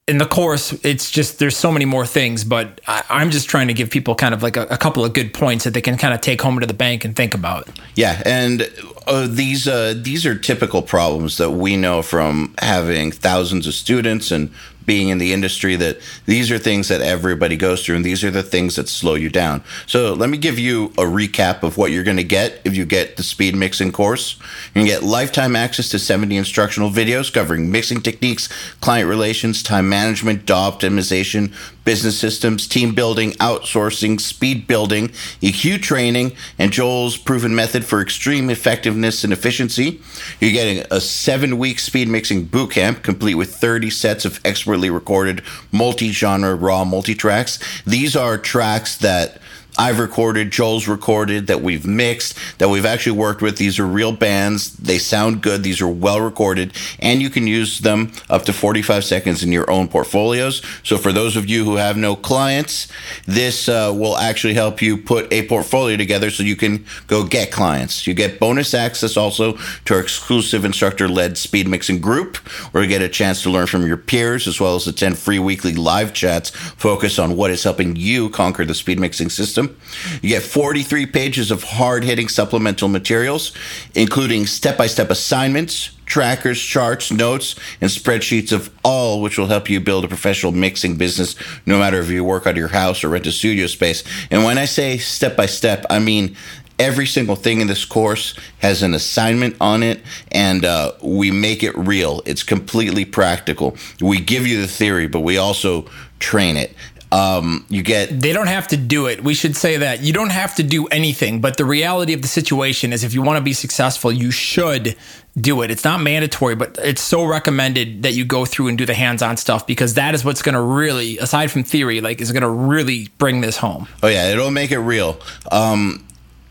in 0.07 0.19
the 0.19 0.27
course, 0.27 0.73
it's 0.85 1.11
just 1.11 1.39
there's 1.39 1.57
so 1.57 1.73
many 1.73 1.87
more 1.87 2.05
things, 2.07 2.45
but 2.45 2.81
I, 2.87 3.03
I'm 3.09 3.31
just 3.31 3.49
trying 3.49 3.69
to 3.69 3.75
give 3.75 3.89
people 3.89 4.15
kind 4.15 4.35
of 4.35 4.43
like 4.43 4.57
a, 4.59 4.63
a 4.65 4.77
couple 4.77 5.03
of 5.05 5.15
good 5.15 5.33
points 5.33 5.65
that 5.65 5.73
they 5.73 5.81
can 5.81 5.97
kind 5.97 6.13
of 6.13 6.21
take 6.21 6.43
home 6.43 6.61
to 6.61 6.67
the 6.67 6.75
bank 6.75 7.07
and 7.07 7.17
think 7.17 7.33
about. 7.35 7.69
Yeah, 7.95 8.21
and 8.27 8.69
uh, 9.07 9.27
these 9.31 9.67
uh, 9.67 9.95
these 9.97 10.27
are 10.27 10.37
typical 10.39 10.83
problems 10.83 11.39
that 11.39 11.51
we 11.53 11.77
know 11.77 12.03
from 12.03 12.55
having 12.59 13.13
thousands 13.13 13.67
of 13.67 13.73
students 13.75 14.31
and 14.31 14.51
being 14.87 15.09
in 15.09 15.19
the 15.19 15.33
industry. 15.33 15.77
That 15.77 15.99
these 16.27 16.51
are 16.51 16.59
things 16.59 16.89
that 16.89 17.01
everybody 17.01 17.57
goes 17.57 17.85
through, 17.85 17.97
and 17.97 18.05
these 18.05 18.25
are 18.25 18.31
the 18.31 18.43
things 18.43 18.77
that 18.77 18.89
slow 18.89 19.15
you 19.15 19.31
down. 19.31 19.63
So 19.87 20.13
let 20.15 20.31
me 20.31 20.39
give 20.39 20.59
you 20.59 20.87
a 20.99 21.05
recap 21.05 21.63
of 21.63 21.77
what 21.77 21.91
you're 21.91 22.05
going 22.05 22.17
to 22.17 22.25
get 22.25 22.61
if 22.65 22.77
you 22.77 22.85
get 22.85 23.17
the 23.17 23.23
speed 23.23 23.55
mixing 23.55 23.93
course. 23.93 24.39
To 24.75 24.85
get 24.85 25.03
lifetime 25.03 25.57
access 25.57 25.89
to 25.91 25.99
70 25.99 26.37
instructional 26.37 26.91
videos 26.91 27.33
covering 27.33 27.71
mixing 27.71 28.01
techniques, 28.01 28.49
client 28.81 29.09
relations, 29.09 29.63
time 29.63 29.89
management, 29.89 30.47
DAW 30.47 30.71
optimization, 30.71 31.53
business 31.85 32.19
systems, 32.19 32.67
team 32.67 32.95
building, 32.95 33.33
outsourcing, 33.33 34.21
speed 34.21 34.67
building, 34.67 35.09
EQ 35.41 35.83
training, 35.83 36.33
and 36.59 36.73
Joel's 36.73 37.17
proven 37.17 37.55
method 37.55 37.85
for 37.85 38.01
extreme 38.01 38.51
effectiveness 38.51 39.25
and 39.25 39.33
efficiency. 39.33 40.01
You're 40.41 40.53
getting 40.53 40.85
a 40.91 41.01
seven 41.01 41.59
week 41.59 41.79
speed 41.79 42.09
mixing 42.09 42.45
boot 42.45 42.73
camp 42.73 43.03
complete 43.03 43.35
with 43.35 43.55
30 43.55 43.91
sets 43.91 44.25
of 44.25 44.41
expertly 44.45 44.91
recorded 44.91 45.43
multi 45.73 46.11
genre 46.11 46.55
raw 46.55 46.85
multi 46.85 47.15
tracks. 47.15 47.59
These 47.85 48.17
are 48.17 48.39
tracks 48.39 48.97
that 48.99 49.39
I've 49.77 49.99
recorded, 49.99 50.53
Joel's 50.53 50.87
recorded, 50.87 51.49
that 51.49 51.61
we've 51.61 51.85
mixed, 51.85 52.39
that 52.59 52.69
we've 52.69 52.87
actually 52.87 53.19
worked 53.19 53.43
with. 53.43 53.57
These 53.57 53.81
are 53.81 53.87
real 53.87 54.13
bands. 54.13 54.77
They 54.77 54.99
sound 54.99 55.43
good. 55.43 55.65
These 55.65 55.81
are 55.81 55.89
well 55.89 56.21
recorded, 56.21 56.73
and 57.01 57.21
you 57.21 57.29
can 57.29 57.49
use 57.49 57.81
them 57.81 58.13
up 58.31 58.45
to 58.45 58.53
45 58.53 59.05
seconds 59.05 59.43
in 59.43 59.51
your 59.51 59.69
own 59.69 59.89
portfolios. 59.89 60.63
So, 60.85 60.97
for 60.97 61.13
those 61.13 61.37
of 61.37 61.49
you 61.49 61.65
who 61.65 61.77
have 61.77 61.97
no 61.97 62.15
clients, 62.15 62.87
this 63.27 63.69
uh, 63.69 63.93
will 63.95 64.17
actually 64.17 64.55
help 64.55 64.81
you 64.81 64.97
put 64.97 65.33
a 65.33 65.47
portfolio 65.49 65.97
together 65.97 66.31
so 66.31 66.45
you 66.45 66.57
can 66.57 66.85
go 67.09 67.25
get 67.25 67.51
clients. 67.51 68.07
You 68.07 68.15
get 68.15 68.39
bonus 68.39 68.75
access 68.75 69.17
also 69.17 69.59
to 69.87 69.95
our 69.95 70.01
exclusive 70.01 70.65
instructor 70.65 71.09
led 71.09 71.37
speed 71.37 71.67
mixing 71.67 72.01
group, 72.01 72.37
where 72.73 72.83
you 72.85 72.89
get 72.89 73.03
a 73.03 73.09
chance 73.09 73.43
to 73.43 73.51
learn 73.51 73.67
from 73.67 73.87
your 73.87 73.97
peers 73.97 74.47
as 74.47 74.61
well 74.61 74.77
as 74.77 74.87
attend 74.87 75.19
free 75.19 75.41
weekly 75.41 75.75
live 75.75 76.13
chats 76.13 76.51
focused 76.51 77.19
on 77.19 77.37
what 77.37 77.51
is 77.51 77.65
helping 77.65 77.97
you 77.97 78.31
conquer 78.31 78.65
the 78.65 78.75
speed 78.75 79.01
mixing 79.01 79.31
system. 79.69 80.21
You 80.23 80.29
get 80.31 80.43
43 80.43 81.07
pages 81.07 81.51
of 81.51 81.63
hard 81.63 82.05
hitting 82.05 82.29
supplemental 82.29 82.89
materials, 82.89 83.53
including 83.95 84.47
step 84.47 84.77
by 84.77 84.87
step 84.87 85.11
assignments, 85.11 85.91
trackers, 86.07 86.61
charts, 86.61 87.11
notes, 87.11 87.57
and 87.81 87.91
spreadsheets 87.91 88.53
of 88.53 88.71
all 88.85 89.23
which 89.23 89.39
will 89.39 89.47
help 89.47 89.71
you 89.71 89.81
build 89.81 90.05
a 90.05 90.09
professional 90.09 90.53
mixing 90.53 90.97
business 90.97 91.37
no 91.67 91.79
matter 91.79 91.99
if 92.01 92.11
you 92.11 92.25
work 92.25 92.47
out 92.47 92.51
of 92.51 92.57
your 92.57 92.69
house 92.69 93.05
or 93.05 93.09
rent 93.09 93.27
a 93.27 93.33
studio 93.33 93.67
space. 93.67 94.05
And 94.31 94.45
when 94.45 94.59
I 94.59 94.67
say 94.67 94.99
step 94.99 95.37
by 95.37 95.47
step, 95.47 95.85
I 95.91 95.99
mean 95.99 96.37
every 96.79 97.07
single 97.07 97.37
thing 97.37 97.61
in 97.61 97.69
this 97.69 97.85
course 97.85 98.35
has 98.59 98.83
an 98.83 98.95
assignment 98.95 99.57
on 99.61 99.83
it 99.83 100.03
and 100.33 100.65
uh, 100.65 100.93
we 101.03 101.31
make 101.31 101.63
it 101.63 101.77
real 101.79 102.21
it's 102.27 102.43
completely 102.43 103.05
practical 103.05 103.77
we 104.01 104.19
give 104.19 104.45
you 104.45 104.61
the 104.61 104.67
theory 104.67 105.07
but 105.07 105.21
we 105.21 105.39
also 105.39 105.89
train 106.19 106.57
it 106.57 106.75
um, 107.15 107.65
you 107.69 107.85
get 107.85 108.21
they 108.21 108.33
don't 108.33 108.49
have 108.49 108.67
to 108.69 108.77
do 108.77 109.07
it. 109.07 109.23
We 109.23 109.35
should 109.35 109.57
say 109.57 109.77
that. 109.77 110.03
You 110.03 110.13
don't 110.13 110.33
have 110.33 110.57
to 110.57 110.65
do 110.65 110.89
anything 110.89 111.41
but 111.41 111.57
the 111.57 111.65
reality 111.65 112.13
of 112.13 112.23
the 112.23 112.29
situation 112.29 112.93
is 112.93 113.05
if 113.05 113.15
you 113.15 113.23
want 113.23 113.37
to 113.37 113.41
be 113.41 113.53
successful 113.53 114.11
you 114.11 114.33
should 114.33 114.97
do 115.39 115.63
it. 115.63 115.71
It's 115.71 115.85
not 115.85 116.01
mandatory 116.01 116.57
but 116.57 116.77
it's 116.83 117.03
so 117.03 117.25
recommended 117.25 118.03
that 118.03 118.15
you 118.15 118.25
go 118.25 118.45
through 118.45 118.67
and 118.67 118.77
do 118.77 118.85
the 118.85 118.95
hands-on 118.95 119.37
stuff 119.37 119.65
because 119.65 119.95
that 119.95 120.15
is 120.15 120.25
what's 120.25 120.43
going 120.43 120.57
to 120.57 120.61
really 120.61 121.17
aside 121.19 121.53
from 121.53 121.63
theory 121.63 122.01
like 122.01 122.21
is 122.21 122.33
going 122.33 122.43
to 122.43 122.49
really 122.49 123.09
bring 123.19 123.43
this 123.43 123.59
home. 123.59 123.87
Oh 124.03 124.09
yeah 124.09 124.33
it'll 124.33 124.51
make 124.51 124.73
it 124.73 124.81
real. 124.81 125.21
Um, 125.53 126.05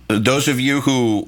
those 0.08 0.48
of 0.48 0.62
you 0.62 0.80
who 0.80 1.28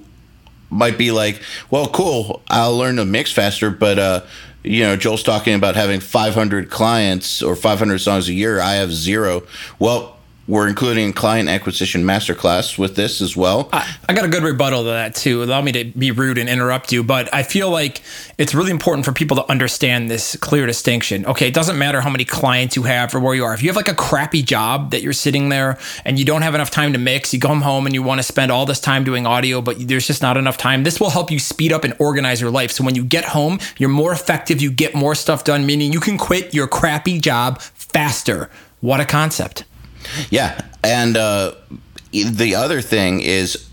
might 0.69 0.97
be 0.97 1.11
like, 1.11 1.41
well, 1.69 1.87
cool, 1.87 2.41
I'll 2.49 2.75
learn 2.75 2.95
to 2.97 3.05
mix 3.05 3.31
faster, 3.31 3.69
but 3.69 3.99
uh, 3.99 4.21
you 4.65 4.83
know, 4.83 4.95
Joel's 4.95 5.23
talking 5.23 5.53
about 5.53 5.75
having 5.75 5.99
500 5.99 6.69
clients 6.69 7.41
or 7.41 7.55
500 7.55 7.99
songs 7.99 8.27
a 8.27 8.33
year. 8.33 8.59
I 8.59 8.75
have 8.75 8.91
zero. 8.91 9.43
Well, 9.79 10.17
we're 10.47 10.67
including 10.67 11.11
client 11.11 11.49
acquisition 11.49 12.03
masterclass 12.03 12.77
with 12.77 12.95
this 12.95 13.21
as 13.21 13.35
well. 13.35 13.69
I, 13.73 13.95
I, 14.07 14.13
got 14.13 14.25
a 14.25 14.27
good 14.27 14.43
rebuttal 14.43 14.83
to 14.83 14.89
that 14.89 15.15
too. 15.15 15.41
Allow 15.41 15.61
me 15.61 15.71
to 15.71 15.85
be 15.85 16.11
rude 16.11 16.37
and 16.37 16.47
interrupt 16.47 16.91
you, 16.91 17.03
but 17.03 17.33
I 17.33 17.41
feel 17.41 17.71
like 17.71 18.01
it's 18.37 18.53
really 18.53 18.69
important 18.69 19.05
for 19.05 19.11
people 19.11 19.37
to 19.37 19.49
understand 19.49 20.11
this 20.11 20.35
clear 20.35 20.67
distinction. 20.67 21.25
Okay, 21.25 21.47
it 21.47 21.53
doesn't 21.53 21.79
matter 21.79 21.99
how 22.01 22.11
many 22.11 22.25
clients 22.25 22.75
you 22.75 22.83
have 22.83 23.15
or 23.15 23.19
where 23.19 23.33
you 23.33 23.43
are. 23.43 23.53
If 23.55 23.63
you 23.63 23.69
have 23.69 23.75
like 23.75 23.87
a 23.87 23.95
crappy 23.95 24.43
job 24.43 24.91
that 24.91 25.01
you're 25.01 25.13
sitting 25.13 25.49
there 25.49 25.79
and 26.03 26.19
you 26.19 26.25
don't 26.25 26.43
have 26.43 26.53
enough 26.53 26.69
time 26.69 26.93
to 26.93 26.99
mix, 26.99 27.33
you 27.33 27.39
come 27.39 27.61
home 27.61 27.87
and 27.87 27.95
you 27.95 28.03
want 28.03 28.19
to 28.19 28.23
spend 28.23 28.51
all 28.51 28.67
this 28.67 28.79
time 28.79 29.03
doing 29.03 29.25
audio, 29.25 29.61
but 29.61 29.87
there's 29.87 30.05
just 30.05 30.21
not 30.21 30.37
enough 30.37 30.57
time. 30.57 30.83
This 30.83 30.99
will 30.99 31.09
help 31.09 31.31
you 31.31 31.39
speed 31.39 31.73
up 31.73 31.83
and 31.83 31.95
organize 31.97 32.39
your 32.39 32.51
life. 32.51 32.71
So 32.71 32.83
when 32.83 32.93
you 32.93 33.03
get 33.03 33.25
home, 33.25 33.59
you're 33.77 33.89
more 33.89 34.11
effective, 34.11 34.61
you 34.61 34.69
get 34.69 34.93
more 34.93 35.15
stuff 35.15 35.43
done, 35.43 35.65
meaning 35.65 35.91
you 35.91 35.99
can 35.99 36.19
quit 36.19 36.53
your 36.53 36.67
crappy 36.67 37.19
job 37.19 37.61
faster. 37.61 38.51
What 38.81 38.99
a 38.99 39.05
concept. 39.05 39.63
Yeah, 40.29 40.59
and 40.83 41.17
uh, 41.17 41.53
the 42.11 42.55
other 42.55 42.81
thing 42.81 43.21
is, 43.21 43.69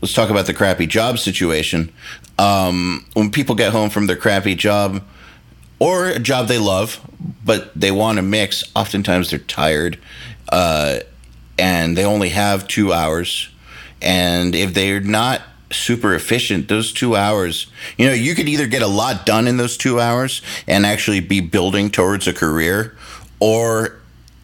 let's 0.00 0.14
talk 0.14 0.30
about 0.30 0.46
the 0.46 0.54
crappy 0.54 0.86
job 0.86 1.18
situation. 1.18 1.92
Um, 2.38 3.06
when 3.14 3.30
people 3.30 3.54
get 3.54 3.72
home 3.72 3.90
from 3.90 4.06
their 4.06 4.16
crappy 4.16 4.54
job 4.54 5.02
or 5.78 6.06
a 6.06 6.18
job 6.18 6.48
they 6.48 6.58
love, 6.58 7.00
but 7.44 7.72
they 7.74 7.90
want 7.90 8.16
to 8.16 8.22
mix, 8.22 8.64
oftentimes 8.74 9.30
they're 9.30 9.38
tired, 9.38 9.98
uh, 10.48 11.00
and 11.58 11.96
they 11.96 12.04
only 12.04 12.30
have 12.30 12.66
two 12.66 12.92
hours. 12.92 13.48
And 14.00 14.54
if 14.54 14.74
they're 14.74 15.00
not 15.00 15.42
super 15.72 16.14
efficient 16.14 16.68
those 16.68 16.92
two 16.92 17.16
hours 17.16 17.66
you 17.96 18.06
know 18.06 18.12
you 18.12 18.34
could 18.34 18.48
either 18.48 18.66
get 18.66 18.82
a 18.82 18.86
lot 18.86 19.24
done 19.24 19.48
in 19.48 19.56
those 19.56 19.76
two 19.76 19.98
hours 19.98 20.42
and 20.66 20.84
actually 20.84 21.20
be 21.20 21.40
building 21.40 21.90
towards 21.90 22.28
a 22.28 22.32
career 22.32 22.94
or 23.40 24.01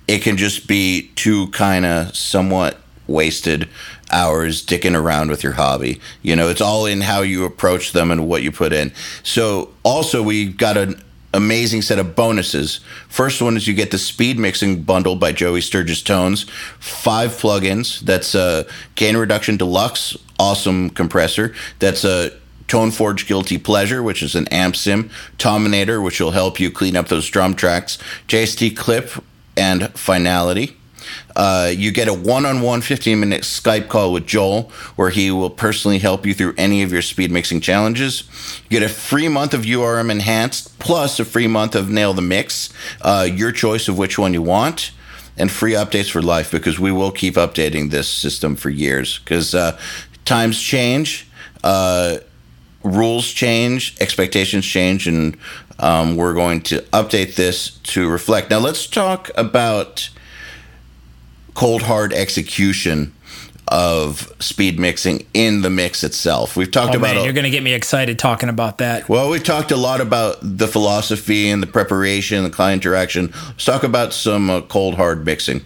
it 0.09 0.23
can 0.23 0.37
just 0.37 0.67
be 0.67 1.11
two 1.15 1.49
kind 1.49 1.85
of 1.85 2.17
somewhat 2.17 2.79
wasted 3.07 3.69
hours 4.11 4.65
dicking 4.65 4.99
around 4.99 5.31
with 5.31 5.43
your 5.43 5.53
hobby. 5.53 6.01
You 6.23 6.35
know, 6.35 6.49
it's 6.49 6.61
all 6.61 6.87
in 6.87 7.03
how 7.03 7.21
you 7.21 7.45
approach 7.45 7.93
them 7.93 8.11
and 8.11 8.27
what 8.27 8.43
you 8.43 8.51
put 8.51 8.73
in. 8.73 8.93
So, 9.23 9.75
also, 9.83 10.23
we 10.23 10.47
got 10.47 10.77
an 10.79 11.03
amazing 11.35 11.83
set 11.83 11.99
of 11.99 12.17
bonuses. 12.17 12.81
First 13.09 13.43
one 13.43 13.57
is 13.57 13.69
you 13.69 13.75
get 13.75 13.91
the 13.91 13.99
speed 13.99 14.39
mixing 14.39 14.83
bundle 14.83 15.15
by 15.15 15.33
Joey 15.33 15.61
Sturgis 15.61 16.03
Tones, 16.03 16.45
five 16.79 17.31
plugins. 17.33 18.01
That's 18.01 18.35
a 18.35 18.67
gain 18.95 19.17
reduction 19.17 19.59
deluxe, 19.59 20.17
awesome 20.39 20.89
compressor. 20.91 21.55
That's 21.81 22.05
a 22.05 22.33
Tone 22.67 22.91
Forge 22.91 23.27
Guilty 23.27 23.59
Pleasure, 23.59 24.03
which 24.03 24.23
is 24.23 24.35
an 24.35 24.49
amp 24.49 24.77
sim, 24.77 25.11
Tominator, 25.39 26.03
which 26.03 26.21
will 26.21 26.33
help 26.33 26.61
you 26.61 26.71
clean 26.71 26.97
up 26.97 27.09
those 27.09 27.29
drum 27.29 27.55
tracks, 27.55 27.99
JST 28.27 28.77
Clip, 28.77 29.11
and 29.59 29.91
finality. 29.99 30.77
Uh, 31.37 31.73
you 31.75 31.91
get 31.93 32.09
a 32.09 32.15
one 32.15 32.45
on 32.45 32.61
one 32.61 32.81
15 32.81 33.19
minute 33.21 33.43
Skype 33.43 33.89
call 33.89 34.13
with 34.13 34.27
Joel 34.27 34.71
where 34.97 35.11
he 35.11 35.31
will 35.31 35.51
personally 35.51 35.99
help 35.99 36.27
you 36.27 36.35
through 36.35 36.55
any 36.57 36.83
of 36.83 36.93
your 36.93 37.03
speed 37.03 37.31
mixing 37.31 37.61
challenges. 37.61 38.25
You 38.65 38.81
get 38.81 38.83
a 38.83 38.93
free 38.93 39.29
month 39.29 39.55
of 39.55 39.63
URM 39.63 40.11
Enhanced 40.11 40.79
plus 40.79 41.21
a 41.21 41.25
free 41.25 41.47
month 41.47 41.75
of 41.75 41.89
Nail 41.89 42.13
the 42.13 42.23
Mix, 42.23 42.71
uh, 43.03 43.29
your 43.31 43.53
choice 43.53 43.89
of 43.89 43.99
which 43.99 44.19
one 44.19 44.35
you 44.35 44.43
want, 44.43 44.91
and 45.37 45.51
free 45.51 45.73
updates 45.73 46.11
for 46.11 46.23
life 46.23 46.51
because 46.51 46.79
we 46.79 46.93
will 46.93 47.13
keep 47.13 47.35
updating 47.35 47.91
this 47.91 48.09
system 48.09 48.57
for 48.57 48.71
years 48.71 49.19
because 49.19 49.55
uh, 49.55 49.79
times 50.25 50.61
change. 50.61 51.27
Uh, 51.63 52.19
rules 52.85 53.29
change, 53.33 53.97
expectations 54.01 54.65
change, 54.65 55.09
and 55.09 55.37
um, 55.79 56.17
we're 56.17 56.35
going 56.35 56.61
to 56.63 56.81
update 56.93 57.35
this 57.35 57.71
to 57.71 58.09
reflect. 58.09 58.51
Now, 58.51 58.59
let's 58.59 58.87
talk 58.87 59.31
about 59.37 60.11
cold 61.55 61.83
hard 61.83 62.13
execution 62.13 63.15
of 63.71 64.33
speed 64.41 64.79
mixing 64.79 65.27
in 65.35 65.63
the 65.63 65.71
mix 65.71 66.03
itself. 66.03 66.57
We've 66.57 66.71
talked 66.71 66.95
oh, 66.95 66.99
about 66.99 67.15
man, 67.15 67.25
you're 67.25 67.33
going 67.33 67.45
to 67.45 67.51
get 67.51 67.63
me 67.63 67.75
excited 67.75 68.19
talking 68.19 68.49
about 68.49 68.79
that. 68.79 69.09
Well, 69.09 69.29
we've 69.29 69.45
talked 69.45 69.71
a 69.71 69.77
lot 69.77 70.01
about 70.01 70.39
the 70.41 70.67
philosophy 70.67 71.51
and 71.51 71.63
the 71.63 71.67
preparation, 71.67 72.43
the 72.45 72.51
client 72.51 72.85
interaction. 72.85 73.33
Let's 73.49 73.65
talk 73.65 73.83
about 73.83 74.13
some 74.13 74.51
uh, 74.51 74.63
cold 74.63 74.95
hard 74.95 75.25
mixing. 75.25 75.65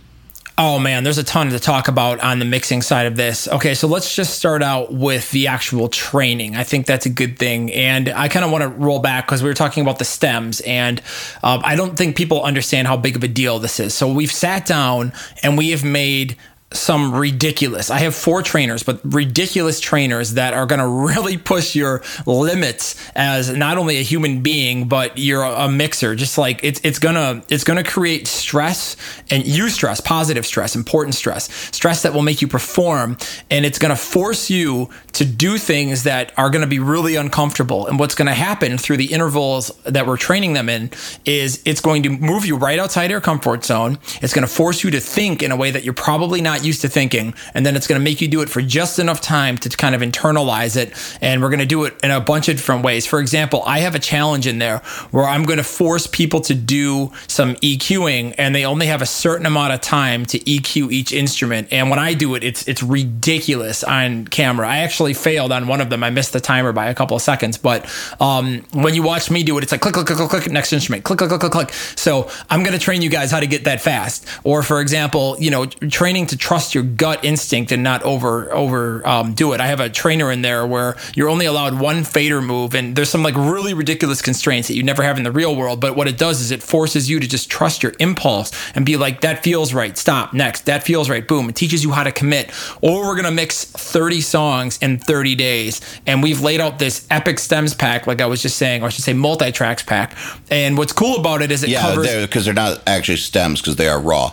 Oh 0.59 0.79
man, 0.79 1.03
there's 1.03 1.17
a 1.17 1.25
ton 1.25 1.49
to 1.51 1.59
talk 1.59 1.89
about 1.89 2.21
on 2.21 2.39
the 2.39 2.45
mixing 2.45 2.83
side 2.83 3.07
of 3.07 3.17
this. 3.17 3.49
Okay, 3.49 3.73
so 3.73 3.89
let's 3.89 4.15
just 4.15 4.37
start 4.37 4.63
out 4.63 4.93
with 4.93 5.31
the 5.31 5.47
actual 5.47 5.89
training. 5.89 6.57
I 6.57 6.63
think 6.63 6.85
that's 6.85 7.07
a 7.07 7.11
good 7.11 7.39
thing. 7.39 7.73
And 7.73 8.11
I 8.11 8.29
kind 8.29 8.45
of 8.45 8.51
want 8.51 8.63
to 8.63 8.69
roll 8.69 8.99
back 8.99 9.27
because 9.27 9.43
we 9.43 9.49
were 9.49 9.55
talking 9.55 9.83
about 9.83 9.99
the 9.99 10.05
stems, 10.05 10.61
and 10.61 11.01
um, 11.43 11.63
I 11.65 11.75
don't 11.75 11.97
think 11.97 12.17
people 12.17 12.43
understand 12.43 12.87
how 12.87 12.99
big 12.99 13.17
of 13.17 13.25
a 13.25 13.29
deal 13.29 13.59
this 13.59 13.81
is. 13.81 13.95
So 13.95 14.13
we've 14.13 14.33
sat 14.33 14.67
down 14.67 15.15
and 15.43 15.57
we 15.57 15.71
have 15.71 15.85
made 15.85 16.37
some 16.75 17.15
ridiculous. 17.15 17.91
I 17.91 17.99
have 17.99 18.15
four 18.15 18.43
trainers, 18.43 18.83
but 18.83 19.01
ridiculous 19.05 19.81
trainers 19.81 20.35
that 20.35 20.55
are 20.55 20.67
going 20.67 20.79
to 20.81 20.89
really 20.89 21.37
push 21.37 21.75
your 21.75 22.03
limits 22.27 22.97
as 23.15 23.51
not 23.51 23.79
only 23.79 23.99
a 23.99 24.03
human 24.03 24.43
being, 24.43 24.89
but 24.89 25.19
you're 25.19 25.43
a, 25.43 25.69
mixer. 25.73 26.15
Just 26.15 26.37
like 26.37 26.63
it's 26.63 26.81
it's 26.85 26.99
gonna 26.99 27.43
it's 27.49 27.65
gonna 27.65 27.83
create 27.83 28.27
stress 28.27 28.97
and 29.31 29.47
you 29.47 29.71
stress, 29.71 30.01
positive 30.01 30.45
stress, 30.45 30.77
important 30.77 31.15
stress, 31.15 31.51
stress 31.75 32.03
that 32.03 32.13
will 32.13 32.23
make 32.23 32.43
you 32.43 32.49
perform, 32.49 33.17
and 33.51 33.65
it's 33.65 33.79
gonna 33.79 33.97
force 33.97 34.51
you 34.51 34.91
to 35.13 35.25
do 35.25 35.57
things 35.57 36.03
that 36.03 36.33
are 36.37 36.51
gonna 36.51 36.67
be 36.67 36.79
really 36.79 37.17
uncomfortable. 37.17 37.87
And 37.87 37.99
what's 37.99 38.15
gonna 38.15 38.35
happen 38.35 38.77
through 38.77 38.99
the 38.99 39.13
intervals 39.13 39.69
that 39.85 40.07
we're 40.07 40.19
training 40.19 40.53
them 40.53 40.69
in 40.69 40.91
is 41.25 41.63
it's 41.65 41.81
going 41.81 42.03
to 42.03 42.11
move 42.11 42.45
you 42.45 42.57
right 42.57 42.79
outside 42.79 43.11
your 43.11 43.21
comfort 43.21 43.65
zone. 43.65 43.99
It's 44.21 44.35
gonna 44.35 44.47
force 44.47 44.85
you 44.85 44.91
to 44.91 45.01
think 45.01 45.43
in 45.43 45.53
a 45.53 45.57
way 45.57 45.71
that 45.71 45.85
you're 45.85 45.95
probably 45.95 46.41
not 46.41 46.62
used 46.65 46.81
to 46.83 46.89
thinking. 46.89 47.35
And 47.55 47.65
then 47.65 47.77
it's 47.77 47.87
going 47.87 48.01
to 48.01 48.05
make 48.05 48.21
you 48.21 48.29
do 48.29 48.43
it 48.43 48.49
for 48.49 48.63
just 48.63 48.99
enough 48.99 49.21
time 49.21 49.57
to 49.59 49.69
kind 49.69 49.95
of 49.95 50.01
internalize 50.01 50.77
it. 50.77 50.93
And 51.21 51.43
we're 51.43 51.51
going 51.51 51.61
to 51.61 51.67
do 51.67 51.85
it 51.85 51.95
in 52.03 52.11
a 52.11 52.21
bunch 52.21 52.49
of 52.49 52.57
different 52.57 52.85
ways. 52.85 53.07
For 53.07 53.21
example, 53.21 53.63
I 53.67 53.81
have 53.81 53.95
a 53.95 53.99
challenge 53.99 54.47
in 54.47 54.59
there 54.59 54.79
where 55.11 55.27
I'm 55.27 55.45
going 55.45 55.59
to 55.59 55.65
force 55.65 56.07
people 56.07 56.41
to 56.43 56.55
do 56.55 57.13
some 57.27 57.55
EQing 57.57 58.35
and 58.39 58.55
they 58.55 58.65
only 58.65 58.87
have 58.87 59.03
a 59.03 59.07
certain 59.07 59.47
amount 59.47 59.73
of 59.73 59.81
time 59.81 60.27
to 60.27 60.39
EQ 60.41 60.93
each 60.93 61.13
instrument. 61.13 61.69
And 61.71 61.91
when 61.91 61.99
I 61.99 62.15
do 62.15 62.35
it, 62.35 62.45
it's 62.45 62.67
it's 62.69 62.83
ridiculous 62.83 63.85
on 63.85 64.27
camera. 64.27 64.69
I 64.69 64.79
actually 64.79 65.15
failed 65.15 65.53
on 65.53 65.67
one 65.67 65.81
of 65.81 65.91
them. 65.91 66.03
I 66.03 66.11
missed 66.11 66.33
the 66.33 66.41
timer 66.41 66.73
by 66.73 66.87
a 66.87 66.95
couple 66.95 67.17
of 67.17 67.23
seconds. 67.23 67.59
But 67.59 67.89
um, 68.21 68.65
when 68.73 68.95
you 68.95 69.03
watch 69.03 69.31
me 69.31 69.43
do 69.43 69.57
it, 69.59 69.63
it's 69.63 69.73
like 69.73 69.81
click, 69.81 69.95
click, 69.95 70.07
click, 70.07 70.19
click, 70.19 70.31
click, 70.31 70.53
next 70.53 70.73
instrument, 70.73 71.05
click, 71.05 71.19
click, 71.19 71.29
click, 71.29 71.41
click, 71.41 71.53
click. 71.53 71.73
So 71.73 72.31
I'm 72.51 72.63
going 72.63 72.73
to 72.73 72.79
train 72.79 73.03
you 73.03 73.11
guys 73.11 73.31
how 73.31 73.41
to 73.41 73.47
get 73.47 73.65
that 73.65 73.81
fast. 73.81 74.27
Or 74.45 74.63
for 74.63 74.81
example, 74.81 75.37
you 75.39 75.51
know, 75.51 75.67
training 75.67 76.27
to 76.29 76.37
trust 76.53 76.75
your 76.75 76.85
gut 76.85 77.25
instinct 77.25 77.73
and 77.73 77.83
not 77.83 78.03
over 78.03 78.53
over 78.53 79.07
um, 79.09 79.33
do 79.33 79.55
it. 79.55 79.61
I 79.63 79.69
have 79.69 79.81
a 79.81 79.89
trainer 79.89 80.31
in 80.31 80.43
there 80.43 80.67
where 80.67 80.99
you're 81.15 81.31
only 81.31 81.47
allowed 81.47 81.81
one 81.81 82.05
fader 82.05 82.43
move, 82.43 82.75
and 82.75 82.95
there's 82.95 83.09
some 83.09 83.23
like 83.23 83.35
really 83.37 83.73
ridiculous 83.73 84.21
constraints 84.21 84.69
that 84.69 84.75
you 84.75 84.83
never 84.83 85.03
have 85.03 85.17
in 85.17 85.25
the 85.25 85.33
real 85.33 85.57
world. 85.57 85.81
But 85.81 85.97
what 85.97 86.09
it 86.09 86.19
does 86.19 86.43
is 86.43 86.51
it 86.51 86.63
forces 86.63 87.09
you 87.09 87.21
to 87.21 87.27
just 87.27 87.51
trust 87.51 87.83
your 87.83 87.95
impulse 88.01 88.53
and 88.75 88.85
be 88.85 88.99
like, 88.99 89.23
that 89.23 89.43
feels 89.43 89.73
right. 89.73 89.97
Stop. 89.97 90.35
Next. 90.35 90.67
That 90.67 90.83
feels 90.83 91.09
right. 91.09 91.27
Boom. 91.27 91.49
It 91.49 91.57
teaches 91.57 91.83
you 91.83 91.91
how 91.91 92.03
to 92.03 92.13
commit. 92.13 92.51
Or 92.83 93.07
we're 93.07 93.17
gonna 93.17 93.31
mix 93.31 93.65
30 93.65 94.21
songs 94.21 94.79
in 94.83 94.99
30 94.99 95.35
days, 95.35 95.81
and 96.07 96.23
we've 96.23 96.43
laid 96.43 96.61
out 96.61 96.79
this 96.79 97.07
epic 97.11 97.39
stems 97.39 97.73
pack, 97.73 98.07
like 98.07 98.21
I 98.21 98.27
was 98.27 98.43
just 98.43 98.59
saying, 98.59 98.83
or 98.83 98.89
I 98.89 98.89
should 98.91 99.05
say 99.05 99.15
multi 99.15 99.53
tracks 99.53 99.85
pack. 99.85 100.19
And 100.51 100.77
what's 100.77 100.93
cool 100.93 101.17
about 101.17 101.41
it 101.41 101.51
is 101.51 101.65
it 101.65 101.71
yeah, 101.71 101.81
covers 101.81 102.15
because 102.15 102.45
they're, 102.45 102.53
they're 102.53 102.75
not 102.75 102.83
actually 102.87 103.17
stems 103.17 103.63
because 103.63 103.77
they 103.77 103.89
are 103.89 103.99
raw. 103.99 104.33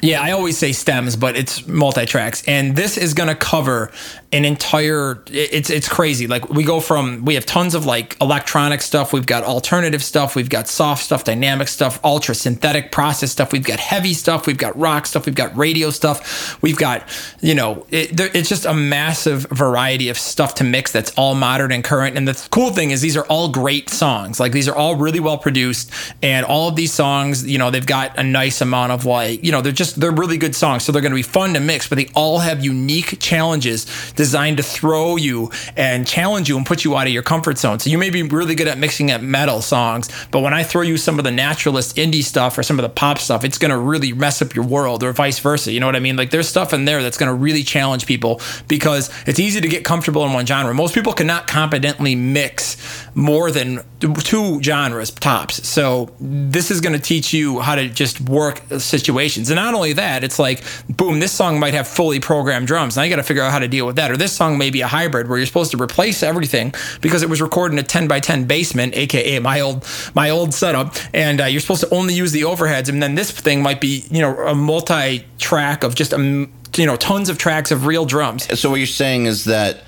Yeah, 0.00 0.22
I 0.22 0.30
always 0.30 0.56
say 0.56 0.70
stems, 0.72 1.16
but 1.16 1.36
it's 1.36 1.66
multi 1.66 2.06
tracks, 2.06 2.44
and 2.46 2.76
this 2.76 2.96
is 2.96 3.14
going 3.14 3.28
to 3.28 3.34
cover 3.34 3.90
an 4.30 4.44
entire. 4.44 5.24
It's 5.26 5.70
it's 5.70 5.88
crazy. 5.88 6.28
Like 6.28 6.48
we 6.50 6.62
go 6.62 6.78
from 6.78 7.24
we 7.24 7.34
have 7.34 7.44
tons 7.46 7.74
of 7.74 7.84
like 7.84 8.16
electronic 8.20 8.80
stuff. 8.80 9.12
We've 9.12 9.26
got 9.26 9.42
alternative 9.42 10.04
stuff. 10.04 10.36
We've 10.36 10.48
got 10.48 10.68
soft 10.68 11.02
stuff, 11.02 11.24
dynamic 11.24 11.66
stuff, 11.66 11.98
ultra 12.04 12.36
synthetic 12.36 12.92
process 12.92 13.32
stuff. 13.32 13.52
We've 13.52 13.64
got 13.64 13.80
heavy 13.80 14.14
stuff. 14.14 14.46
We've 14.46 14.56
got 14.56 14.78
rock 14.78 15.06
stuff. 15.06 15.26
We've 15.26 15.34
got 15.34 15.56
radio 15.56 15.90
stuff. 15.90 16.62
We've 16.62 16.76
got 16.76 17.08
you 17.40 17.56
know 17.56 17.84
it, 17.90 18.20
it's 18.20 18.48
just 18.48 18.66
a 18.66 18.74
massive 18.74 19.46
variety 19.50 20.10
of 20.10 20.18
stuff 20.18 20.54
to 20.56 20.64
mix. 20.64 20.92
That's 20.92 21.10
all 21.16 21.34
modern 21.34 21.72
and 21.72 21.82
current. 21.82 22.16
And 22.16 22.28
the 22.28 22.48
cool 22.50 22.70
thing 22.70 22.92
is 22.92 23.00
these 23.00 23.16
are 23.16 23.26
all 23.26 23.48
great 23.48 23.90
songs. 23.90 24.38
Like 24.38 24.52
these 24.52 24.68
are 24.68 24.76
all 24.76 24.94
really 24.94 25.20
well 25.20 25.38
produced, 25.38 25.90
and 26.22 26.46
all 26.46 26.68
of 26.68 26.76
these 26.76 26.92
songs, 26.92 27.44
you 27.44 27.58
know, 27.58 27.72
they've 27.72 27.84
got 27.84 28.16
a 28.16 28.22
nice 28.22 28.60
amount 28.60 28.92
of 28.92 29.04
like 29.04 29.42
you 29.42 29.50
know 29.50 29.60
they're 29.60 29.72
just 29.72 29.87
just 29.88 30.00
they're 30.00 30.10
really 30.10 30.38
good 30.38 30.54
songs, 30.54 30.84
so 30.84 30.92
they're 30.92 31.02
going 31.02 31.12
to 31.12 31.16
be 31.16 31.22
fun 31.22 31.54
to 31.54 31.60
mix. 31.60 31.88
But 31.88 31.96
they 31.96 32.10
all 32.14 32.38
have 32.38 32.64
unique 32.64 33.18
challenges 33.20 33.86
designed 34.12 34.56
to 34.58 34.62
throw 34.62 35.16
you 35.16 35.50
and 35.76 36.06
challenge 36.06 36.48
you 36.48 36.56
and 36.56 36.66
put 36.66 36.84
you 36.84 36.96
out 36.96 37.06
of 37.06 37.12
your 37.12 37.22
comfort 37.22 37.58
zone. 37.58 37.78
So 37.78 37.90
you 37.90 37.98
may 37.98 38.10
be 38.10 38.22
really 38.22 38.54
good 38.54 38.68
at 38.68 38.78
mixing 38.78 39.10
at 39.10 39.22
metal 39.22 39.60
songs, 39.62 40.08
but 40.30 40.40
when 40.40 40.54
I 40.54 40.62
throw 40.62 40.82
you 40.82 40.96
some 40.96 41.18
of 41.18 41.24
the 41.24 41.30
naturalist 41.30 41.96
indie 41.96 42.22
stuff 42.22 42.58
or 42.58 42.62
some 42.62 42.78
of 42.78 42.82
the 42.82 42.88
pop 42.88 43.18
stuff, 43.18 43.44
it's 43.44 43.58
going 43.58 43.70
to 43.70 43.78
really 43.78 44.12
mess 44.12 44.42
up 44.42 44.54
your 44.54 44.64
world, 44.64 45.02
or 45.02 45.12
vice 45.12 45.38
versa. 45.38 45.72
You 45.72 45.80
know 45.80 45.86
what 45.86 45.96
I 45.96 46.00
mean? 46.00 46.16
Like 46.16 46.30
there's 46.30 46.48
stuff 46.48 46.72
in 46.72 46.84
there 46.84 47.02
that's 47.02 47.18
going 47.18 47.28
to 47.28 47.34
really 47.34 47.62
challenge 47.62 48.06
people 48.06 48.40
because 48.66 49.10
it's 49.26 49.38
easy 49.38 49.60
to 49.60 49.68
get 49.68 49.84
comfortable 49.84 50.24
in 50.24 50.32
one 50.32 50.46
genre. 50.46 50.74
Most 50.74 50.94
people 50.94 51.12
cannot 51.12 51.46
competently 51.46 52.14
mix 52.14 52.76
more 53.14 53.50
than 53.50 53.82
two 54.00 54.62
genres 54.62 55.10
tops. 55.10 55.66
So 55.66 56.10
this 56.20 56.70
is 56.70 56.80
going 56.80 56.92
to 56.92 56.98
teach 56.98 57.32
you 57.32 57.60
how 57.60 57.74
to 57.74 57.88
just 57.88 58.20
work 58.20 58.62
situations. 58.78 59.50
And 59.50 59.56
not 59.56 59.74
only 59.78 59.94
that, 59.94 60.24
it's 60.24 60.38
like, 60.38 60.62
boom, 60.88 61.20
this 61.20 61.32
song 61.32 61.58
might 61.58 61.74
have 61.74 61.88
fully 61.88 62.20
programmed 62.20 62.66
drums. 62.66 62.96
Now 62.96 63.02
you 63.02 63.10
got 63.10 63.16
to 63.16 63.22
figure 63.22 63.42
out 63.42 63.52
how 63.52 63.58
to 63.58 63.68
deal 63.68 63.86
with 63.86 63.96
that. 63.96 64.10
Or 64.10 64.16
this 64.16 64.32
song 64.32 64.58
may 64.58 64.70
be 64.70 64.82
a 64.82 64.86
hybrid 64.86 65.28
where 65.28 65.38
you're 65.38 65.46
supposed 65.46 65.70
to 65.70 65.82
replace 65.82 66.22
everything 66.22 66.74
because 67.00 67.22
it 67.22 67.28
was 67.28 67.40
recorded 67.40 67.74
in 67.74 67.78
a 67.78 67.86
10 67.86 68.08
by 68.08 68.20
10 68.20 68.44
basement, 68.44 68.94
aka 68.94 69.38
my 69.38 69.60
old 69.60 69.86
my 70.14 70.30
old 70.30 70.52
setup, 70.52 70.94
and 71.14 71.40
uh, 71.40 71.44
you're 71.44 71.60
supposed 71.60 71.80
to 71.80 71.94
only 71.94 72.14
use 72.14 72.32
the 72.32 72.42
overheads. 72.42 72.88
And 72.88 73.02
then 73.02 73.14
this 73.14 73.30
thing 73.30 73.62
might 73.62 73.80
be, 73.80 74.04
you 74.10 74.20
know, 74.20 74.36
a 74.46 74.54
multi 74.54 75.24
track 75.38 75.82
of 75.84 75.94
just 75.94 76.12
a 76.12 76.48
you 76.76 76.86
know 76.86 76.96
tons 76.96 77.28
of 77.28 77.38
tracks 77.38 77.70
of 77.70 77.86
real 77.86 78.04
drums. 78.04 78.58
So 78.58 78.70
what 78.70 78.76
you're 78.76 78.86
saying 78.86 79.26
is 79.26 79.44
that 79.44 79.84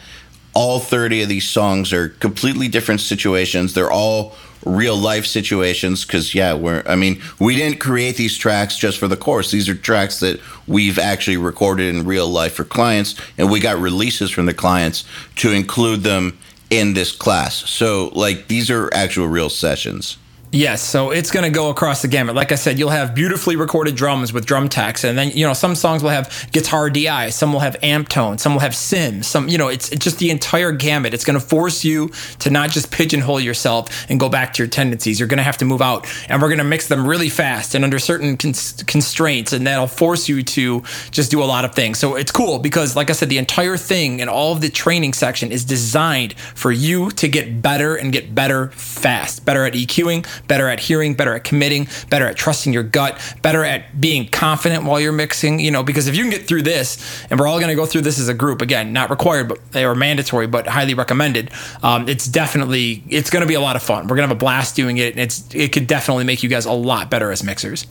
all 0.55 0.81
30 0.81 1.23
of 1.23 1.29
these 1.29 1.49
songs 1.49 1.93
are 1.93 2.09
completely 2.09 2.69
different 2.69 3.01
situations. 3.01 3.75
They're 3.75 3.91
all 3.91 4.35
real 4.65 4.97
life 4.97 5.25
situations 5.25 6.05
because 6.05 6.35
yeah 6.35 6.53
we're 6.53 6.83
i 6.87 6.95
mean 6.95 7.21
we 7.39 7.57
didn't 7.57 7.79
create 7.79 8.17
these 8.17 8.37
tracks 8.37 8.77
just 8.77 8.99
for 8.99 9.09
the 9.09 9.17
course. 9.17 9.51
These 9.51 9.69
are 9.69 9.75
tracks 9.75 10.21
that 10.21 10.41
we've 10.67 10.99
actually 10.99 11.37
recorded 11.37 11.95
in 11.95 12.05
real 12.05 12.29
life 12.29 12.55
for 12.55 12.65
clients 12.65 13.15
and 13.39 13.51
we 13.51 13.61
got 13.61 13.79
releases 13.79 14.31
from 14.31 14.47
the 14.47 14.55
clients 14.55 15.05
to 15.37 15.53
include 15.53 16.03
them 16.03 16.39
in 16.71 16.95
this 16.95 17.13
class. 17.13 17.69
So 17.69 18.11
like 18.15 18.49
these 18.49 18.71
are 18.71 18.93
actual 18.95 19.27
real 19.27 19.51
sessions 19.51 20.19
Yes, 20.53 20.83
so 20.83 21.11
it's 21.13 21.31
going 21.31 21.45
to 21.45 21.57
go 21.57 21.71
across 21.71 22.03
the 22.03 22.09
gamut. 22.09 22.35
Like 22.35 22.51
I 22.51 22.57
said, 22.57 22.77
you'll 22.77 22.91
have 22.91 23.15
beautifully 23.15 23.55
recorded 23.55 23.95
drums 23.95 24.33
with 24.33 24.47
drum 24.47 24.69
techs, 24.69 25.05
and 25.05 25.17
then 25.17 25.31
you 25.31 25.47
know 25.47 25.53
some 25.53 25.77
songs 25.77 26.03
will 26.03 26.11
have 26.11 26.49
guitar 26.51 26.91
DI, 26.91 27.31
some 27.31 27.53
will 27.53 27.61
have 27.61 27.77
amp 27.85 28.09
tone, 28.09 28.37
some 28.37 28.55
will 28.55 28.61
have 28.61 28.75
sim, 28.75 29.23
some 29.23 29.47
you 29.49 29.59
know 29.59 29.69
it's, 29.69 29.91
it's 29.93 30.03
just 30.03 30.19
the 30.19 30.29
entire 30.29 30.73
gamut. 30.73 31.15
It's 31.15 31.25
going 31.25 31.39
to 31.39 31.45
force 31.45 31.85
you 31.85 32.11
to 32.41 32.51
not 32.51 32.71
just 32.71 32.91
pigeonhole 32.91 33.39
yourself 33.39 34.11
and 34.11 34.19
go 34.19 34.29
back 34.29 34.53
to 34.55 34.63
your 34.65 34.69
tendencies. 34.69 35.21
You're 35.21 35.29
going 35.29 35.39
to 35.39 35.45
have 35.45 35.59
to 35.59 35.65
move 35.65 35.81
out, 35.81 36.09
and 36.29 36.43
we're 36.43 36.49
going 36.49 36.59
to 36.59 36.65
mix 36.65 36.89
them 36.89 37.07
really 37.07 37.29
fast 37.29 37.77
and 37.77 37.85
under 37.85 38.01
certain 38.01 38.37
cons- 38.37 38.83
constraints, 38.89 39.53
and 39.53 39.65
that'll 39.69 39.87
force 39.87 40.29
you 40.29 40.43
to 40.43 40.83
just 41.13 41.31
do 41.31 41.41
a 41.41 41.47
lot 41.47 41.65
of 41.65 41.77
things. 41.77 42.01
So 42.01 42.17
it's 42.17 42.33
cool 42.33 42.59
because, 42.59 42.97
like 42.97 43.09
I 43.09 43.13
said, 43.13 43.29
the 43.29 43.39
entire 43.39 43.77
thing 43.77 44.21
and 44.21 44.29
all 44.29 44.53
of 44.53 44.63
the 44.63 44.69
training 44.69 45.13
section 45.13 45.53
is 45.53 45.65
designed 45.65 46.33
for 46.57 46.73
you 46.73 47.13
to 47.13 47.29
get 47.29 47.63
better 47.63 47.95
and 47.95 48.13
get 48.13 48.35
better 48.35 48.73
fast, 48.73 49.45
better 49.45 49.65
at 49.65 49.75
EQing 49.75 50.27
better 50.49 50.69
at 50.69 50.81
hearing, 50.81 51.15
better 51.15 51.35
at 51.35 51.45
committing, 51.45 51.89
better 52.09 52.27
at 52.27 52.37
trusting 52.37 52.73
your 52.73 52.83
gut, 52.83 53.21
better 53.43 53.65
at 53.65 54.01
being 54.01 54.29
confident 54.29 54.85
while 54.85 55.01
you're 55.01 55.13
mixing, 55.13 55.61
you 55.61 55.71
know, 55.71 55.83
because 55.83 56.07
if 56.09 56.17
you 56.17 56.23
can 56.23 56.31
get 56.31 56.47
through 56.47 56.63
this, 56.63 57.25
and 57.31 57.39
we're 57.39 57.47
all 57.47 57.59
going 57.59 57.69
to 57.69 57.75
go 57.75 57.87
through 57.87 58.03
this 58.03 58.19
as 58.19 58.29
a 58.29 58.35
group, 58.35 58.63
again, 58.63 58.93
not 58.93 59.11
required, 59.11 59.49
but 59.49 59.73
they 59.73 59.85
are 59.85 59.95
mandatory, 59.95 60.47
but 60.47 60.67
highly 60.67 60.95
recommended. 60.95 61.51
Um, 61.83 62.09
it's 62.09 62.27
definitely, 62.27 63.03
it's 63.09 63.31
going 63.31 63.43
to 63.43 63.49
be 63.49 63.55
a 63.55 63.61
lot 63.61 63.77
of 63.77 63.83
fun. 63.83 64.05
We're 64.05 64.17
going 64.17 64.29
to 64.29 64.35
have 64.35 64.37
a 64.37 64.39
blast 64.39 64.77
doing 64.77 64.99
it. 64.99 65.13
And 65.15 65.21
it's, 65.21 65.55
it 65.55 65.73
could 65.73 65.87
definitely 65.87 66.25
make 66.25 66.43
you 66.43 66.49
guys 66.49 66.67
a 66.67 66.73
lot 66.73 67.11
better 67.11 67.31
as 67.31 67.43
mixers. 67.43 67.87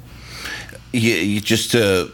Yeah, 0.92 1.40
just 1.40 1.72
to 1.72 2.12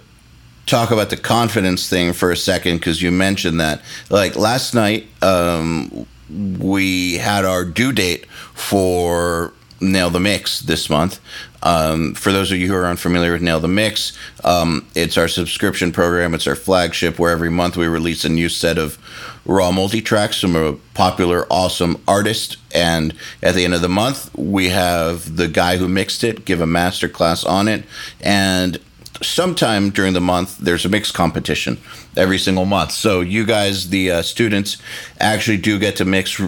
talk 0.66 0.92
about 0.92 1.10
the 1.10 1.18
confidence 1.18 1.88
thing 1.88 2.12
for 2.12 2.32
a 2.32 2.38
second, 2.38 2.78
because 2.78 3.02
you 3.02 3.12
mentioned 3.12 3.60
that, 3.60 3.82
like 4.10 4.36
last 4.36 4.74
night, 4.74 5.08
um, 5.22 6.06
we 6.30 7.18
had 7.18 7.46
our 7.46 7.64
due 7.64 7.92
date 7.92 8.26
for 8.54 9.54
Nail 9.82 10.10
the 10.10 10.20
Mix 10.20 10.60
this 10.60 10.90
month. 10.90 11.20
Um, 11.64 12.14
for 12.14 12.32
those 12.32 12.52
of 12.52 12.58
you 12.58 12.68
who 12.68 12.76
are 12.76 12.86
unfamiliar 12.86 13.34
with 13.34 13.42
Nail 13.42 13.60
the 13.60 13.68
Mix, 13.68 14.14
um, 14.44 14.88
it's 14.96 15.18
our 15.18 15.28
subscription 15.28 15.92
program. 15.92 16.34
It's 16.34 16.48
our 16.48 16.56
flagship 16.56 17.18
where 17.18 17.32
every 17.32 17.50
month 17.50 17.76
we 17.76 17.88
release 17.88 18.24
a 18.24 18.30
new 18.30 18.50
set 18.50 18.78
of 18.78 18.98
raw 19.46 19.72
multi 19.72 20.02
tracks 20.02 20.40
from 20.40 20.56
a 20.56 20.74
popular, 20.94 21.46
awesome 21.50 22.02
artist. 22.08 22.58
And 22.74 23.14
at 23.42 23.56
the 23.56 23.66
end 23.66 23.74
of 23.74 23.82
the 23.82 23.90
month, 23.90 24.36
we 24.36 24.70
have 24.70 25.38
the 25.38 25.48
guy 25.48 25.78
who 25.78 25.88
mixed 25.88 26.24
it 26.24 26.46
give 26.46 26.62
a 26.62 26.68
master 26.68 27.10
class 27.10 27.44
on 27.44 27.68
it. 27.68 27.84
And 28.22 28.80
sometime 29.22 29.90
during 29.90 30.14
the 30.14 30.22
month, 30.22 30.58
there's 30.58 30.86
a 30.86 30.90
mix 30.90 31.12
competition 31.12 31.78
every 32.16 32.38
single 32.38 32.66
month. 32.66 32.92
So 32.92 33.22
you 33.22 33.46
guys, 33.46 33.90
the 33.90 34.12
uh, 34.12 34.22
students, 34.22 34.78
actually 35.20 35.58
do 35.58 35.80
get 35.80 35.96
to 35.98 36.06
mix 36.06 36.42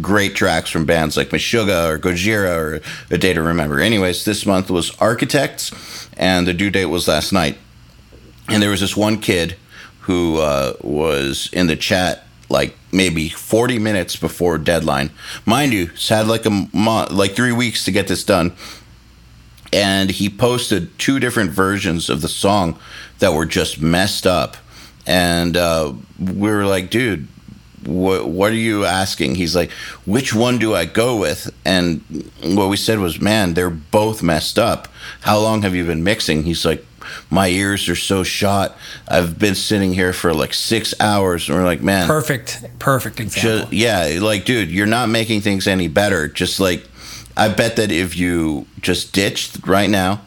great 0.00 0.34
tracks 0.34 0.70
from 0.70 0.84
bands 0.84 1.16
like 1.16 1.28
Meshuggah 1.28 1.90
or 1.90 1.98
Gojira 1.98 2.56
or 2.56 2.80
A 3.10 3.18
Day 3.18 3.32
to 3.32 3.42
Remember. 3.42 3.80
Anyways, 3.80 4.24
this 4.24 4.44
month 4.44 4.70
was 4.70 4.90
Architects, 4.98 5.72
and 6.16 6.46
the 6.46 6.54
due 6.54 6.70
date 6.70 6.86
was 6.86 7.06
last 7.08 7.32
night. 7.32 7.58
And 8.48 8.62
there 8.62 8.70
was 8.70 8.80
this 8.80 8.96
one 8.96 9.20
kid 9.20 9.56
who 10.00 10.38
uh, 10.38 10.74
was 10.82 11.48
in 11.52 11.68
the 11.68 11.76
chat 11.76 12.26
like 12.48 12.76
maybe 12.92 13.28
40 13.28 13.78
minutes 13.78 14.16
before 14.16 14.58
deadline. 14.58 15.10
Mind 15.46 15.72
you, 15.72 15.90
it's 15.94 16.08
had 16.08 16.26
like 16.26 16.44
a 16.46 16.68
month, 16.72 17.12
like 17.12 17.36
three 17.36 17.52
weeks 17.52 17.84
to 17.84 17.92
get 17.92 18.08
this 18.08 18.24
done. 18.24 18.52
And 19.72 20.10
he 20.10 20.28
posted 20.28 20.98
two 20.98 21.20
different 21.20 21.50
versions 21.50 22.10
of 22.10 22.22
the 22.22 22.28
song 22.28 22.78
that 23.20 23.32
were 23.32 23.46
just 23.46 23.80
messed 23.80 24.26
up. 24.26 24.56
And 25.06 25.56
uh, 25.56 25.92
we 26.18 26.50
were 26.50 26.66
like, 26.66 26.90
dude, 26.90 27.28
what 27.84 28.28
what 28.28 28.52
are 28.52 28.56
you 28.56 28.84
asking? 28.84 29.36
He's 29.36 29.56
like 29.56 29.70
which 30.04 30.34
one 30.34 30.58
do 30.58 30.74
i 30.74 30.84
go 30.84 31.16
with? 31.16 31.50
And 31.64 32.02
what 32.42 32.68
we 32.68 32.76
said 32.76 32.98
was 32.98 33.20
man 33.20 33.54
they're 33.54 33.70
both 33.70 34.22
messed 34.22 34.58
up. 34.58 34.88
How 35.22 35.38
long 35.38 35.62
have 35.62 35.74
you 35.74 35.86
been 35.86 36.04
mixing? 36.04 36.44
He's 36.44 36.64
like 36.64 36.84
my 37.30 37.48
ears 37.48 37.88
are 37.88 37.96
so 37.96 38.22
shot. 38.22 38.76
I've 39.08 39.38
been 39.38 39.54
sitting 39.54 39.94
here 39.94 40.12
for 40.12 40.32
like 40.34 40.54
six 40.54 40.94
hours. 41.00 41.48
And 41.48 41.56
we're 41.56 41.64
like 41.64 41.80
man 41.80 42.06
perfect 42.06 42.64
perfect 42.78 43.20
example. 43.20 43.60
just, 43.60 43.72
yeah 43.72 44.18
like 44.20 44.44
dude 44.44 44.70
you're 44.70 44.86
not 44.86 45.08
making 45.08 45.40
things 45.40 45.66
any 45.66 45.88
better. 45.88 46.28
Just 46.28 46.60
like 46.60 46.86
i 47.40 47.48
bet 47.48 47.76
that 47.76 47.90
if 47.90 48.16
you 48.16 48.66
just 48.80 49.12
ditched 49.12 49.66
right 49.66 49.90
now 49.90 50.20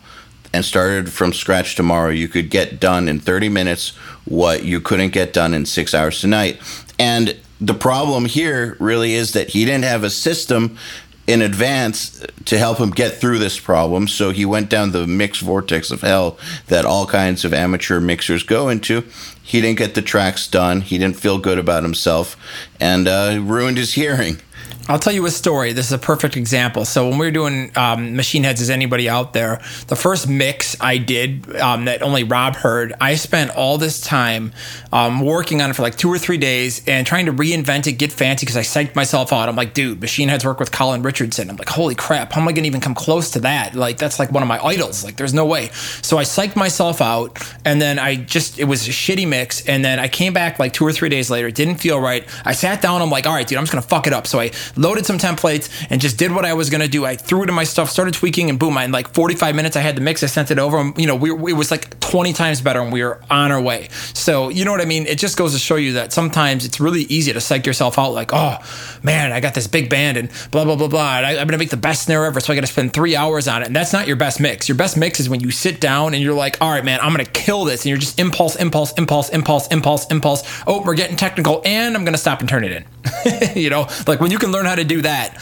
and 0.54 0.64
started 0.64 1.12
from 1.12 1.34
scratch 1.34 1.76
tomorrow, 1.76 2.10
you 2.10 2.28
could 2.28 2.50
get 2.50 2.80
done 2.80 3.08
in 3.08 3.20
30 3.20 3.50
minutes 3.50 3.90
what 4.26 4.64
you 4.64 4.80
couldn't 4.80 5.10
get 5.10 5.34
done 5.34 5.54
in 5.54 5.66
six 5.66 5.94
hours 5.94 6.22
tonight. 6.22 6.62
And 7.00 7.36
the 7.60 7.74
problem 7.74 8.26
here 8.26 8.78
really 8.80 9.16
is 9.16 9.34
that 9.34 9.50
he 9.50 9.66
didn't 9.66 9.86
have 9.86 10.04
a 10.04 10.10
system 10.12 10.78
in 11.26 11.42
advance 11.42 12.24
to 12.46 12.58
help 12.58 12.78
him 12.78 12.92
get 12.92 13.14
through 13.14 13.40
this 13.40 13.58
problem. 13.58 14.08
So 14.08 14.32
he 14.32 14.46
went 14.46 14.70
down 14.70 14.92
the 14.92 15.08
mix 15.08 15.40
vortex 15.40 15.90
of 15.90 16.02
hell 16.02 16.38
that 16.68 16.86
all 16.86 17.08
kinds 17.08 17.46
of 17.46 17.54
amateur 17.54 18.00
mixers 18.00 18.44
go 18.44 18.70
into. 18.70 19.06
He 19.42 19.62
didn't 19.62 19.78
get 19.78 19.96
the 19.96 20.02
tracks 20.02 20.48
done. 20.48 20.82
He 20.82 20.98
didn't 20.98 21.16
feel 21.16 21.40
good 21.40 21.58
about 21.58 21.84
himself 21.84 22.36
and 22.80 23.08
uh, 23.08 23.40
ruined 23.42 23.78
his 23.78 23.94
hearing. 23.94 24.42
I'll 24.90 25.00
tell 25.00 25.14
you 25.14 25.26
a 25.26 25.32
story. 25.32 25.72
This 25.72 25.86
is 25.86 25.94
a 25.94 25.98
perfect 25.98 26.36
example. 26.36 26.84
So 26.84 27.08
when 27.08 27.18
we 27.18 27.26
were 27.26 27.32
doing 27.32 27.72
um, 27.78 28.18
Machine 28.18 28.44
Heads, 28.44 28.60
is 28.60 28.70
anybody 28.70 29.08
out 29.08 29.32
there? 29.32 29.62
The 29.88 29.96
first 29.96 30.28
mix 30.28 30.76
I 30.82 30.98
did 30.98 31.56
um, 31.56 31.86
that 31.86 32.02
only 32.02 32.24
Rob 32.26 32.56
heard, 32.56 32.94
I 33.00 33.16
spent 33.16 33.52
all 33.56 33.78
this 33.78 34.02
time 34.02 34.52
um, 34.92 35.22
working 35.22 35.62
on 35.62 35.70
it 35.70 35.74
for 35.74 35.84
like 35.84 35.96
two 35.98 36.10
or 36.10 36.18
three 36.18 36.38
days 36.38 36.86
and 36.86 37.08
trying 37.08 37.28
to 37.28 37.34
reinvent 37.34 37.88
it, 37.88 37.94
get 37.94 38.12
fancy 38.12 38.46
because 38.46 38.58
I 38.58 38.62
psyched 38.62 38.94
myself 38.94 39.32
out. 39.32 39.48
I'm 39.48 39.56
like, 39.56 39.74
dude, 39.74 40.02
Machine 40.02 40.28
Head's 40.28 40.44
work 40.44 40.60
with 40.60 40.72
Colin 40.74 41.02
Richardson. 41.02 41.50
I'm 41.50 41.56
like, 41.56 41.70
holy 41.70 41.96
crap, 41.96 42.34
how 42.34 42.42
am 42.42 42.48
I 42.50 42.52
going 42.52 42.64
to 42.64 42.68
even 42.68 42.82
come 42.82 42.96
close 42.96 43.32
to 43.32 43.40
that? 43.40 43.76
Like 43.76 43.98
that's 43.98 44.20
like 44.20 44.32
one 44.32 44.44
of 44.44 44.50
my 44.50 44.62
idols. 44.62 45.04
Like 45.04 45.16
there's 45.16 45.34
no 45.34 45.46
way. 45.46 45.70
So 46.02 46.18
I 46.18 46.24
psyched 46.24 46.58
myself 46.58 47.00
out, 47.00 47.40
and 47.64 47.82
then 47.82 48.00
I 48.00 48.16
just 48.16 48.60
it 48.60 48.66
was 48.66 48.88
a 48.88 48.92
shitty 48.92 49.28
mix, 49.28 49.66
and 49.66 49.84
then 49.84 50.00
I 50.00 50.10
came 50.10 50.34
back 50.34 50.60
like 50.60 50.74
two 50.74 50.86
or 50.86 50.92
three 50.92 51.10
days 51.10 51.32
later. 51.32 51.48
It 51.48 51.56
didn't 51.56 51.78
feel 51.78 52.02
right. 52.02 52.28
I 52.46 52.52
sat 52.52 52.82
down. 52.82 53.02
I'm 53.02 53.10
like, 53.10 53.26
all 53.26 53.34
right, 53.34 53.48
dude, 53.48 53.58
I'm 53.58 53.64
just 53.64 53.72
gonna 53.72 53.82
fuck 53.82 54.08
it 54.08 54.14
up. 54.14 54.28
So 54.28 54.42
I 54.42 54.52
loaded 54.76 55.06
some 55.06 55.18
templates, 55.18 55.70
and 55.90 56.02
just 56.02 56.18
did 56.18 56.32
what 56.32 56.46
I 56.46 56.54
was 56.54 56.70
gonna 56.70 56.88
do. 56.88 57.06
I 57.06 57.16
threw 57.16 57.44
it 57.44 57.50
in 57.50 57.56
my 57.56 57.64
stuff, 57.64 57.90
started 57.90 58.14
tweaking, 58.14 58.50
and 58.50 58.60
boom! 58.60 58.78
In 58.78 58.92
like 58.92 59.14
45 59.14 59.56
minutes, 59.56 59.76
I 59.76 59.82
had 59.82 59.96
the 59.96 60.02
mix. 60.02 60.24
I 60.24 60.28
sent 60.28 60.52
it 60.52 60.60
over. 60.60 60.78
And, 60.80 60.98
you 60.98 61.08
know, 61.08 61.16
we 61.16 61.52
it 61.52 61.56
was 61.56 61.72
like 61.72 62.00
20 62.00 62.34
times 62.34 62.62
better, 62.62 62.80
and 62.80 62.92
we 62.92 63.04
were 63.04 63.22
on 63.30 63.52
our 63.52 63.62
way. 63.62 63.90
So 64.14 64.50
you 64.50 64.66
know 64.66 64.72
what 64.72 64.82
I 64.82 64.86
mean? 64.86 65.06
It 65.06 65.18
just 65.18 65.38
goes 65.38 65.54
to 65.54 65.60
show 65.60 65.76
you 65.76 65.94
that 65.94 66.14
sometimes 66.14 66.66
it's 66.66 66.80
really 66.80 67.04
easy 67.04 67.34
to 67.34 67.42
psych 67.42 67.66
yourself 67.66 68.00
out, 68.00 68.14
like, 68.14 68.32
oh 68.34 68.58
man, 69.04 69.32
I 69.32 69.40
got 69.40 69.54
this 69.54 69.68
big 69.68 69.90
band 69.90 70.18
and 70.18 70.30
blah 70.52 70.66
blah 70.66 70.76
blah 70.76 70.88
blah. 70.88 71.18
And 71.18 71.26
I, 71.26 71.32
I'm 71.32 71.48
gonna 71.48 71.58
make 71.58 71.70
the 71.70 71.78
best 71.78 72.04
snare 72.04 72.26
ever, 72.26 72.40
so 72.40 72.54
I 72.54 72.56
got 72.56 72.62
to 72.62 72.68
spend 72.68 72.94
three 72.94 73.16
hours 73.16 73.48
on 73.48 73.62
it. 73.64 73.68
And 73.68 73.76
that's 73.76 73.94
not 73.94 74.08
your 74.08 74.16
best 74.16 74.40
mix. 74.40 74.68
Your 74.68 74.78
best 74.78 74.98
mix 74.98 75.20
is 75.20 75.30
when 75.30 75.40
you 75.40 75.52
sit 75.52 75.80
down 75.80 76.14
and 76.14 76.24
you're 76.24 76.34
like, 76.34 76.58
all 76.62 76.72
right, 76.72 76.84
man, 76.84 77.00
I'm 77.02 77.12
gonna 77.12 77.26
kill 77.26 77.66
this, 77.66 77.82
and 77.82 77.90
you're 77.90 77.98
just 77.98 78.20
impulse, 78.20 78.56
impulse, 78.56 78.94
impulse, 78.94 79.30
impulse, 79.30 79.68
impulse, 79.68 80.08
impulse. 80.08 80.64
Oh, 80.68 80.82
we're 80.82 80.96
getting 80.96 81.16
technical, 81.16 81.62
and 81.66 81.96
I'm 81.96 82.06
gonna 82.06 82.18
stop 82.18 82.40
and 82.40 82.50
turn 82.50 82.64
it 82.64 82.72
in. 82.72 82.86
you 83.56 83.70
know, 83.70 83.88
like 84.08 84.20
when 84.20 84.32
you 84.32 84.40
can 84.40 84.52
learn 84.52 84.66
how 84.66 84.76
to 84.76 84.84
do 84.84 85.02
that, 85.02 85.42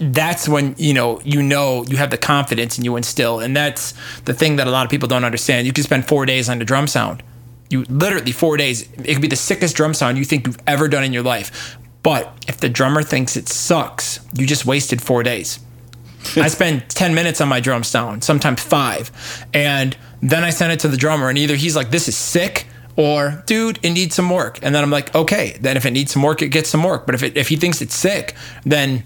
that's 0.00 0.48
when 0.48 0.74
you 0.78 0.94
know 0.94 1.20
you 1.24 1.42
know 1.42 1.84
you 1.84 1.96
have 1.96 2.10
the 2.10 2.16
confidence 2.16 2.76
and 2.76 2.84
you 2.84 2.96
instill, 2.96 3.40
and 3.40 3.56
that's 3.56 3.94
the 4.24 4.34
thing 4.34 4.56
that 4.56 4.66
a 4.66 4.70
lot 4.70 4.84
of 4.84 4.90
people 4.90 5.08
don't 5.08 5.24
understand. 5.24 5.66
You 5.66 5.72
can 5.72 5.84
spend 5.84 6.06
four 6.06 6.26
days 6.26 6.48
on 6.48 6.58
the 6.58 6.64
drum 6.64 6.86
sound. 6.86 7.22
You 7.70 7.84
literally 7.84 8.32
four 8.32 8.56
days. 8.56 8.82
It 8.92 9.14
could 9.14 9.22
be 9.22 9.28
the 9.28 9.36
sickest 9.36 9.76
drum 9.76 9.94
sound 9.94 10.18
you 10.18 10.24
think 10.24 10.46
you've 10.46 10.58
ever 10.66 10.88
done 10.88 11.04
in 11.04 11.12
your 11.12 11.22
life. 11.22 11.78
But 12.02 12.36
if 12.46 12.58
the 12.58 12.68
drummer 12.68 13.02
thinks 13.02 13.34
it 13.36 13.48
sucks, 13.48 14.20
you 14.36 14.46
just 14.46 14.66
wasted 14.66 15.00
four 15.00 15.22
days. 15.22 15.58
I 16.36 16.48
spend 16.48 16.88
10 16.90 17.14
minutes 17.14 17.40
on 17.40 17.48
my 17.48 17.60
drum 17.60 17.82
sound, 17.82 18.24
sometimes 18.24 18.62
five. 18.62 19.10
And 19.52 19.96
then 20.22 20.44
I 20.44 20.50
send 20.50 20.72
it 20.72 20.80
to 20.80 20.88
the 20.88 20.96
drummer, 20.96 21.28
and 21.28 21.38
either 21.38 21.56
he's 21.56 21.76
like, 21.76 21.90
this 21.90 22.08
is 22.08 22.16
sick, 22.16 22.66
or 22.96 23.42
dude, 23.46 23.78
it 23.82 23.90
needs 23.90 24.14
some 24.14 24.30
work. 24.30 24.58
And 24.62 24.74
then 24.74 24.82
I'm 24.82 24.90
like, 24.90 25.14
okay, 25.14 25.56
then 25.60 25.76
if 25.76 25.84
it 25.86 25.90
needs 25.90 26.12
some 26.12 26.22
work, 26.22 26.42
it 26.42 26.48
gets 26.48 26.68
some 26.70 26.82
work. 26.82 27.06
But 27.06 27.14
if 27.14 27.22
it, 27.22 27.36
if 27.36 27.48
he 27.48 27.56
thinks 27.56 27.82
it's 27.82 27.94
sick, 27.94 28.34
then 28.64 29.04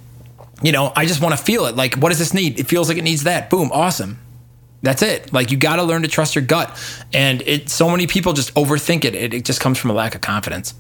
you 0.63 0.73
know, 0.73 0.93
I 0.97 1.07
just 1.07 1.23
want 1.23 1.39
to 1.39 1.43
feel 1.43 1.67
it. 1.67 1.77
Like, 1.77 1.95
what 1.95 2.09
does 2.09 2.19
this 2.19 2.35
need? 2.35 2.59
It 2.59 2.67
feels 2.67 2.89
like 2.89 2.99
it 2.99 3.05
needs 3.05 3.25
that. 3.25 3.49
Boom, 3.49 3.71
awesome. 3.73 4.19
That's 4.83 5.03
it. 5.03 5.33
Like 5.33 5.51
you 5.51 5.57
got 5.57 5.77
to 5.77 5.83
learn 5.83 6.03
to 6.03 6.09
trust 6.09 6.35
your 6.35 6.45
gut, 6.45 6.77
and 7.13 7.43
it. 7.43 7.69
So 7.69 7.89
many 7.91 8.07
people 8.07 8.33
just 8.33 8.55
overthink 8.55 9.05
it. 9.05 9.15
It, 9.15 9.35
it 9.35 9.45
just 9.45 9.61
comes 9.61 9.79
from 9.79 9.91
a 9.91 9.93
lack 9.93 10.15
of 10.15 10.21
confidence. 10.21 10.75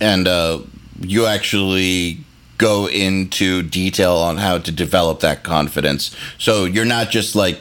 And 0.00 0.26
uh, 0.26 0.60
you 1.00 1.26
actually 1.26 2.18
go 2.56 2.88
into 2.88 3.62
detail 3.62 4.16
on 4.16 4.38
how 4.38 4.58
to 4.58 4.72
develop 4.72 5.20
that 5.20 5.42
confidence. 5.42 6.16
So 6.38 6.64
you're 6.64 6.86
not 6.86 7.10
just 7.10 7.34
like 7.34 7.60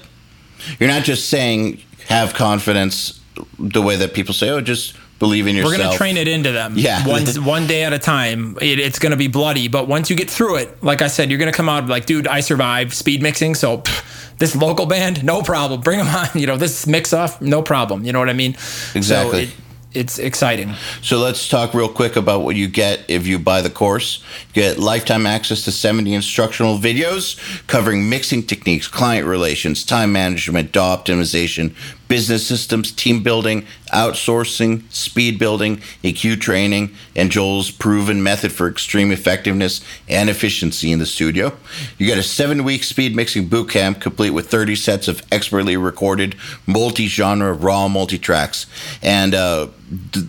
you're 0.80 0.90
not 0.90 1.04
just 1.04 1.30
saying 1.30 1.82
have 2.08 2.34
confidence 2.34 3.19
the 3.58 3.82
way 3.82 3.96
that 3.96 4.14
people 4.14 4.34
say, 4.34 4.50
oh, 4.50 4.62
just 4.62 4.96
believe 5.20 5.48
in 5.48 5.56
yourself. 5.56 5.74
We're 5.74 5.78
going 5.78 5.92
to 5.92 5.98
train 5.98 6.18
it 6.18 6.28
into 6.28 6.52
them. 6.52 6.74
Yeah. 6.78 7.06
One, 7.06 7.26
one 7.46 7.68
day 7.68 7.84
at 7.84 7.94
a 7.94 8.00
time. 8.00 8.58
It, 8.62 8.80
it's 8.80 9.00
going 9.00 9.12
to 9.12 9.18
be 9.18 9.28
bloody. 9.28 9.68
But 9.68 9.88
once 9.88 10.10
you 10.10 10.16
get 10.16 10.30
through 10.30 10.58
it, 10.58 10.84
like 10.84 11.02
I 11.02 11.08
said, 11.08 11.30
you're 11.30 11.40
going 11.40 11.52
to 11.52 11.56
come 11.56 11.70
out 11.70 11.88
like, 11.88 12.06
dude, 12.06 12.28
I 12.28 12.40
survived 12.40 12.94
speed 12.94 13.22
mixing. 13.22 13.56
So 13.56 13.80
pff, 13.80 14.38
this 14.38 14.56
local 14.56 14.86
band, 14.86 15.24
no 15.24 15.42
problem. 15.42 15.82
Bring 15.82 16.00
them 16.00 16.08
on. 16.08 16.28
You 16.40 16.48
know, 16.48 16.58
this 16.58 16.88
mix 16.88 17.12
off, 17.12 17.42
no 17.42 17.62
problem. 17.62 18.06
You 18.06 18.14
know 18.14 18.20
what 18.20 18.30
I 18.30 18.34
mean? 18.34 18.52
Exactly. 18.96 19.48
So 19.48 19.52
it, 19.52 19.56
it's 19.94 20.20
exciting. 20.20 20.76
So 21.02 21.18
let's 21.18 21.48
talk 21.48 21.74
real 21.74 21.90
quick 21.90 22.16
about 22.16 22.42
what 22.42 22.56
you 22.56 22.68
get 22.68 23.06
if 23.08 23.26
you 23.26 23.40
buy 23.40 23.62
the 23.62 23.72
course. 23.72 24.24
You 24.50 24.62
get 24.62 24.78
lifetime 24.78 25.26
access 25.26 25.64
to 25.64 25.72
70 25.72 26.14
instructional 26.14 26.78
videos 26.78 27.40
covering 27.66 28.08
mixing 28.08 28.44
techniques, 28.44 28.88
client 28.88 29.26
relations, 29.26 29.84
time 29.84 30.12
management, 30.12 30.72
DAW 30.72 30.96
optimization, 30.96 31.74
business 32.08 32.46
systems, 32.46 32.92
team 32.92 33.24
building, 33.24 33.66
outsourcing, 33.94 34.92
speed 34.92 35.40
building, 35.40 35.78
EQ 36.04 36.40
training, 36.40 36.94
and 37.16 37.32
Joel's 37.32 37.72
proven 37.72 38.22
method 38.22 38.52
for 38.52 38.68
extreme 38.68 39.12
effectiveness 39.12 39.82
and 40.08 40.30
efficiency 40.30 40.92
in 40.92 41.00
the 41.00 41.06
studio. 41.06 41.56
You 41.98 42.06
get 42.06 42.18
a 42.18 42.24
seven 42.24 42.64
week 42.64 42.84
speed 42.84 43.16
mixing 43.16 43.48
boot 43.48 43.70
camp 43.70 44.02
complete 44.02 44.32
with 44.32 44.52
30 44.52 44.76
sets 44.76 45.08
of 45.08 45.24
expertly 45.32 45.78
recorded 45.78 46.36
multi 46.68 47.08
genre 47.08 47.54
raw 47.54 47.88
multi 47.88 48.20
tracks. 48.20 48.68
And 49.02 49.34
uh, 49.34 49.70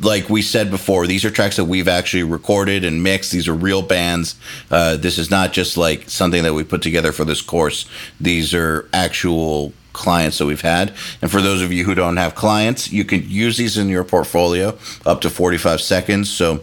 like 0.00 0.28
we 0.28 0.42
said 0.42 0.70
before, 0.70 1.06
these 1.06 1.24
are 1.24 1.30
tracks 1.30 1.56
that 1.56 1.66
we've 1.66 1.88
actually 1.88 2.22
recorded 2.22 2.84
and 2.84 3.02
mixed. 3.02 3.32
These 3.32 3.48
are 3.48 3.54
real 3.54 3.82
bands. 3.82 4.34
Uh, 4.70 4.96
this 4.96 5.18
is 5.18 5.30
not 5.30 5.52
just 5.52 5.76
like 5.76 6.08
something 6.08 6.42
that 6.42 6.54
we 6.54 6.64
put 6.64 6.82
together 6.82 7.12
for 7.12 7.24
this 7.24 7.42
course. 7.42 7.88
These 8.20 8.54
are 8.54 8.88
actual 8.92 9.72
clients 9.92 10.38
that 10.38 10.46
we've 10.46 10.61
had. 10.61 10.94
And 11.20 11.30
for 11.30 11.42
those 11.42 11.62
of 11.62 11.72
you 11.72 11.84
who 11.84 11.94
don't 11.94 12.16
have 12.16 12.34
clients, 12.34 12.92
you 12.92 13.04
can 13.04 13.28
use 13.28 13.56
these 13.56 13.76
in 13.76 13.88
your 13.88 14.04
portfolio 14.04 14.78
up 15.04 15.20
to 15.22 15.30
45 15.30 15.80
seconds. 15.80 16.30
So 16.30 16.62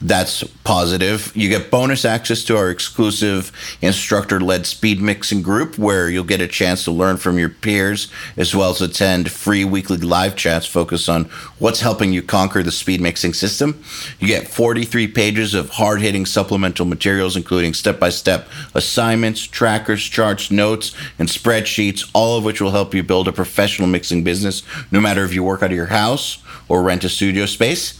that's 0.00 0.44
positive. 0.62 1.32
You 1.34 1.48
get 1.48 1.72
bonus 1.72 2.04
access 2.04 2.44
to 2.44 2.56
our 2.56 2.70
exclusive 2.70 3.50
instructor 3.82 4.40
led 4.40 4.64
speed 4.64 5.00
mixing 5.00 5.42
group 5.42 5.76
where 5.76 6.08
you'll 6.08 6.22
get 6.22 6.40
a 6.40 6.46
chance 6.46 6.84
to 6.84 6.92
learn 6.92 7.16
from 7.16 7.38
your 7.38 7.48
peers 7.48 8.10
as 8.36 8.54
well 8.54 8.70
as 8.70 8.80
attend 8.80 9.32
free 9.32 9.64
weekly 9.64 9.96
live 9.96 10.36
chats 10.36 10.66
focused 10.66 11.08
on 11.08 11.24
what's 11.58 11.80
helping 11.80 12.12
you 12.12 12.22
conquer 12.22 12.62
the 12.62 12.70
speed 12.70 13.00
mixing 13.00 13.32
system. 13.32 13.82
You 14.20 14.28
get 14.28 14.46
43 14.46 15.08
pages 15.08 15.52
of 15.54 15.70
hard 15.70 16.00
hitting 16.00 16.26
supplemental 16.26 16.86
materials, 16.86 17.36
including 17.36 17.74
step 17.74 17.98
by 17.98 18.10
step 18.10 18.48
assignments, 18.74 19.42
trackers, 19.42 20.04
charts, 20.04 20.50
notes, 20.50 20.94
and 21.18 21.28
spreadsheets, 21.28 22.08
all 22.14 22.38
of 22.38 22.44
which 22.44 22.60
will 22.60 22.70
help 22.70 22.94
you 22.94 23.02
build 23.02 23.26
a 23.26 23.32
professional 23.32 23.88
mixing 23.88 24.22
business 24.22 24.62
no 24.92 25.00
matter 25.00 25.24
if 25.24 25.34
you 25.34 25.42
work 25.42 25.62
out 25.62 25.70
of 25.70 25.76
your 25.76 25.86
house 25.86 26.38
or 26.68 26.82
rent 26.82 27.02
a 27.02 27.08
studio 27.08 27.46
space 27.46 27.98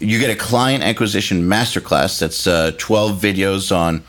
you 0.00 0.18
get 0.18 0.30
a 0.30 0.36
client 0.36 0.82
acquisition 0.82 1.42
masterclass 1.42 2.18
that's 2.18 2.46
uh, 2.46 2.72
12 2.78 3.20
videos 3.20 3.74
on 3.74 4.02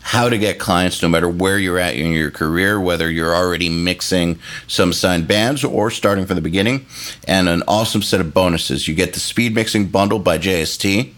how 0.00 0.28
to 0.28 0.38
get 0.38 0.58
clients 0.58 1.02
no 1.02 1.08
matter 1.08 1.28
where 1.28 1.58
you're 1.58 1.80
at 1.80 1.96
in 1.96 2.12
your 2.12 2.30
career, 2.30 2.80
whether 2.80 3.10
you're 3.10 3.34
already 3.34 3.68
mixing 3.68 4.38
some 4.68 4.92
signed 4.92 5.26
bands 5.26 5.64
or 5.64 5.90
starting 5.90 6.24
from 6.26 6.36
the 6.36 6.42
beginning, 6.42 6.86
and 7.26 7.48
an 7.48 7.62
awesome 7.66 8.02
set 8.02 8.20
of 8.20 8.32
bonuses. 8.32 8.86
You 8.86 8.94
get 8.94 9.14
the 9.14 9.20
speed 9.20 9.54
mixing 9.54 9.86
bundle 9.86 10.20
by 10.20 10.38
JST. 10.38 11.12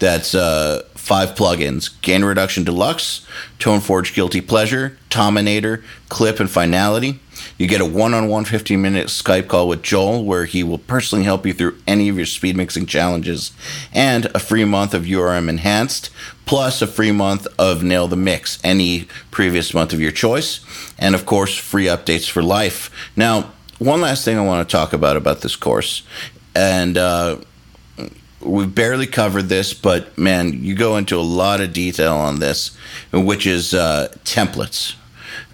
That's 0.00 0.34
uh, 0.34 0.82
five 0.94 1.36
plugins 1.36 2.00
Gain 2.02 2.24
Reduction 2.24 2.64
Deluxe, 2.64 3.24
Tone 3.60 3.78
Forge 3.78 4.12
Guilty 4.12 4.40
Pleasure, 4.40 4.98
Tominator, 5.08 5.84
Clip, 6.08 6.40
and 6.40 6.50
Finality. 6.50 7.20
You 7.58 7.66
get 7.66 7.80
a 7.80 7.86
one 7.86 8.14
on 8.14 8.28
one 8.28 8.44
15 8.44 8.80
minute 8.80 9.08
Skype 9.08 9.48
call 9.48 9.68
with 9.68 9.82
Joel 9.82 10.24
where 10.24 10.44
he 10.44 10.62
will 10.62 10.78
personally 10.78 11.24
help 11.24 11.46
you 11.46 11.52
through 11.52 11.78
any 11.86 12.08
of 12.08 12.16
your 12.16 12.26
speed 12.26 12.56
mixing 12.56 12.86
challenges, 12.86 13.52
and 13.92 14.26
a 14.34 14.38
free 14.38 14.64
month 14.64 14.94
of 14.94 15.04
URM 15.04 15.48
Enhanced, 15.48 16.10
plus 16.46 16.82
a 16.82 16.86
free 16.86 17.12
month 17.12 17.46
of 17.58 17.82
Nail 17.82 18.08
the 18.08 18.16
Mix, 18.16 18.58
any 18.64 19.06
previous 19.30 19.74
month 19.74 19.92
of 19.92 20.00
your 20.00 20.12
choice, 20.12 20.60
and 20.98 21.14
of 21.14 21.26
course, 21.26 21.56
free 21.56 21.86
updates 21.86 22.28
for 22.28 22.42
life. 22.42 22.90
Now, 23.16 23.52
one 23.78 24.00
last 24.00 24.24
thing 24.24 24.38
I 24.38 24.44
want 24.44 24.68
to 24.68 24.72
talk 24.72 24.92
about 24.92 25.16
about 25.16 25.40
this 25.40 25.56
course, 25.56 26.02
and 26.54 26.96
uh, 26.96 27.38
we've 28.40 28.74
barely 28.74 29.06
covered 29.06 29.48
this, 29.48 29.74
but 29.74 30.16
man, 30.16 30.62
you 30.62 30.74
go 30.74 30.96
into 30.96 31.16
a 31.16 31.22
lot 31.22 31.60
of 31.60 31.72
detail 31.72 32.14
on 32.14 32.38
this, 32.38 32.76
which 33.12 33.46
is 33.46 33.74
uh, 33.74 34.08
templates. 34.24 34.94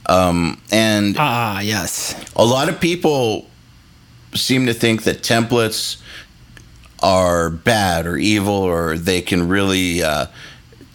Um, 0.09 0.61
and 0.73 1.17
ah, 1.19 1.61
yes, 1.61 2.15
a 2.35 2.45
lot 2.45 2.69
of 2.69 2.81
people 2.81 3.47
seem 4.35 4.67
to 4.67 4.75
think 4.75 5.05
that 5.05 5.19
templates 5.19 6.01
are 7.03 7.51
bad 7.51 8.07
or 8.07 8.17
evil, 8.17 8.55
or 8.55 8.97
they 8.97 9.21
can 9.21 9.49
really 9.49 10.03
uh, 10.03 10.27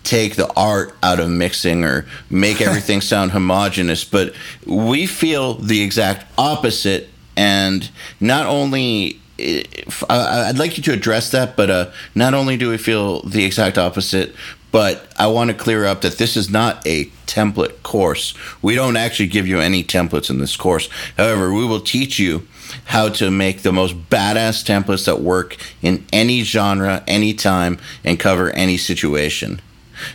take 0.04 0.36
the 0.36 0.52
art 0.56 0.96
out 1.02 1.20
of 1.20 1.30
mixing 1.30 1.84
or 1.84 2.06
make 2.30 2.62
everything 2.68 3.02
sound 3.02 3.32
homogenous. 3.32 4.04
But 4.04 4.34
we 4.66 5.06
feel 5.06 5.56
the 5.56 5.82
exact 5.82 6.26
opposite. 6.38 7.10
And 7.36 7.90
not 8.20 8.46
only 8.46 9.20
I'd 9.40 10.58
like 10.58 10.78
you 10.78 10.84
to 10.84 10.94
address 10.94 11.32
that, 11.32 11.56
but 11.56 11.70
uh, 11.70 11.92
not 12.14 12.34
only 12.34 12.58
do 12.58 12.70
we 12.70 12.78
feel 12.78 13.22
the 13.22 13.44
exact 13.44 13.78
opposite, 13.78 14.36
but 14.74 15.06
I 15.20 15.28
want 15.28 15.52
to 15.52 15.56
clear 15.56 15.86
up 15.86 16.02
that 16.02 16.18
this 16.18 16.36
is 16.36 16.50
not 16.50 16.86
a 16.86 17.06
template 17.28 17.84
course. 17.84 18.34
We 18.64 18.74
don't 18.74 18.98
actually 18.98 19.28
give 19.28 19.48
you 19.48 19.60
any 19.60 19.84
templates 19.84 20.32
in 20.32 20.40
this 20.40 20.58
course. 20.58 20.90
However, 21.16 21.54
we 21.54 21.64
will 21.64 21.80
teach 21.80 22.18
you 22.18 22.48
how 22.86 23.10
to 23.10 23.30
make 23.30 23.62
the 23.62 23.72
most 23.72 24.10
badass 24.10 24.66
templates 24.66 25.06
that 25.06 25.22
work 25.22 25.58
in 25.84 26.04
any 26.12 26.42
genre, 26.42 27.04
anytime, 27.08 27.78
and 28.04 28.20
cover 28.20 28.50
any 28.50 28.78
situation. 28.78 29.62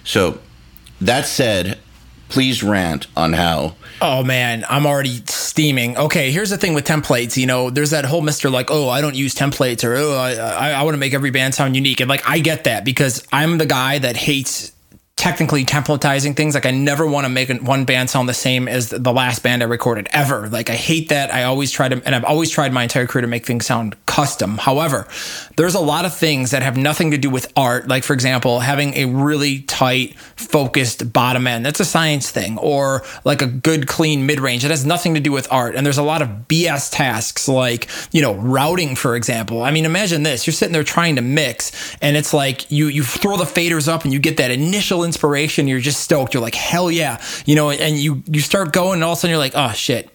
So, 0.03 0.41
that 1.01 1.27
said, 1.27 1.79
please 2.29 2.63
rant 2.63 3.07
on 3.17 3.33
how 3.33 3.75
Oh 4.01 4.23
man, 4.23 4.65
I'm 4.69 4.87
already 4.87 5.23
steaming. 5.27 5.97
Okay, 5.97 6.31
here's 6.31 6.51
the 6.51 6.59
thing 6.59 6.75
with 6.75 6.87
templates. 6.87 7.37
You 7.37 7.47
know, 7.47 7.71
there's 7.71 7.91
that 7.91 8.05
whole 8.05 8.21
Mister 8.21 8.49
like, 8.49 8.71
oh, 8.71 8.89
I 8.89 9.01
don't 9.01 9.17
use 9.17 9.35
templates, 9.35 9.83
or 9.83 9.97
oh, 9.97 10.15
I, 10.15 10.35
I, 10.35 10.71
I 10.71 10.83
want 10.83 10.95
to 10.95 10.99
make 10.99 11.15
every 11.15 11.31
band 11.31 11.55
sound 11.55 11.75
unique. 11.75 12.01
And 12.01 12.09
like, 12.09 12.29
I 12.29 12.39
get 12.39 12.65
that 12.65 12.85
because 12.85 13.27
I'm 13.33 13.59
the 13.59 13.67
guy 13.67 13.99
that 13.99 14.17
hates 14.17 14.73
technically 15.19 15.65
templatizing 15.65 16.37
things. 16.37 16.55
Like 16.55 16.65
I 16.65 16.71
never 16.71 17.05
want 17.05 17.25
to 17.25 17.29
make 17.29 17.51
one 17.61 17.85
band 17.85 18.09
sound 18.09 18.29
the 18.29 18.35
same 18.35 18.69
as 18.69 18.91
the 18.91 19.13
last 19.13 19.43
band 19.43 19.65
I 19.65 19.67
recorded 19.67 20.07
ever. 20.13 20.49
Like 20.49 20.71
I 20.71 20.77
hate 20.77 21.09
that. 21.09 21.35
I 21.35 21.43
always 21.43 21.73
try 21.73 21.89
to, 21.89 22.01
and 22.07 22.15
I've 22.15 22.25
always 22.25 22.51
tried 22.51 22.73
my 22.73 22.85
entire 22.85 23.09
career 23.09 23.23
to 23.23 23.27
make 23.27 23.45
things 23.45 23.67
sound 23.67 23.97
custom. 24.07 24.59
However, 24.59 25.09
there's 25.57 25.75
a 25.75 25.81
lot 25.81 26.05
of 26.05 26.17
things 26.17 26.53
that 26.53 26.63
have 26.63 26.77
nothing 26.77 27.11
to 27.11 27.19
do 27.19 27.31
with 27.31 27.53
art. 27.57 27.89
Like 27.89 28.05
for 28.05 28.13
example, 28.13 28.61
having 28.61 28.95
a 28.95 29.07
really 29.07 29.63
tight, 29.63 30.17
focused 30.37 31.13
bottom 31.13 31.49
end. 31.49 31.67
That's 31.67 31.81
a 31.81 31.85
science 31.85 32.31
thing. 32.31 32.57
Or 32.57 33.03
like 33.25 33.43
a 33.43 33.47
good, 33.47 33.89
clean 33.89 34.25
mid 34.25 34.39
range. 34.39 34.65
It 34.65 34.71
has 34.71 34.87
nothing 34.87 35.15
to 35.15 35.21
do 35.21 35.33
with 35.33 35.49
art. 35.51 35.75
And 35.75 35.85
there's 35.85 35.99
a 35.99 36.05
lot 36.05 36.23
of 36.23 36.29
BS 36.47 36.93
tasks 36.93 37.49
like, 37.49 37.89
you 38.13 38.23
know, 38.23 38.35
routing, 38.35 38.95
for 38.95 39.17
example. 39.17 39.63
I 39.63 39.73
mean, 39.73 39.85
imagine 39.85 40.23
this. 40.23 40.47
You're 40.47 40.55
sitting 40.55 40.73
there 40.73 40.85
trying 40.85 41.17
to 41.17 41.23
mix 41.23 41.97
and 42.01 42.17
it's 42.17 42.33
like 42.33 42.71
you, 42.71 42.87
you 42.87 43.03
throw 43.03 43.37
the 43.37 43.43
faders 43.43 43.89
up 43.89 44.05
and 44.05 44.13
you 44.13 44.21
get 44.21 44.37
that 44.37 44.53
initial 44.53 45.08
inspiration, 45.09 45.67
you're 45.67 45.81
just 45.81 46.01
stoked. 46.01 46.35
You're 46.35 46.43
like, 46.43 46.55
hell 46.55 46.91
yeah, 46.91 47.21
you 47.47 47.55
know, 47.57 47.71
and 47.71 47.97
you 47.97 48.23
you 48.27 48.41
start 48.41 48.73
going, 48.73 48.95
and 48.95 49.05
all 49.05 49.13
of 49.13 49.19
a 49.19 49.21
sudden 49.21 49.31
you're 49.31 49.39
like, 49.39 49.57
oh 49.57 49.73
shit, 49.73 50.11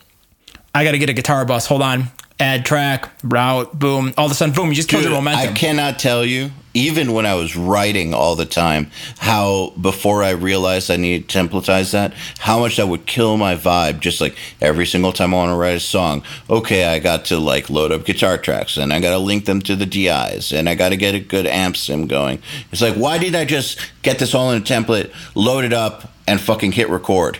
I 0.74 0.84
got 0.84 0.92
to 0.92 0.98
get 0.98 1.10
a 1.10 1.14
guitar 1.14 1.44
bus. 1.46 1.68
Hold 1.68 1.82
on, 1.82 2.06
add 2.40 2.66
track, 2.66 3.10
route, 3.24 3.78
boom. 3.78 4.14
All 4.18 4.26
of 4.26 4.32
a 4.32 4.36
sudden, 4.36 4.54
boom, 4.54 4.70
you 4.70 4.76
just 4.76 4.90
killed 4.90 5.04
your 5.04 5.12
momentum. 5.12 5.50
I 5.50 5.54
cannot 5.54 6.00
tell 6.00 6.26
you, 6.26 6.52
even 6.74 7.14
when 7.14 7.26
I 7.26 7.36
was 7.36 7.56
writing 7.56 8.14
all 8.14 8.36
the 8.36 8.46
time, 8.46 8.90
how 9.20 9.74
before 9.80 10.24
I 10.24 10.32
realized 10.32 10.90
I 10.90 10.98
needed 10.98 11.30
to 11.30 11.38
templatize 11.38 11.92
that, 11.92 12.14
how 12.40 12.60
much 12.60 12.78
that 12.78 12.88
would 12.88 13.06
kill 13.06 13.38
my 13.38 13.56
vibe. 13.56 14.00
Just 14.00 14.20
like 14.20 14.36
every 14.60 14.86
single 14.86 15.14
time 15.14 15.34
I 15.34 15.38
want 15.38 15.52
to 15.52 15.56
write 15.56 15.76
a 15.76 15.80
song, 15.80 16.24
okay, 16.50 16.86
I 16.86 17.00
got 17.00 17.26
to 17.26 17.38
like 17.38 17.70
load 17.70 17.92
up 17.92 18.06
guitar 18.06 18.38
tracks 18.38 18.78
and 18.78 18.92
I 18.92 19.00
got 19.00 19.12
to 19.12 19.20
link 19.20 19.46
them 19.46 19.62
to 19.62 19.76
the 19.76 19.86
DIs 19.86 20.52
and 20.52 20.68
I 20.68 20.76
got 20.76 20.90
to 20.90 20.98
get 20.98 21.16
a 21.16 21.20
good 21.20 21.46
amp 21.46 21.78
sim 21.78 22.08
going. 22.08 22.42
It's 22.72 22.82
like, 22.82 22.96
why 22.96 23.18
didn't 23.20 23.36
I 23.36 23.46
just 23.46 23.80
get 24.02 24.20
this 24.20 24.34
all 24.34 24.52
in 24.52 24.62
a 24.62 24.66
template, 24.66 25.14
load 25.36 25.64
it 25.64 25.74
up, 25.74 26.12
and 26.28 26.42
fucking 26.42 26.72
hit 26.72 26.90
record? 26.90 27.40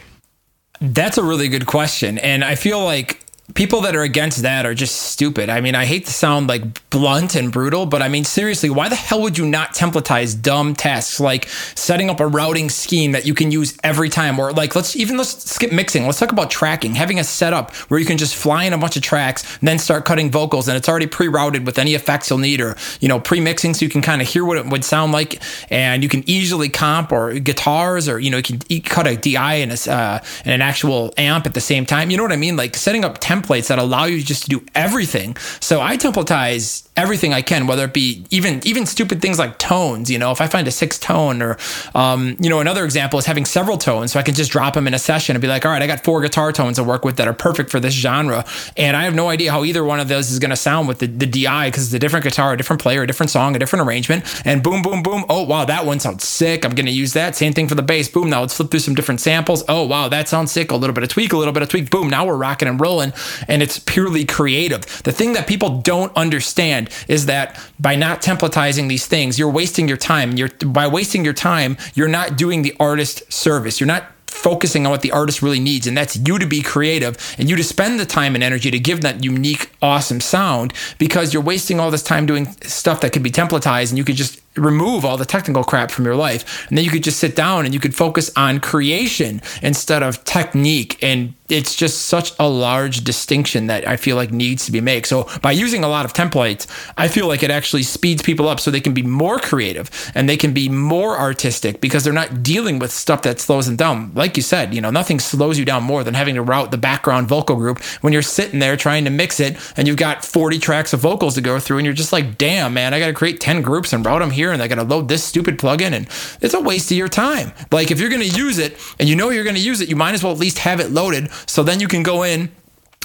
That's 0.80 1.18
a 1.18 1.24
really 1.24 1.48
good 1.48 1.66
question. 1.66 2.18
And 2.18 2.44
I 2.44 2.56
feel 2.56 2.84
like 2.84 3.24
people 3.56 3.82
that 3.82 3.96
are 3.96 4.02
against 4.02 4.42
that 4.42 4.66
are 4.66 4.74
just 4.74 4.96
stupid. 4.96 5.50
I 5.50 5.62
mean, 5.62 5.76
I 5.76 5.86
hate 5.86 6.06
to 6.06 6.14
sound 6.14 6.48
like 6.48 6.90
blunt 6.90 7.36
and 7.36 7.52
brutal, 7.52 7.86
but 7.86 8.02
I 8.02 8.10
mean, 8.10 8.24
seriously, 8.24 8.70
why 8.70 8.90
the 8.90 8.96
hell 8.96 9.22
would 9.22 9.38
you 9.38 9.46
not 9.46 9.74
templatize 9.74 10.40
dumb 10.40 10.76
tasks 10.76 11.20
like 11.20 11.48
setting 11.76 12.10
up 12.10 12.20
a 12.20 12.28
routing 12.28 12.70
scheme 12.70 13.12
that 13.12 13.26
you 13.26 13.34
can 13.34 13.52
use 13.52 13.78
every 13.84 14.10
time? 14.10 14.40
Or 14.40 14.52
like, 14.52 14.76
let's 14.76 14.96
even 14.96 15.18
let's 15.18 15.52
skip 15.52 15.72
mixing. 15.72 16.06
Let's 16.06 16.20
talk 16.20 16.32
about 16.32 16.50
tracking, 16.50 16.96
having 16.96 17.20
a 17.20 17.24
setup 17.24 17.74
where 17.90 18.00
you 18.00 18.06
can 18.06 18.18
just 18.18 18.36
fly 18.36 18.64
in 18.64 18.74
a 18.74 18.78
bunch 18.78 18.96
of 18.96 19.04
tracks, 19.04 19.58
then 19.60 19.78
start 19.78 20.06
cutting 20.06 20.32
vocals, 20.32 20.68
and 20.68 20.76
it's 20.76 20.90
already 20.90 21.08
pre-routed 21.08 21.66
with 21.66 21.78
any 21.78 21.94
effects 21.94 22.30
you'll 22.30 22.40
need, 22.40 22.62
or 22.62 22.76
you 23.00 23.08
know, 23.08 23.20
pre-mixing 23.20 23.74
so 23.74 23.86
you 23.86 23.90
can 23.90 24.02
kind 24.02 24.22
of 24.22 24.28
hear 24.28 24.46
what 24.46 24.58
it 24.58 24.66
would 24.66 24.84
sound 24.84 25.12
like, 25.12 25.42
and 25.70 26.02
you 26.02 26.10
can 26.10 26.28
easily 26.28 26.70
comp 26.70 27.12
or 27.12 27.34
guitars, 27.40 28.10
or 28.10 28.20
you 28.20 28.32
know, 28.32 28.38
you 28.38 28.44
can 28.44 28.82
cut 28.82 29.08
a 29.08 29.16
DI 29.16 29.56
and, 29.56 29.72
a, 29.72 29.92
uh, 29.92 30.20
and 30.46 30.54
an 30.54 30.62
actual 30.62 31.14
amp 31.18 31.46
at 31.46 31.54
the 31.54 31.62
same 31.62 31.86
time. 31.86 32.10
You 32.10 32.18
know 32.18 32.24
what 32.24 32.32
I 32.32 32.38
mean? 32.38 32.56
Like 32.56 32.76
setting 32.76 33.06
up 33.06 33.20
templates 33.44 33.68
that 33.68 33.80
allow 33.80 34.06
you 34.06 34.22
just 34.22 34.44
to 34.44 34.50
do 34.50 34.66
everything. 34.76 35.36
So 35.60 35.82
I 35.82 35.98
templatize 35.98 36.88
everything 36.96 37.34
I 37.34 37.42
can, 37.42 37.66
whether 37.68 37.86
it 37.86 37.94
be 37.94 38.26
even 38.30 38.66
even 38.66 38.86
stupid 38.86 39.22
things 39.22 39.40
like 39.40 39.58
tones. 39.58 40.10
You 40.10 40.20
know, 40.20 40.32
if 40.32 40.42
I 40.42 40.48
find 40.48 40.68
a 40.68 40.72
six 40.72 41.00
tone, 41.00 41.42
or 41.42 41.58
um, 41.96 42.36
you 42.40 42.50
know, 42.50 42.60
another 42.60 42.86
example 42.86 43.20
is 43.20 43.26
having 43.26 43.46
several 43.46 43.78
tones, 43.78 44.12
so 44.12 44.20
I 44.20 44.24
can 44.24 44.36
just 44.36 44.52
drop 44.52 44.74
them 44.74 44.88
in 44.88 44.94
a 44.94 45.00
session 45.00 45.36
and 45.36 45.42
be 45.42 45.48
like, 45.48 45.66
all 45.66 45.72
right, 45.72 45.82
I 45.82 45.88
got 45.88 46.04
four 46.04 46.22
guitar 46.22 46.52
tones 46.52 46.78
to 46.78 46.84
work 46.84 47.06
with 47.06 47.18
that 47.18 47.28
are 47.28 47.34
perfect 47.34 47.70
for 47.70 47.80
this 47.80 47.94
genre, 47.94 48.46
and 48.78 48.96
I 48.96 49.04
have 49.04 49.16
no 49.16 49.30
idea 49.30 49.52
how 49.52 49.64
either 49.64 49.84
one 49.84 50.00
of 50.00 50.08
those 50.08 50.32
is 50.32 50.40
going 50.40 50.52
to 50.52 50.56
sound 50.56 50.88
with 50.88 51.00
the, 51.00 51.08
the 51.08 51.26
DI 51.26 51.68
because 51.68 51.86
it's 51.86 51.94
a 51.94 52.00
different 52.00 52.24
guitar, 52.24 52.54
a 52.54 52.58
different 52.58 52.82
player, 52.82 53.04
a 53.04 53.08
different 53.08 53.30
song, 53.30 53.56
a 53.56 53.60
different 53.60 53.88
arrangement, 53.88 54.24
and 54.46 54.62
boom, 54.64 54.82
boom, 54.82 55.04
boom. 55.04 55.26
Oh 55.30 55.44
wow, 55.44 55.66
that 55.66 55.86
one 55.86 56.00
sounds 56.00 56.28
sick. 56.28 56.66
I'm 56.66 56.76
going 56.76 56.86
to 56.86 56.92
use 56.92 57.14
that. 57.14 57.36
Same 57.36 57.54
thing 57.54 57.68
for 57.68 57.76
the 57.76 57.82
bass. 57.82 58.10
Boom. 58.10 58.30
Now 58.30 58.42
let's 58.42 58.56
flip 58.56 58.72
through 58.72 58.82
some 58.82 58.96
different 58.96 59.22
samples. 59.22 59.64
Oh 59.68 59.84
wow, 59.84 60.10
that 60.10 60.30
sounds 60.30 60.52
sick. 60.52 60.72
A 60.72 60.76
little 60.76 60.94
bit 60.94 61.04
of 61.04 61.10
tweak, 61.10 61.34
a 61.34 61.38
little 61.38 61.54
bit 61.54 61.64
of 61.64 61.70
tweak. 61.70 61.90
Boom. 61.90 62.10
Now 62.10 62.26
we're 62.26 62.38
rocking 62.38 62.68
and 62.68 62.80
rolling, 62.80 63.14
and 63.48 63.62
it's 63.62 63.80
purely 63.80 64.26
creative. 64.26 64.82
The 65.04 65.12
thing 65.12 65.34
that 65.34 65.48
people 65.48 65.82
don't 65.82 66.16
understand 66.16 66.90
is 67.08 67.26
that 67.28 67.60
by 67.80 67.96
not 67.96 68.22
templatizing 68.22 68.90
these 68.90 69.08
things, 69.08 69.38
you're 69.40 69.50
wasting 69.50 69.88
your 69.88 69.98
time. 69.98 70.34
You're 70.34 70.50
by 70.66 70.88
wasting 70.88 71.24
your 71.24 71.34
time, 71.34 71.78
you're 71.94 72.08
not 72.08 72.38
doing 72.38 72.62
the 72.62 72.76
artist 72.80 73.32
service. 73.32 73.80
You're 73.80 73.88
not 73.88 74.06
focusing 74.34 74.86
on 74.86 74.92
what 74.92 75.02
the 75.02 75.12
artist 75.12 75.42
really 75.42 75.60
needs 75.60 75.86
and 75.88 75.96
that's 75.96 76.18
you 76.18 76.40
to 76.40 76.46
be 76.46 76.62
creative 76.62 77.16
and 77.38 77.50
you 77.50 77.56
to 77.56 77.64
spend 77.64 78.00
the 78.00 78.06
time 78.06 78.34
and 78.36 78.44
energy 78.44 78.72
to 78.72 78.80
give 78.80 79.02
that 79.02 79.24
unique 79.24 79.72
awesome 79.82 80.20
sound 80.20 80.74
because 80.98 81.34
you're 81.34 81.44
wasting 81.44 81.80
all 81.80 81.92
this 81.92 82.04
time 82.04 82.26
doing 82.26 82.52
stuff 82.64 83.00
that 83.00 83.14
could 83.14 83.24
be 83.24 83.30
templatized 83.30 83.90
and 83.90 83.98
you 83.98 84.04
could 84.04 84.16
just 84.16 84.42
remove 84.56 85.06
all 85.06 85.18
the 85.18 85.26
technical 85.26 85.64
crap 85.64 85.90
from 85.92 86.06
your 86.06 86.16
life 86.16 86.68
and 86.70 86.78
then 86.78 86.86
you 86.86 86.92
could 86.92 87.04
just 87.04 87.20
sit 87.20 87.36
down 87.36 87.66
and 87.66 87.74
you 87.74 87.80
could 87.80 87.96
focus 87.96 88.32
on 88.36 88.60
creation 88.60 89.42
instead 89.62 90.04
of 90.04 90.24
technique 90.26 91.02
and 91.02 91.34
it's 91.50 91.76
just 91.76 92.08
such 92.08 92.34
a 92.40 92.48
large 92.48 93.04
distinction 93.04 93.68
that 93.68 93.88
I 93.88 93.98
feel 93.98 94.16
like 94.16 94.32
needs 94.32 94.66
to 94.66 94.72
be 94.72 94.82
made. 94.82 95.06
So 95.06 95.30
by 95.42 95.52
using 95.52 95.84
a 95.84 95.88
lot 95.88 96.06
of 96.06 96.14
templates, 96.14 96.68
I 96.98 97.08
feel 97.08 97.28
like 97.28 97.44
it 97.44 97.52
actually 97.52 97.84
speeds 97.84 98.22
people 98.22 98.48
up 98.48 98.60
so 98.60 98.72
they 98.72 98.82
can 98.82 98.94
be 98.94 99.04
more 99.04 99.40
creative 99.40 99.90
and 100.16 100.28
they 100.28 100.38
can 100.38 100.54
be 100.54 100.70
more 100.70 101.18
artistic 101.18 101.82
because 101.82 102.04
they're 102.04 102.14
not 102.14 102.44
dealing 102.44 102.80
with 102.80 102.92
stuff 102.92 103.22
that 103.24 103.40
slows 103.40 103.68
them 103.68 103.76
down. 103.76 104.12
Like 104.16 104.36
you 104.38 104.44
said, 104.44 104.74
you 104.74 104.82
know, 104.82 104.90
nothing 104.90 105.20
slows 105.20 105.60
you 105.60 105.66
down 105.66 105.84
more 105.84 106.04
than 106.04 106.14
having 106.14 106.36
to 106.36 106.42
route 106.42 106.72
the 106.72 106.78
background 106.78 107.28
vocal 107.28 107.56
group 107.56 107.84
when 108.02 108.14
you're 108.14 108.22
sitting 108.22 108.60
there 108.60 108.76
trying 108.76 109.04
to 109.06 109.12
mix 109.12 109.40
it 109.40 109.58
and 109.78 109.88
you've 109.88 109.98
got 109.98 110.26
40 110.26 110.60
tracks 110.60 110.94
of 110.94 111.02
vocals 111.02 111.36
to 111.36 111.42
go 111.42 111.60
through 111.60 111.78
and 111.78 111.86
you're 111.86 111.94
just 111.94 112.14
like, 112.14 112.38
damn, 112.38 112.74
man, 112.74 112.94
I 112.94 113.00
got 113.00 113.08
to 113.08 113.14
create 113.14 113.40
10 113.40 113.62
groups 113.62 113.94
and 113.94 114.06
route 114.06 114.20
them 114.20 114.32
here 114.32 114.43
and 114.52 114.62
I 114.62 114.68
got 114.68 114.76
to 114.76 114.84
load 114.84 115.08
this 115.08 115.24
stupid 115.24 115.58
plugin 115.58 115.94
and 115.94 116.08
it's 116.42 116.54
a 116.54 116.60
waste 116.60 116.92
of 116.92 116.98
your 116.98 117.08
time. 117.08 117.54
Like 117.72 117.92
if 117.92 118.00
you're 118.00 118.10
going 118.10 118.22
to 118.22 118.38
use 118.38 118.58
it 118.58 118.78
and 119.00 119.08
you 119.08 119.16
know 119.16 119.30
you're 119.30 119.44
going 119.44 119.56
to 119.56 119.62
use 119.62 119.82
it, 119.82 119.90
you 119.90 119.96
might 119.96 120.14
as 120.14 120.24
well 120.24 120.34
at 120.34 120.40
least 120.40 120.60
have 120.60 120.80
it 120.80 120.92
loaded 120.92 121.32
so 121.48 121.64
then 121.64 121.80
you 121.80 121.88
can 121.88 122.04
go 122.04 122.24
in 122.24 122.52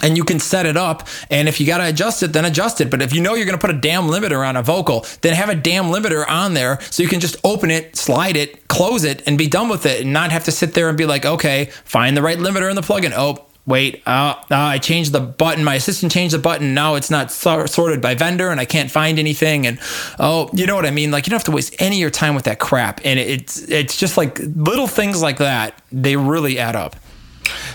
and 0.03 0.17
you 0.17 0.25
can 0.25 0.39
set 0.39 0.67
it 0.67 0.77
up. 0.77 1.07
And 1.31 1.49
if 1.49 1.61
you 1.61 1.67
got 1.67 1.79
to 1.79 1.89
adjust 1.89 2.23
it, 2.23 2.33
then 2.33 2.45
adjust 2.45 2.81
it. 2.81 2.91
But 2.91 3.03
if 3.03 3.13
you 3.13 3.21
know 3.21 3.35
you're 3.35 3.47
going 3.47 3.59
to 3.59 3.67
put 3.67 3.75
a 3.75 3.79
damn 3.79 4.05
limiter 4.05 4.47
on 4.47 4.57
a 4.57 4.63
vocal, 4.63 5.05
then 5.23 5.35
have 5.35 5.49
a 5.49 5.55
damn 5.55 5.87
limiter 5.87 6.29
on 6.29 6.55
there 6.55 6.81
so 6.91 7.03
you 7.03 7.09
can 7.09 7.21
just 7.21 7.37
open 7.45 7.71
it, 7.71 7.97
slide 7.97 8.37
it, 8.37 8.69
close 8.69 9.05
it, 9.05 9.23
and 9.27 9.37
be 9.37 9.49
done 9.49 9.69
with 9.69 9.87
it 9.87 10.03
and 10.03 10.13
not 10.13 10.31
have 10.33 10.45
to 10.45 10.53
sit 10.53 10.75
there 10.75 10.89
and 10.89 10.97
be 10.97 11.07
like, 11.07 11.25
okay, 11.25 11.67
find 11.85 12.17
the 12.17 12.23
right 12.23 12.39
limiter 12.39 12.69
in 12.71 12.77
the 12.77 12.83
plugin. 12.83 13.13
Oh, 13.15 13.48
wait, 13.69 14.03
uh, 14.07 14.35
uh, 14.51 14.57
I 14.57 14.79
changed 14.79 15.13
the 15.13 15.21
button. 15.21 15.63
My 15.63 15.75
assistant 15.75 16.11
changed 16.11 16.35
the 16.35 16.39
button. 16.39 16.75
Now 16.75 16.95
it's 16.95 17.11
not 17.11 17.31
so- 17.31 17.67
sorted 17.67 18.01
by 18.01 18.15
vendor 18.15 18.49
and 18.49 18.59
I 18.59 18.65
can't 18.65 18.91
find 18.91 19.19
anything. 19.19 19.67
And 19.67 19.79
oh, 20.19 20.49
you 20.55 20.67
know 20.67 20.75
what 20.75 20.87
I 20.87 20.91
mean? 20.91 21.11
Like 21.11 21.27
you 21.27 21.31
don't 21.31 21.39
have 21.39 21.45
to 21.45 21.53
waste 21.53 21.77
any 21.79 21.97
of 21.97 22.01
your 22.01 22.11
time 22.11 22.35
with 22.35 22.45
that 22.45 22.59
crap. 22.59 23.01
And 23.05 23.19
it's, 23.19 23.61
it's 23.69 23.97
just 23.97 24.17
like 24.17 24.41
little 24.41 24.87
things 24.87 25.23
like 25.23 25.37
that. 25.39 25.81
They 25.93 26.17
really 26.17 26.59
add 26.59 26.75
up. 26.75 26.97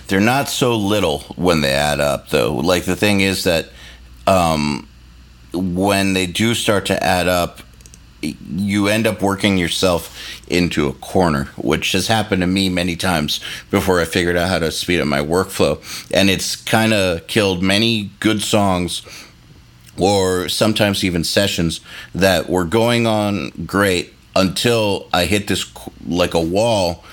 They're 0.07 0.19
not 0.19 0.49
so 0.49 0.75
little 0.75 1.19
when 1.35 1.61
they 1.61 1.71
add 1.71 1.99
up, 1.99 2.29
though. 2.29 2.55
Like 2.55 2.85
the 2.85 2.95
thing 2.95 3.21
is 3.21 3.43
that 3.43 3.69
um, 4.27 4.87
when 5.53 6.13
they 6.13 6.25
do 6.25 6.53
start 6.53 6.87
to 6.87 7.03
add 7.03 7.27
up, 7.27 7.61
you 8.23 8.87
end 8.87 9.07
up 9.07 9.21
working 9.21 9.57
yourself 9.57 10.41
into 10.47 10.87
a 10.87 10.93
corner, 10.93 11.45
which 11.57 11.91
has 11.91 12.07
happened 12.07 12.41
to 12.41 12.47
me 12.47 12.69
many 12.69 12.95
times 12.95 13.39
before 13.69 13.99
I 13.99 14.05
figured 14.05 14.37
out 14.37 14.49
how 14.49 14.59
to 14.59 14.71
speed 14.71 14.99
up 14.99 15.07
my 15.07 15.19
workflow. 15.19 15.81
And 16.13 16.29
it's 16.29 16.55
kind 16.55 16.93
of 16.93 17.27
killed 17.27 17.61
many 17.61 18.11
good 18.19 18.41
songs 18.41 19.01
or 19.97 20.49
sometimes 20.49 21.03
even 21.03 21.23
sessions 21.23 21.81
that 22.15 22.49
were 22.49 22.65
going 22.65 23.05
on 23.05 23.49
great 23.65 24.13
until 24.35 25.07
I 25.13 25.25
hit 25.25 25.47
this 25.47 25.71
like 26.05 26.33
a 26.33 26.41
wall 26.41 27.03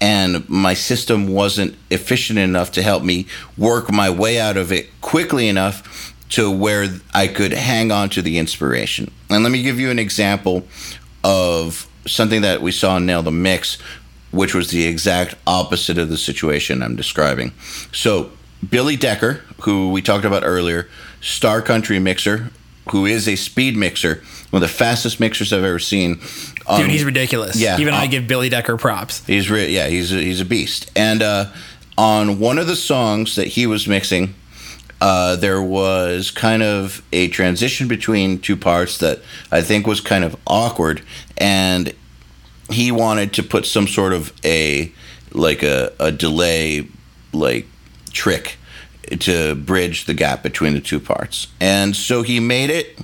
and 0.00 0.46
my 0.50 0.74
system 0.74 1.28
wasn't 1.28 1.76
efficient 1.90 2.38
enough 2.38 2.72
to 2.72 2.82
help 2.82 3.02
me 3.02 3.26
work 3.56 3.90
my 3.92 4.10
way 4.10 4.40
out 4.40 4.56
of 4.56 4.72
it 4.72 4.88
quickly 5.00 5.48
enough 5.48 6.13
to 6.30 6.50
where 6.50 6.88
I 7.12 7.28
could 7.28 7.52
hang 7.52 7.92
on 7.92 8.08
to 8.10 8.22
the 8.22 8.38
inspiration. 8.38 9.10
And 9.30 9.42
let 9.42 9.52
me 9.52 9.62
give 9.62 9.78
you 9.78 9.90
an 9.90 9.98
example 9.98 10.64
of 11.22 11.88
something 12.06 12.42
that 12.42 12.60
we 12.60 12.72
saw 12.72 12.96
in 12.96 13.06
Nail 13.06 13.22
the 13.22 13.30
Mix, 13.30 13.78
which 14.30 14.54
was 14.54 14.70
the 14.70 14.86
exact 14.86 15.34
opposite 15.46 15.98
of 15.98 16.08
the 16.08 16.18
situation 16.18 16.82
I'm 16.82 16.96
describing. 16.96 17.52
So, 17.92 18.32
Billy 18.68 18.96
Decker, 18.96 19.42
who 19.62 19.90
we 19.92 20.02
talked 20.02 20.24
about 20.24 20.42
earlier, 20.44 20.88
Star 21.20 21.62
Country 21.62 21.98
mixer, 21.98 22.50
who 22.90 23.06
is 23.06 23.28
a 23.28 23.36
speed 23.36 23.76
mixer, 23.76 24.22
one 24.50 24.62
of 24.62 24.68
the 24.68 24.74
fastest 24.74 25.20
mixers 25.20 25.52
I've 25.52 25.64
ever 25.64 25.78
seen. 25.78 26.20
Um, 26.66 26.82
Dude, 26.82 26.90
he's 26.90 27.04
ridiculous. 27.04 27.56
Yeah, 27.56 27.78
even 27.78 27.94
um, 27.94 28.00
I 28.00 28.06
give 28.06 28.26
Billy 28.26 28.48
Decker 28.48 28.76
props. 28.76 29.24
He's 29.26 29.50
re- 29.50 29.70
yeah, 29.70 29.88
he's 29.88 30.12
a, 30.12 30.16
he's 30.16 30.40
a 30.40 30.44
beast. 30.44 30.90
And 30.94 31.22
uh, 31.22 31.46
on 31.96 32.38
one 32.38 32.58
of 32.58 32.66
the 32.66 32.76
songs 32.76 33.36
that 33.36 33.48
he 33.48 33.66
was 33.66 33.86
mixing, 33.86 34.34
uh, 35.04 35.36
there 35.36 35.60
was 35.60 36.30
kind 36.30 36.62
of 36.62 37.02
a 37.12 37.28
transition 37.28 37.86
between 37.86 38.38
two 38.38 38.56
parts 38.56 38.96
that 38.98 39.20
I 39.52 39.60
think 39.60 39.86
was 39.86 40.00
kind 40.00 40.24
of 40.24 40.34
awkward, 40.46 41.02
and 41.36 41.92
he 42.70 42.90
wanted 42.90 43.34
to 43.34 43.42
put 43.42 43.66
some 43.66 43.86
sort 43.86 44.14
of 44.14 44.32
a 44.42 44.90
like 45.32 45.62
a, 45.62 45.92
a 46.00 46.10
delay 46.10 46.88
like 47.34 47.66
trick 48.12 48.56
to 49.20 49.54
bridge 49.54 50.06
the 50.06 50.14
gap 50.14 50.42
between 50.42 50.72
the 50.72 50.80
two 50.80 51.00
parts. 51.00 51.48
And 51.60 51.94
so 51.94 52.22
he 52.22 52.40
made 52.40 52.70
it, 52.70 52.98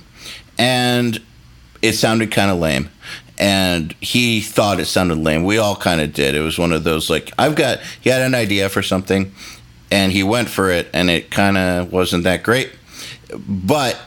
and 0.57 1.21
it 1.83 1.93
sounded 1.93 2.31
kind 2.31 2.49
of 2.49 2.57
lame. 2.57 2.89
and 3.37 3.93
he 4.01 4.41
thought 4.41 4.79
it 4.79 4.85
sounded 4.85 5.17
lame. 5.17 5.43
We 5.43 5.59
all 5.59 5.75
kind 5.75 6.01
of 6.01 6.13
did. 6.13 6.35
It 6.35 6.41
was 6.41 6.57
one 6.57 6.71
of 6.71 6.83
those 6.83 7.09
like 7.11 7.31
I've 7.37 7.55
got 7.55 7.79
he 7.99 8.09
had 8.09 8.21
an 8.23 8.33
idea 8.35 8.69
for 8.69 8.81
something 8.83 9.33
and 9.91 10.11
he 10.11 10.23
went 10.23 10.49
for 10.49 10.71
it 10.71 10.87
and 10.93 11.09
it 11.09 11.29
kind 11.29 11.57
of 11.57 11.91
wasn't 11.91 12.23
that 12.23 12.41
great. 12.43 12.71
But 13.37 13.99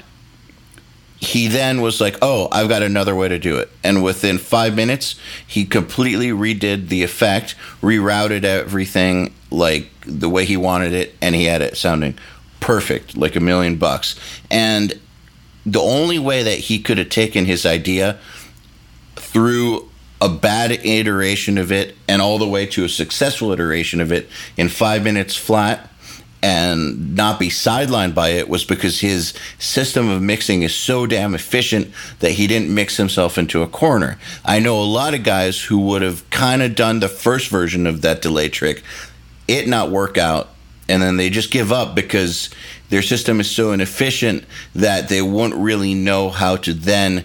he 1.18 1.46
then 1.48 1.80
was 1.80 2.00
like, 2.00 2.16
"Oh, 2.20 2.48
I've 2.50 2.68
got 2.68 2.82
another 2.82 3.14
way 3.14 3.28
to 3.28 3.38
do 3.38 3.56
it." 3.58 3.70
And 3.82 4.02
within 4.02 4.38
5 4.38 4.74
minutes, 4.74 5.16
he 5.46 5.64
completely 5.64 6.30
redid 6.30 6.88
the 6.88 7.02
effect, 7.02 7.54
rerouted 7.82 8.44
everything 8.44 9.32
like 9.50 9.90
the 10.06 10.28
way 10.28 10.44
he 10.44 10.56
wanted 10.56 10.92
it 10.92 11.14
and 11.22 11.34
he 11.34 11.44
had 11.44 11.62
it 11.62 11.76
sounding 11.76 12.18
perfect, 12.60 13.16
like 13.16 13.36
a 13.36 13.40
million 13.40 13.76
bucks. 13.76 14.16
And 14.50 14.98
the 15.64 15.80
only 15.80 16.18
way 16.18 16.42
that 16.42 16.58
he 16.58 16.78
could 16.78 16.98
have 16.98 17.08
taken 17.08 17.46
his 17.46 17.64
idea 17.64 18.18
through 19.16 19.88
a 20.24 20.28
bad 20.28 20.70
iteration 20.70 21.58
of 21.58 21.70
it 21.70 21.94
and 22.08 22.22
all 22.22 22.38
the 22.38 22.48
way 22.48 22.64
to 22.64 22.82
a 22.82 22.88
successful 22.88 23.52
iteration 23.52 24.00
of 24.00 24.10
it 24.10 24.26
in 24.56 24.70
five 24.70 25.04
minutes 25.04 25.36
flat 25.36 25.90
and 26.42 27.14
not 27.14 27.38
be 27.38 27.48
sidelined 27.48 28.14
by 28.14 28.30
it 28.30 28.48
was 28.48 28.64
because 28.64 29.00
his 29.00 29.34
system 29.58 30.08
of 30.08 30.22
mixing 30.22 30.62
is 30.62 30.74
so 30.74 31.06
damn 31.06 31.34
efficient 31.34 31.92
that 32.20 32.32
he 32.32 32.46
didn't 32.46 32.72
mix 32.74 32.96
himself 32.96 33.36
into 33.36 33.60
a 33.60 33.68
corner. 33.68 34.18
I 34.46 34.60
know 34.60 34.80
a 34.80 34.84
lot 34.84 35.12
of 35.12 35.24
guys 35.24 35.60
who 35.60 35.78
would 35.80 36.00
have 36.00 36.28
kind 36.30 36.62
of 36.62 36.74
done 36.74 37.00
the 37.00 37.08
first 37.08 37.48
version 37.48 37.86
of 37.86 38.00
that 38.00 38.22
delay 38.22 38.48
trick, 38.48 38.82
it 39.46 39.68
not 39.68 39.90
work 39.90 40.16
out, 40.16 40.48
and 40.88 41.02
then 41.02 41.18
they 41.18 41.28
just 41.28 41.50
give 41.50 41.70
up 41.70 41.94
because 41.94 42.48
their 42.88 43.02
system 43.02 43.40
is 43.40 43.50
so 43.50 43.72
inefficient 43.72 44.44
that 44.74 45.10
they 45.10 45.20
won't 45.20 45.54
really 45.54 45.92
know 45.92 46.30
how 46.30 46.56
to 46.56 46.72
then 46.72 47.24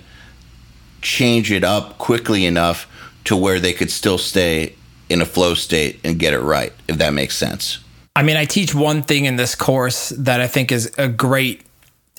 change 1.01 1.51
it 1.51 1.63
up 1.63 1.97
quickly 1.97 2.45
enough 2.45 2.87
to 3.29 3.37
where 3.37 3.59
they 3.59 3.73
could 3.73 3.91
still 3.91 4.17
stay 4.17 4.73
in 5.07 5.21
a 5.21 5.25
flow 5.25 5.53
state 5.53 5.99
and 6.03 6.17
get 6.17 6.33
it 6.33 6.39
right, 6.39 6.73
if 6.87 6.97
that 6.97 7.13
makes 7.13 7.37
sense. 7.37 7.77
I 8.15 8.23
mean, 8.23 8.37
I 8.37 8.45
teach 8.45 8.73
one 8.73 9.03
thing 9.03 9.25
in 9.25 9.35
this 9.35 9.53
course 9.53 10.09
that 10.17 10.41
I 10.41 10.47
think 10.47 10.71
is 10.71 10.91
a 10.97 11.07
great 11.07 11.61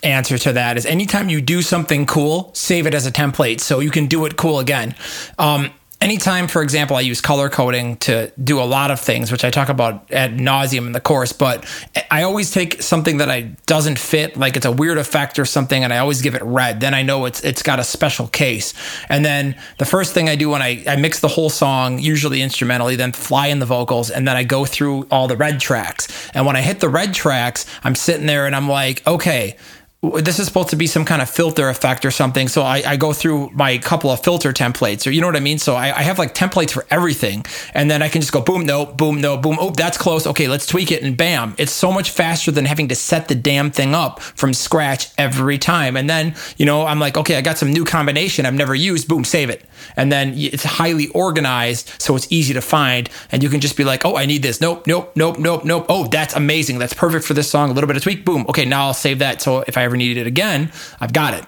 answer 0.04 0.38
to 0.38 0.52
that 0.52 0.76
is 0.76 0.86
anytime 0.86 1.28
you 1.28 1.40
do 1.40 1.62
something 1.62 2.06
cool, 2.06 2.52
save 2.54 2.86
it 2.86 2.94
as 2.94 3.06
a 3.06 3.10
template 3.10 3.58
so 3.58 3.80
you 3.80 3.90
can 3.90 4.06
do 4.06 4.24
it 4.24 4.36
cool 4.36 4.60
again. 4.60 4.94
Um, 5.36 5.72
anytime, 6.00 6.48
for 6.48 6.62
example, 6.62 6.96
I 6.96 7.00
use 7.00 7.20
color 7.20 7.48
coding 7.48 7.96
to 7.98 8.32
do 8.42 8.60
a 8.60 8.64
lot 8.64 8.90
of 8.90 8.98
things, 8.98 9.30
which 9.30 9.44
I 9.44 9.50
talk 9.50 9.68
about 9.68 10.10
ad 10.10 10.38
nauseum 10.38 10.86
in 10.86 10.92
the 10.92 11.00
course, 11.00 11.32
but 11.32 11.64
I 12.10 12.22
always 12.22 12.50
take 12.50 12.82
something 12.82 13.18
that 13.18 13.30
I 13.30 13.42
doesn't 13.66 13.98
fit, 13.98 14.36
like 14.36 14.56
it's 14.56 14.66
a 14.66 14.72
weird 14.72 14.98
effect 14.98 15.38
or 15.38 15.44
something, 15.44 15.84
and 15.84 15.92
I 15.92 15.98
always 15.98 16.22
give 16.22 16.34
it 16.34 16.42
red. 16.42 16.80
Then 16.80 16.94
I 16.94 17.02
know 17.02 17.26
it's 17.26 17.42
it's 17.42 17.62
got 17.62 17.78
a 17.78 17.84
special 17.84 18.28
case. 18.28 18.74
And 19.08 19.24
then 19.24 19.56
the 19.78 19.84
first 19.84 20.14
thing 20.14 20.28
I 20.28 20.36
do 20.36 20.50
when 20.50 20.62
I, 20.62 20.82
I 20.86 20.96
mix 20.96 21.20
the 21.20 21.28
whole 21.28 21.50
song, 21.50 21.98
usually 21.98 22.40
instrumentally, 22.42 22.96
then 22.96 23.12
fly 23.12 23.48
in 23.48 23.58
the 23.58 23.66
vocals, 23.66 24.10
and 24.10 24.26
then 24.26 24.36
I 24.36 24.44
go 24.44 24.64
through 24.64 25.06
all 25.10 25.28
the 25.28 25.36
red 25.36 25.60
tracks. 25.60 26.08
And 26.34 26.46
when 26.46 26.56
I 26.56 26.62
hit 26.62 26.80
the 26.80 26.88
red 26.88 27.14
tracks, 27.14 27.66
I'm 27.84 27.94
sitting 27.94 28.26
there 28.26 28.46
and 28.46 28.56
I'm 28.56 28.68
like, 28.68 29.06
okay, 29.06 29.56
this 30.02 30.38
is 30.38 30.46
supposed 30.46 30.70
to 30.70 30.76
be 30.76 30.86
some 30.86 31.04
kind 31.04 31.20
of 31.20 31.28
filter 31.28 31.68
effect 31.68 32.06
or 32.06 32.10
something. 32.10 32.48
So 32.48 32.62
I, 32.62 32.82
I, 32.86 32.96
go 32.96 33.12
through 33.12 33.50
my 33.50 33.76
couple 33.76 34.10
of 34.10 34.24
filter 34.24 34.50
templates, 34.50 35.06
or 35.06 35.10
you 35.10 35.20
know 35.20 35.26
what 35.26 35.36
I 35.36 35.40
mean. 35.40 35.58
So 35.58 35.74
I, 35.74 35.94
I, 35.94 36.02
have 36.02 36.18
like 36.18 36.34
templates 36.34 36.70
for 36.70 36.86
everything, 36.88 37.44
and 37.74 37.90
then 37.90 38.00
I 38.00 38.08
can 38.08 38.22
just 38.22 38.32
go 38.32 38.40
boom, 38.40 38.64
no, 38.64 38.86
boom, 38.86 39.20
no, 39.20 39.36
boom. 39.36 39.58
Oh, 39.60 39.70
that's 39.70 39.98
close. 39.98 40.26
Okay, 40.26 40.48
let's 40.48 40.66
tweak 40.66 40.90
it, 40.90 41.02
and 41.02 41.18
bam, 41.18 41.54
it's 41.58 41.72
so 41.72 41.92
much 41.92 42.10
faster 42.10 42.50
than 42.50 42.64
having 42.64 42.88
to 42.88 42.94
set 42.94 43.28
the 43.28 43.34
damn 43.34 43.70
thing 43.70 43.94
up 43.94 44.20
from 44.20 44.54
scratch 44.54 45.10
every 45.18 45.58
time. 45.58 45.98
And 45.98 46.08
then 46.08 46.34
you 46.56 46.64
know 46.64 46.86
I'm 46.86 46.98
like, 46.98 47.18
okay, 47.18 47.36
I 47.36 47.42
got 47.42 47.58
some 47.58 47.70
new 47.70 47.84
combination 47.84 48.46
I've 48.46 48.54
never 48.54 48.74
used. 48.74 49.06
Boom, 49.06 49.24
save 49.24 49.50
it, 49.50 49.66
and 49.96 50.10
then 50.10 50.32
it's 50.34 50.64
highly 50.64 51.08
organized, 51.08 52.00
so 52.00 52.16
it's 52.16 52.26
easy 52.30 52.54
to 52.54 52.62
find, 52.62 53.10
and 53.30 53.42
you 53.42 53.50
can 53.50 53.60
just 53.60 53.76
be 53.76 53.84
like, 53.84 54.06
oh, 54.06 54.16
I 54.16 54.24
need 54.24 54.42
this. 54.42 54.62
Nope, 54.62 54.86
nope, 54.86 55.12
nope, 55.14 55.38
nope, 55.38 55.66
nope. 55.66 55.84
Oh, 55.90 56.06
that's 56.06 56.34
amazing. 56.34 56.78
That's 56.78 56.94
perfect 56.94 57.26
for 57.26 57.34
this 57.34 57.50
song. 57.50 57.68
A 57.68 57.74
little 57.74 57.88
bit 57.88 57.98
of 57.98 58.02
tweak. 58.02 58.24
Boom. 58.24 58.46
Okay, 58.48 58.64
now 58.64 58.86
I'll 58.86 58.94
save 58.94 59.18
that. 59.18 59.42
So 59.42 59.62
if 59.68 59.76
I 59.76 59.89
ever 59.90 59.96
needed 59.96 60.20
it 60.20 60.26
again, 60.26 60.70
I've 61.00 61.12
got 61.12 61.34
it. 61.34 61.44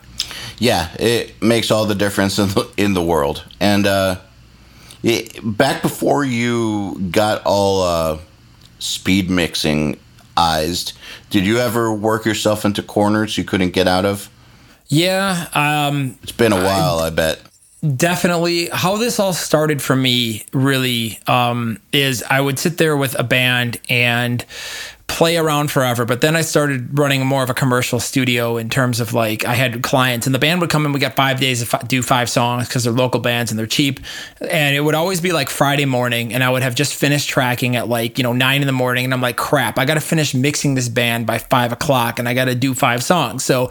Yeah, 0.58 0.92
it 0.98 1.40
makes 1.40 1.70
all 1.70 1.86
the 1.86 1.94
difference 1.94 2.38
in 2.38 2.48
the, 2.48 2.70
in 2.76 2.94
the 2.94 3.02
world. 3.02 3.44
And 3.60 3.86
uh, 3.86 4.20
it, 5.02 5.38
back 5.44 5.82
before 5.82 6.24
you 6.24 7.00
got 7.10 7.42
all 7.44 7.82
uh, 7.82 8.18
speed 8.78 9.30
mixing 9.30 9.98
eyes, 10.36 10.92
did 11.30 11.46
you 11.46 11.58
ever 11.58 11.92
work 11.92 12.24
yourself 12.24 12.64
into 12.64 12.82
corners 12.82 13.38
you 13.38 13.44
couldn't 13.44 13.70
get 13.70 13.86
out 13.86 14.04
of? 14.04 14.28
Yeah. 14.88 15.48
Um, 15.54 16.18
it's 16.22 16.32
been 16.32 16.52
a 16.52 16.62
while, 16.62 16.98
I, 16.98 17.06
I 17.06 17.10
bet 17.10 17.40
definitely 17.96 18.68
how 18.72 18.96
this 18.96 19.18
all 19.18 19.32
started 19.32 19.82
for 19.82 19.96
me 19.96 20.44
really 20.52 21.18
um, 21.26 21.80
is 21.92 22.22
i 22.30 22.40
would 22.40 22.56
sit 22.56 22.78
there 22.78 22.96
with 22.96 23.18
a 23.18 23.24
band 23.24 23.80
and 23.88 24.44
play 25.12 25.36
around 25.36 25.70
forever. 25.70 26.06
But 26.06 26.22
then 26.22 26.34
I 26.34 26.40
started 26.40 26.98
running 26.98 27.26
more 27.26 27.42
of 27.42 27.50
a 27.50 27.54
commercial 27.54 28.00
studio 28.00 28.56
in 28.56 28.70
terms 28.70 28.98
of 28.98 29.12
like 29.12 29.44
I 29.44 29.52
had 29.52 29.82
clients 29.82 30.26
and 30.26 30.34
the 30.34 30.38
band 30.38 30.62
would 30.62 30.70
come 30.70 30.86
in. 30.86 30.92
We 30.92 31.00
got 31.00 31.14
five 31.14 31.38
days 31.38 31.68
to 31.68 31.86
do 31.86 32.02
five 32.02 32.30
songs 32.30 32.66
because 32.66 32.84
they're 32.84 32.94
local 32.94 33.20
bands 33.20 33.52
and 33.52 33.58
they're 33.58 33.66
cheap. 33.66 34.00
And 34.40 34.74
it 34.74 34.80
would 34.80 34.94
always 34.94 35.20
be 35.20 35.32
like 35.32 35.50
Friday 35.50 35.84
morning, 35.84 36.32
and 36.32 36.42
I 36.42 36.48
would 36.48 36.62
have 36.62 36.74
just 36.74 36.94
finished 36.94 37.28
tracking 37.28 37.76
at 37.76 37.88
like 37.88 38.16
you 38.16 38.24
know 38.24 38.32
nine 38.32 38.62
in 38.62 38.66
the 38.66 38.72
morning, 38.72 39.04
and 39.04 39.12
I'm 39.12 39.20
like, 39.20 39.36
crap, 39.36 39.78
I 39.78 39.84
got 39.84 39.94
to 39.94 40.00
finish 40.00 40.34
mixing 40.34 40.74
this 40.74 40.88
band 40.88 41.26
by 41.26 41.38
five 41.38 41.72
o'clock, 41.72 42.18
and 42.18 42.26
I 42.26 42.32
got 42.32 42.46
to 42.46 42.54
do 42.54 42.72
five 42.72 43.02
songs. 43.02 43.44
So 43.44 43.70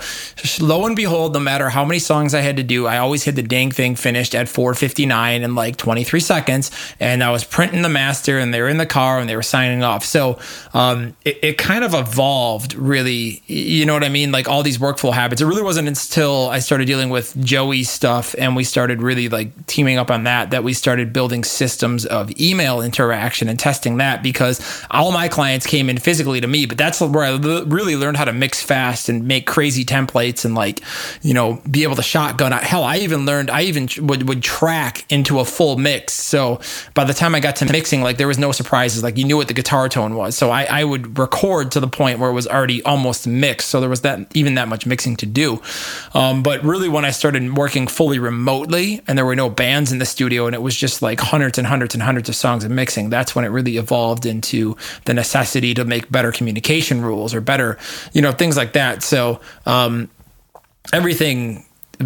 lo 0.60 0.86
and 0.86 0.96
behold, 0.96 1.34
no 1.34 1.40
matter 1.40 1.70
how 1.70 1.84
many 1.84 2.00
songs 2.00 2.36
I 2.36 2.42
had 2.42 2.58
to 2.58 2.64
do, 2.64 2.86
I 2.86 3.00
always 3.00 3.26
had 3.26 3.36
the 3.36 3.44
dang 3.44 3.72
thing 3.72 3.96
finished 3.96 4.36
at 4.36 4.46
4:59 4.46 5.42
in 5.42 5.56
like 5.56 5.78
23 5.78 6.20
seconds, 6.20 6.70
and 7.00 7.24
I 7.24 7.32
was 7.32 7.44
printing 7.44 7.82
the 7.82 7.90
master, 7.90 8.38
and 8.38 8.54
they 8.54 8.62
were 8.62 8.70
in 8.70 8.78
the 8.78 8.86
car 8.86 9.20
and 9.20 9.28
they 9.28 9.36
were 9.36 9.42
signing 9.42 9.84
off. 9.84 10.06
So 10.06 10.38
um, 10.74 11.16
it 11.42 11.58
kind 11.58 11.84
of 11.84 11.94
evolved 11.94 12.74
really 12.74 13.44
you 13.48 13.86
know 13.86 13.94
what 13.94 14.04
i 14.04 14.10
mean? 14.10 14.32
Like 14.32 14.48
all 14.48 14.64
these 14.64 14.78
workflow 14.78 15.14
habits. 15.14 15.42
It 15.42 15.46
really 15.46 15.64
wasn't 15.64 15.88
until 15.88 16.50
i 16.50 16.60
started 16.60 16.86
dealing 16.86 17.10
with 17.10 17.36
joey 17.44 17.84
stuff 17.84 18.36
and 18.38 18.56
we 18.56 18.64
started 18.64 19.02
really 19.02 19.30
like 19.30 19.66
teaming 19.68 19.98
up 19.98 20.12
on 20.12 20.24
that 20.24 20.52
that 20.52 20.64
we 20.64 20.74
started 20.74 21.14
building 21.14 21.44
systems 21.44 22.06
of 22.06 22.32
email 22.40 22.82
interaction 22.82 23.48
and 23.48 23.60
testing 23.60 23.98
that 23.98 24.24
because 24.24 24.62
all 24.90 25.12
my 25.12 25.28
clients 25.28 25.66
came 25.66 25.90
in 25.90 25.98
physically 25.98 26.42
to 26.42 26.48
me 26.48 26.66
but 26.66 26.78
that's 26.78 27.02
where 27.02 27.24
i 27.24 27.38
really 27.66 27.96
learned 27.96 28.18
how 28.18 28.26
to 28.26 28.34
mix 28.34 28.62
fast 28.62 29.10
and 29.10 29.28
make 29.28 29.48
crazy 29.48 29.84
templates 29.86 30.46
and 30.46 30.56
like 30.56 30.82
you 31.22 31.34
know 31.34 31.62
be 31.70 31.84
able 31.84 31.96
to 31.96 32.04
shotgun. 32.04 32.52
Hell 32.52 32.84
i 32.84 32.98
even 32.98 33.26
learned 33.26 33.50
i 33.50 33.62
even 33.64 33.88
would, 34.08 34.28
would 34.28 34.44
track 34.44 35.06
into 35.10 35.40
a 35.40 35.46
full 35.46 35.78
mix. 35.78 36.14
So 36.14 36.60
by 36.94 37.04
the 37.04 37.14
time 37.14 37.36
i 37.36 37.40
got 37.40 37.56
to 37.58 37.66
mixing 37.66 38.02
like 38.02 38.18
there 38.18 38.28
was 38.28 38.40
no 38.40 38.52
surprises. 38.52 39.04
Like 39.04 39.18
you 39.18 39.26
knew 39.26 39.38
what 39.38 39.48
the 39.48 39.54
guitar 39.54 39.90
tone 39.90 40.16
was. 40.16 40.38
So 40.38 40.50
i, 40.50 40.64
I 40.64 40.84
would 40.84 41.11
record 41.16 41.72
to 41.72 41.80
the 41.80 41.88
point 41.88 42.20
where 42.20 42.30
it 42.30 42.34
was 42.34 42.48
already 42.48 42.84
almost 42.84 43.28
mixed. 43.28 43.70
So 43.70 43.80
there 43.80 43.90
was 43.90 44.02
that 44.02 44.20
even 44.36 44.56
that 44.56 44.68
much 44.68 44.86
mixing 44.86 45.16
to 45.18 45.26
do. 45.26 45.62
Um, 46.14 46.44
but 46.44 46.64
really, 46.64 46.90
when 46.90 47.06
I 47.06 47.12
started 47.12 47.58
working 47.58 47.88
fully 47.88 48.20
remotely 48.20 49.02
and 49.08 49.18
there 49.18 49.26
were 49.26 49.36
no 49.36 49.50
bands 49.50 49.92
in 49.92 50.00
the 50.00 50.06
studio 50.06 50.46
and 50.46 50.56
it 50.56 50.62
was 50.62 50.76
just 50.76 51.02
like 51.02 51.20
hundreds 51.20 51.58
and 51.58 51.68
hundreds 51.68 51.94
and 51.94 52.04
hundreds 52.04 52.30
of 52.30 52.36
songs 52.36 52.64
and 52.64 52.76
mixing, 52.76 53.10
that's 53.10 53.36
when 53.36 53.46
it 53.46 53.50
really 53.50 53.78
evolved 53.78 54.26
into 54.26 54.76
the 55.06 55.14
necessity 55.14 55.74
to 55.74 55.86
make 55.86 56.12
better 56.12 56.32
communication 56.32 57.02
rules 57.02 57.34
or 57.34 57.42
better, 57.42 57.78
you 58.14 58.22
know, 58.22 58.32
things 58.32 58.58
like 58.58 58.74
that. 58.74 59.04
So 59.04 59.42
um, 59.66 60.10
everything 60.94 61.66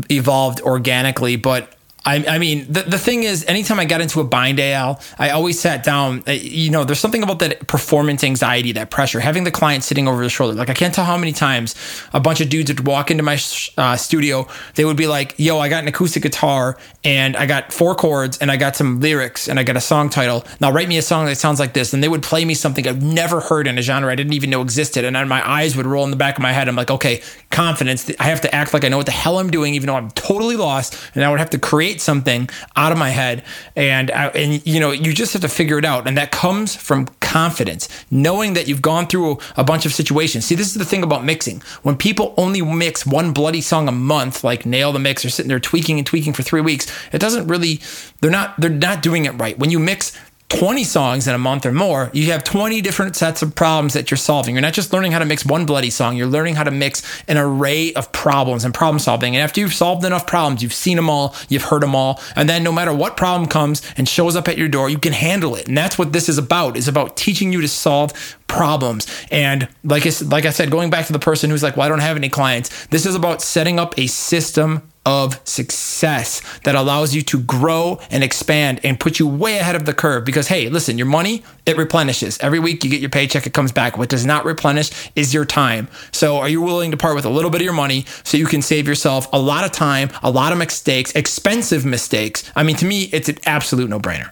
evolved 0.09 0.61
organically, 0.61 1.35
but 1.35 1.74
I, 2.05 2.23
I, 2.27 2.37
mean, 2.37 2.71
the, 2.71 2.83
the 2.83 2.99
thing 2.99 3.23
is, 3.23 3.43
anytime 3.45 3.79
I 3.79 3.85
got 3.85 3.99
into 3.99 4.19
a 4.19 4.23
bind 4.23 4.59
Eyal, 4.59 5.01
I 5.17 5.31
always 5.31 5.59
sat 5.59 5.83
down. 5.83 6.23
Uh, 6.27 6.31
you 6.31 6.69
know, 6.69 6.83
there's 6.83 6.99
something 6.99 7.23
about 7.23 7.39
that 7.39 7.67
performance 7.67 8.23
anxiety, 8.23 8.73
that 8.73 8.91
pressure, 8.91 9.19
having 9.19 9.43
the 9.43 9.51
client 9.51 9.83
sitting 9.83 10.07
over 10.07 10.21
the 10.21 10.29
shoulder. 10.29 10.53
Like, 10.53 10.69
I 10.69 10.75
can't 10.75 10.93
tell 10.93 11.05
how 11.05 11.17
many 11.17 11.31
times 11.31 11.73
a 12.13 12.19
bunch 12.19 12.41
of 12.41 12.49
dudes 12.49 12.71
would 12.71 12.85
walk 12.85 13.09
into 13.09 13.23
my 13.23 13.39
uh, 13.77 13.97
studio. 13.97 14.47
They 14.75 14.85
would 14.85 14.97
be 14.97 15.07
like, 15.07 15.33
yo, 15.37 15.57
I 15.57 15.67
got 15.67 15.81
an 15.81 15.87
acoustic 15.87 16.21
guitar 16.21 16.77
and 17.03 17.35
I 17.35 17.47
got 17.47 17.73
four 17.73 17.95
chords 17.95 18.37
and 18.37 18.51
I 18.51 18.57
got 18.57 18.75
some 18.75 18.99
lyrics 18.99 19.47
and 19.47 19.59
I 19.59 19.63
got 19.63 19.75
a 19.75 19.81
song 19.81 20.09
title. 20.09 20.45
Now, 20.59 20.71
write 20.71 20.87
me 20.87 20.99
a 20.99 21.01
song 21.01 21.25
that 21.25 21.37
sounds 21.37 21.59
like 21.59 21.73
this. 21.73 21.93
And 21.93 22.03
they 22.03 22.09
would 22.09 22.23
play 22.23 22.45
me 22.45 22.53
something 22.53 22.87
I've 22.87 23.01
never 23.01 23.41
heard 23.41 23.65
in 23.67 23.79
a 23.79 23.81
genre 23.81 24.11
I 24.11 24.15
didn't 24.15 24.33
even 24.33 24.51
know 24.51 24.61
existed. 24.61 25.05
And 25.05 25.15
then 25.15 25.27
my 25.27 25.47
eyes 25.47 25.75
would 25.75 25.87
roll 25.87 26.03
in 26.03 26.11
the 26.11 26.17
back 26.17 26.37
of 26.37 26.43
my 26.43 26.51
head. 26.51 26.67
I'm 26.67 26.75
like, 26.75 26.91
okay, 26.91 27.23
confidence. 27.49 28.11
I 28.19 28.25
have 28.25 28.41
to 28.41 28.53
act 28.53 28.73
like 28.73 28.83
I 28.83 28.89
know 28.89 28.97
what 28.97 29.07
the 29.07 29.11
hell 29.11 29.39
I'm 29.39 29.49
doing, 29.49 29.73
even 29.73 29.87
though 29.87 29.95
I'm 29.95 30.11
totally 30.11 30.55
lost. 30.55 30.97
And 31.15 31.23
I 31.23 31.31
would 31.31 31.39
have 31.39 31.49
to 31.51 31.59
create 31.59 31.94
create 31.95 32.01
something 32.01 32.49
out 32.75 32.91
of 32.91 32.97
my 32.97 33.09
head. 33.09 33.43
And 33.75 34.11
I, 34.11 34.27
and 34.27 34.65
you 34.65 34.79
know 34.79 34.91
you 34.91 35.13
just 35.13 35.33
have 35.33 35.41
to 35.41 35.49
figure 35.49 35.79
it 35.79 35.85
out. 35.85 36.07
And 36.07 36.17
that 36.17 36.31
comes 36.31 36.75
from 36.75 37.07
confidence 37.21 37.87
knowing 38.11 38.53
that 38.53 38.67
you've 38.67 38.81
gone 38.81 39.07
through 39.07 39.39
a 39.57 39.63
bunch 39.63 39.85
of 39.85 39.93
situations. 39.93 40.45
See 40.45 40.55
this 40.55 40.67
is 40.67 40.75
the 40.75 40.85
thing 40.85 41.03
about 41.03 41.23
mixing. 41.23 41.61
When 41.83 41.97
people 41.97 42.33
only 42.37 42.61
mix 42.61 43.05
one 43.05 43.33
bloody 43.33 43.61
song 43.61 43.87
a 43.87 43.91
month 43.91 44.43
like 44.43 44.65
nail 44.65 44.91
the 44.91 44.99
mix 44.99 45.25
or 45.25 45.29
sitting 45.29 45.49
there 45.49 45.59
tweaking 45.59 45.97
and 45.97 46.07
tweaking 46.07 46.33
for 46.33 46.43
3 46.43 46.61
weeks 46.61 46.85
it 47.11 47.19
doesn't 47.19 47.47
really 47.47 47.79
they're 48.21 48.31
not 48.31 48.55
they're 48.59 48.69
not 48.69 49.01
doing 49.01 49.25
it 49.25 49.31
right. 49.31 49.57
When 49.57 49.69
you 49.69 49.79
mix 49.79 50.17
20 50.49 50.83
songs 50.83 51.27
in 51.27 51.33
a 51.33 51.39
month 51.39 51.65
or 51.65 51.71
more, 51.71 52.11
you 52.13 52.31
have 52.31 52.43
20 52.43 52.79
different 52.81 53.15
sets 53.15 53.41
of 53.41 53.55
problems 53.55 53.93
that 53.93 54.11
you're 54.11 54.17
solving. 54.17 54.53
You're 54.53 54.61
not 54.61 54.73
just 54.73 54.93
learning 54.93 55.11
how 55.11 55.19
to 55.19 55.25
mix 55.25 55.43
one 55.43 55.65
bloody 55.65 55.89
song, 55.89 56.15
you're 56.15 56.27
learning 56.27 56.55
how 56.55 56.63
to 56.63 56.71
mix 56.71 57.01
an 57.27 57.37
array 57.37 57.93
of 57.93 58.11
problems 58.11 58.63
and 58.63 58.73
problem 58.73 58.99
solving. 58.99 59.35
And 59.35 59.41
after 59.41 59.59
you've 59.59 59.73
solved 59.73 60.05
enough 60.05 60.27
problems, 60.27 60.61
you've 60.61 60.73
seen 60.73 60.97
them 60.97 61.09
all, 61.09 61.35
you've 61.49 61.63
heard 61.63 61.81
them 61.81 61.95
all, 61.95 62.21
and 62.35 62.47
then 62.47 62.63
no 62.63 62.71
matter 62.71 62.93
what 62.93 63.17
problem 63.17 63.49
comes 63.49 63.81
and 63.97 64.07
shows 64.07 64.35
up 64.35 64.47
at 64.47 64.57
your 64.57 64.67
door, 64.67 64.87
you 64.87 64.99
can 64.99 65.13
handle 65.13 65.55
it. 65.55 65.67
And 65.67 65.75
that's 65.75 65.97
what 65.97 66.13
this 66.13 66.29
is 66.29 66.37
about. 66.37 66.77
Is 66.77 66.87
about 66.87 67.17
teaching 67.17 67.51
you 67.51 67.61
to 67.61 67.67
solve 67.67 68.37
problems. 68.47 69.07
And 69.31 69.67
like 69.83 70.05
I, 70.05 70.11
like 70.25 70.45
I 70.45 70.51
said, 70.51 70.69
going 70.69 70.91
back 70.91 71.07
to 71.07 71.13
the 71.13 71.19
person 71.19 71.49
who's 71.49 71.63
like, 71.63 71.75
"Well, 71.75 71.85
I 71.85 71.89
don't 71.89 71.99
have 71.99 72.17
any 72.17 72.29
clients." 72.29 72.85
This 72.87 73.05
is 73.05 73.15
about 73.15 73.41
setting 73.41 73.79
up 73.79 73.97
a 73.97 74.07
system 74.07 74.83
of 75.05 75.39
success 75.47 76.41
that 76.63 76.75
allows 76.75 77.13
you 77.13 77.21
to 77.21 77.39
grow 77.39 77.99
and 78.09 78.23
expand 78.23 78.79
and 78.83 78.99
put 78.99 79.19
you 79.19 79.27
way 79.27 79.57
ahead 79.57 79.75
of 79.75 79.85
the 79.85 79.93
curve. 79.93 80.25
Because 80.25 80.47
hey 80.47 80.69
listen 80.69 80.97
your 80.97 81.07
money 81.07 81.43
it 81.65 81.77
replenishes. 81.77 82.37
Every 82.39 82.59
week 82.59 82.83
you 82.83 82.89
get 82.89 83.01
your 83.01 83.09
paycheck 83.09 83.47
it 83.47 83.53
comes 83.53 83.71
back. 83.71 83.97
What 83.97 84.09
does 84.09 84.25
not 84.25 84.45
replenish 84.45 85.11
is 85.15 85.33
your 85.33 85.45
time. 85.45 85.87
So 86.11 86.37
are 86.37 86.49
you 86.49 86.61
willing 86.61 86.91
to 86.91 86.97
part 86.97 87.15
with 87.15 87.25
a 87.25 87.29
little 87.29 87.49
bit 87.49 87.61
of 87.61 87.65
your 87.65 87.73
money 87.73 88.05
so 88.23 88.37
you 88.37 88.47
can 88.47 88.61
save 88.61 88.87
yourself 88.87 89.27
a 89.31 89.39
lot 89.39 89.63
of 89.63 89.71
time 89.71 90.09
a 90.23 90.31
lot 90.31 90.51
of 90.51 90.57
mistakes 90.57 91.11
expensive 91.13 91.85
mistakes? 91.85 92.51
I 92.55 92.63
mean 92.63 92.75
to 92.77 92.85
me 92.85 93.03
it's 93.11 93.29
an 93.29 93.37
absolute 93.45 93.89
no-brainer. 93.89 94.31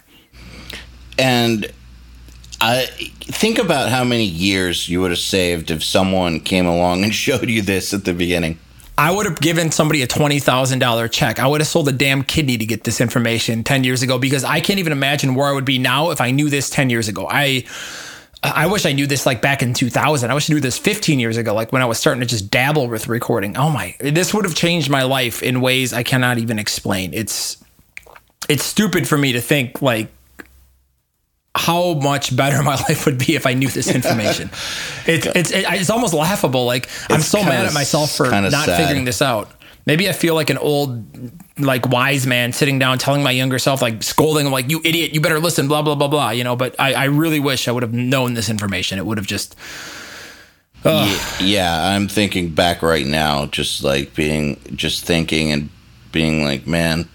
And 1.16 1.72
I 2.60 2.86
think 3.20 3.58
about 3.58 3.90
how 3.90 4.04
many 4.04 4.24
years 4.24 4.88
you 4.88 5.00
would 5.00 5.10
have 5.10 5.20
saved 5.20 5.70
if 5.70 5.84
someone 5.84 6.40
came 6.40 6.66
along 6.66 7.04
and 7.04 7.14
showed 7.14 7.48
you 7.48 7.62
this 7.62 7.92
at 7.92 8.04
the 8.04 8.14
beginning. 8.14 8.58
I 8.96 9.10
would 9.10 9.26
have 9.26 9.40
given 9.40 9.72
somebody 9.72 10.02
a 10.02 10.06
$20,000 10.06 11.10
check. 11.10 11.40
I 11.40 11.46
would 11.46 11.60
have 11.60 11.68
sold 11.68 11.88
a 11.88 11.92
damn 11.92 12.22
kidney 12.22 12.56
to 12.58 12.66
get 12.66 12.84
this 12.84 13.00
information 13.00 13.64
10 13.64 13.82
years 13.82 14.02
ago 14.02 14.18
because 14.18 14.44
I 14.44 14.60
can't 14.60 14.78
even 14.78 14.92
imagine 14.92 15.34
where 15.34 15.48
I 15.48 15.52
would 15.52 15.64
be 15.64 15.78
now 15.78 16.10
if 16.10 16.20
I 16.20 16.30
knew 16.30 16.48
this 16.48 16.70
10 16.70 16.90
years 16.90 17.08
ago. 17.08 17.26
I 17.28 17.64
I 18.44 18.66
wish 18.66 18.84
I 18.84 18.92
knew 18.92 19.06
this 19.06 19.24
like 19.24 19.40
back 19.40 19.62
in 19.62 19.72
2000. 19.72 20.30
I 20.30 20.34
wish 20.34 20.50
I 20.50 20.54
knew 20.54 20.60
this 20.60 20.78
15 20.78 21.18
years 21.18 21.38
ago, 21.38 21.54
like 21.54 21.72
when 21.72 21.80
I 21.80 21.86
was 21.86 21.98
starting 21.98 22.20
to 22.20 22.26
just 22.26 22.50
dabble 22.50 22.88
with 22.88 23.08
recording. 23.08 23.56
Oh 23.56 23.70
my, 23.70 23.96
this 24.00 24.34
would 24.34 24.44
have 24.44 24.54
changed 24.54 24.90
my 24.90 25.02
life 25.02 25.42
in 25.42 25.62
ways 25.62 25.94
I 25.94 26.02
cannot 26.02 26.36
even 26.38 26.58
explain. 26.58 27.14
It's 27.14 27.56
it's 28.48 28.64
stupid 28.64 29.08
for 29.08 29.16
me 29.16 29.32
to 29.32 29.40
think 29.40 29.80
like 29.80 30.08
how 31.54 31.94
much 31.94 32.34
better 32.34 32.62
my 32.62 32.74
life 32.88 33.06
would 33.06 33.18
be 33.18 33.34
if 33.34 33.46
I 33.46 33.54
knew 33.54 33.68
this 33.68 33.92
information. 33.92 34.50
it's 35.06 35.26
it's 35.26 35.50
it's 35.52 35.90
almost 35.90 36.14
laughable. 36.14 36.66
Like 36.66 36.88
I'm 37.08 37.20
so 37.20 37.42
mad 37.42 37.66
at 37.66 37.74
myself 37.74 38.12
for 38.12 38.28
not 38.30 38.52
sad. 38.52 38.76
figuring 38.76 39.04
this 39.04 39.22
out. 39.22 39.50
Maybe 39.86 40.08
I 40.08 40.12
feel 40.12 40.34
like 40.34 40.48
an 40.48 40.56
old, 40.56 41.04
like 41.58 41.86
wise 41.86 42.26
man 42.26 42.54
sitting 42.54 42.78
down 42.78 42.96
telling 42.98 43.22
my 43.22 43.32
younger 43.32 43.58
self, 43.58 43.82
like 43.82 44.02
scolding 44.02 44.46
him, 44.46 44.52
like 44.52 44.70
"You 44.70 44.80
idiot! 44.82 45.12
You 45.12 45.20
better 45.20 45.38
listen." 45.38 45.68
Blah 45.68 45.82
blah 45.82 45.94
blah 45.94 46.08
blah. 46.08 46.30
You 46.30 46.42
know. 46.42 46.56
But 46.56 46.74
I, 46.78 46.94
I 46.94 47.04
really 47.04 47.38
wish 47.38 47.68
I 47.68 47.72
would 47.72 47.82
have 47.82 47.92
known 47.92 48.34
this 48.34 48.48
information. 48.48 48.98
It 48.98 49.06
would 49.06 49.18
have 49.18 49.26
just. 49.26 49.56
Yeah, 50.86 51.18
yeah, 51.40 51.86
I'm 51.94 52.08
thinking 52.08 52.50
back 52.50 52.82
right 52.82 53.06
now, 53.06 53.46
just 53.46 53.82
like 53.82 54.14
being, 54.14 54.60
just 54.74 55.06
thinking 55.06 55.50
and 55.50 55.70
being 56.12 56.44
like, 56.44 56.66
man, 56.66 57.08